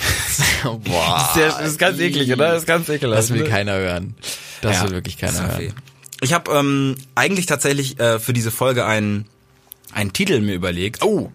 Boah. 0.63 1.31
Das 1.35 1.47
ist, 1.47 1.59
das 1.59 1.67
ist 1.69 1.79
ganz 1.79 1.99
eklig, 1.99 2.31
oder? 2.31 2.49
Das 2.51 2.61
ist 2.63 2.67
ganz 2.67 2.89
ekelhaft. 2.89 3.17
Das 3.19 3.33
will 3.33 3.43
ne? 3.43 3.49
keiner 3.49 3.73
hören. 3.77 4.15
Das 4.61 4.77
Ja, 4.77 4.83
will 4.83 4.91
wirklich 4.91 5.17
keiner 5.17 5.33
Safé. 5.39 5.61
hören. 5.61 5.73
Ich 6.21 6.33
habe 6.33 6.51
ähm, 6.51 6.95
eigentlich 7.15 7.45
tatsächlich 7.47 7.99
äh, 7.99 8.19
für 8.19 8.33
diese 8.33 8.51
Folge 8.51 8.85
einen, 8.85 9.25
einen 9.93 10.13
Titel 10.13 10.41
mir 10.41 10.53
überlegt. 10.53 11.03
Oh. 11.03 11.31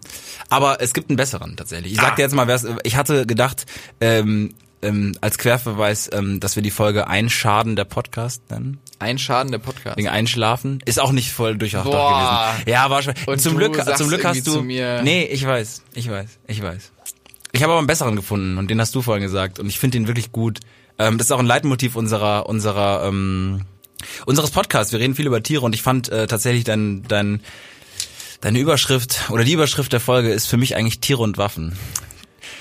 Aber 0.49 0.81
es 0.81 0.93
gibt 0.93 1.09
einen 1.09 1.17
besseren 1.17 1.55
tatsächlich. 1.55 1.93
Ich 1.93 2.01
sag 2.01 2.15
dir 2.15 2.23
jetzt 2.23 2.35
mal, 2.35 2.47
wer's, 2.47 2.65
ich 2.83 2.95
hatte 2.95 3.25
gedacht, 3.25 3.65
ähm, 4.01 4.53
ähm, 4.81 5.15
als 5.21 5.37
Querverweis, 5.37 6.09
ähm, 6.13 6.39
dass 6.39 6.55
wir 6.55 6.63
die 6.63 6.71
Folge 6.71 7.07
Einschaden 7.07 7.75
der 7.75 7.85
Podcast 7.85 8.49
nennen. 8.49 8.79
Ein 8.99 9.17
Schaden 9.17 9.51
der 9.51 9.59
Podcast. 9.59 9.97
Wegen 9.97 10.09
Einschlafen. 10.09 10.79
Ist 10.85 10.99
auch 10.99 11.11
nicht 11.11 11.31
voll 11.31 11.57
durchdacht 11.57 11.85
gewesen. 11.85 12.69
Ja, 12.69 12.89
war 12.89 13.01
schon. 13.01 13.13
Und 13.25 13.39
zum 13.41 13.57
Glück, 13.57 13.81
zum 13.97 14.09
Glück 14.09 14.25
hast 14.25 14.45
du. 14.45 14.61
nee, 14.61 15.23
ich 15.23 15.45
weiß, 15.45 15.83
ich 15.93 16.09
weiß, 16.09 16.39
ich 16.47 16.61
weiß. 16.61 16.91
Ich 17.51 17.63
habe 17.63 17.71
aber 17.71 17.79
einen 17.79 17.87
besseren 17.87 18.15
gefunden 18.15 18.57
und 18.57 18.69
den 18.69 18.79
hast 18.79 18.93
du 18.93 19.01
vorhin 19.01 19.23
gesagt 19.23 19.59
und 19.59 19.67
ich 19.67 19.79
finde 19.79 19.97
den 19.97 20.07
wirklich 20.07 20.31
gut. 20.31 20.59
Ähm, 20.97 21.17
das 21.17 21.27
ist 21.27 21.31
auch 21.31 21.39
ein 21.39 21.45
Leitmotiv 21.45 21.95
unserer 21.95 22.47
unserer 22.47 23.05
ähm, 23.07 23.61
unseres 24.25 24.51
Podcasts. 24.51 24.91
Wir 24.91 24.99
reden 24.99 25.15
viel 25.15 25.27
über 25.27 25.41
Tiere 25.41 25.65
und 25.65 25.73
ich 25.73 25.81
fand 25.81 26.09
äh, 26.09 26.27
tatsächlich 26.27 26.63
dein 26.63 27.03
dein 27.07 27.41
deine 28.41 28.59
Überschrift 28.59 29.29
oder 29.29 29.43
die 29.43 29.53
Überschrift 29.53 29.93
der 29.93 29.99
Folge 29.99 30.29
ist 30.29 30.47
für 30.47 30.57
mich 30.57 30.75
eigentlich 30.75 30.99
Tiere 30.99 31.21
und 31.21 31.37
Waffen. 31.37 31.73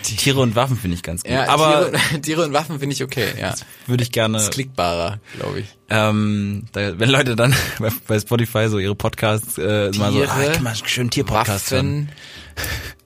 Tiere 0.03 0.41
und 0.41 0.55
Waffen 0.55 0.77
finde 0.77 0.97
ich 0.97 1.03
ganz 1.03 1.23
gut. 1.23 1.33
Ja, 1.33 1.49
aber 1.49 1.91
Tiere, 1.91 2.21
Tiere 2.23 2.45
und 2.45 2.53
Waffen 2.53 2.79
finde 2.79 2.95
ich 2.95 3.03
okay, 3.03 3.29
ja. 3.39 3.55
würde 3.87 4.03
ich 4.03 4.13
gerne 4.13 4.35
Das 4.35 4.45
ist 4.45 4.53
klickbarer, 4.53 5.19
glaube 5.37 5.61
ich. 5.61 5.67
ähm, 5.91 6.65
da, 6.73 6.99
wenn 6.99 7.11
Leute 7.11 7.37
dann 7.37 7.55
bei, 7.79 7.91
bei 8.07 8.19
Spotify 8.19 8.69
so 8.69 8.79
ihre 8.79 8.95
Podcasts 8.95 9.59
äh, 9.59 9.91
mal 9.97 10.13
so, 10.13 10.21
Tiere, 10.21 10.31
ah, 10.31 10.53
kann 10.53 10.63
man 10.63 10.77
schön 10.77 11.11
Tierpodcast 11.11 11.73
hören. 11.73 12.11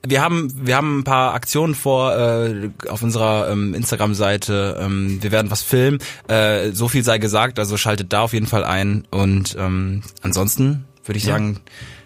Wir 0.05 0.21
haben 0.21 0.51
wir 0.67 0.75
haben 0.75 0.99
ein 0.99 1.03
paar 1.03 1.33
Aktionen 1.33 1.75
vor 1.75 2.15
äh, 2.15 2.69
auf 2.89 3.01
unserer 3.01 3.49
ähm, 3.49 3.73
Instagram-Seite. 3.73 4.77
Ähm, 4.79 5.21
wir 5.21 5.31
werden 5.31 5.49
was 5.49 5.61
filmen. 5.61 5.99
Äh, 6.27 6.71
so 6.71 6.87
viel 6.87 7.03
sei 7.03 7.19
gesagt, 7.19 7.57
also 7.57 7.77
schaltet 7.77 8.11
da 8.11 8.21
auf 8.21 8.33
jeden 8.33 8.47
Fall 8.47 8.65
ein. 8.65 9.07
Und 9.11 9.55
ähm, 9.57 10.03
ansonsten 10.21 10.85
würde 11.05 11.17
ich 11.17 11.23
sagen, 11.23 11.59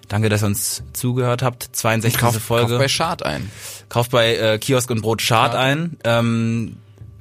danke, 0.08 0.30
dass 0.30 0.44
ihr 0.44 0.48
uns 0.48 0.84
zugehört 0.94 1.42
habt. 1.42 1.64
62. 1.72 2.20
Kauf, 2.20 2.36
Folge. 2.38 2.72
kauf 2.72 2.80
bei 2.80 2.88
Schad 2.88 3.24
ein. 3.26 3.52
Kauft 3.90 4.12
bei 4.12 4.36
äh, 4.36 4.58
Kiosk 4.60 4.90
und 4.90 5.02
Brot 5.02 5.22
Schad 5.22 5.56
ein. 5.56 5.98
Ähm, 6.04 6.78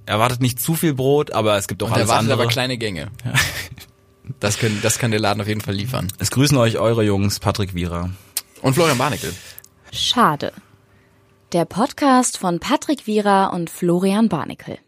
erwartet 0.07 0.41
nicht 0.41 0.61
zu 0.61 0.75
viel 0.75 0.95
Brot, 0.95 1.33
aber 1.33 1.57
es 1.57 1.69
gibt 1.69 1.83
auch 1.83 1.89
Und 1.89 1.95
alles 1.95 2.09
erwartet 2.09 2.31
andere. 2.31 2.43
aber 2.43 2.51
kleine 2.51 2.79
Gänge. 2.79 3.09
Das, 4.41 4.59
können, 4.59 4.81
das 4.83 4.99
kann 4.99 5.13
der 5.13 5.21
Laden 5.21 5.41
auf 5.41 5.47
jeden 5.47 5.61
Fall 5.61 5.75
liefern. 5.75 6.09
es 6.19 6.33
grüßen 6.33 6.59
euch 6.59 6.79
eure 6.79 7.05
Jungs, 7.05 7.39
Patrick 7.39 7.75
Wierer. 7.75 8.11
Und 8.61 8.75
Florian 8.75 8.99
Barnickel. 8.99 9.33
Schade. 9.93 10.53
Der 11.53 11.65
Podcast 11.65 12.37
von 12.37 12.59
Patrick 12.59 13.07
Wierer 13.07 13.53
und 13.53 13.71
Florian 13.71 14.29
Barnickel. 14.29 14.79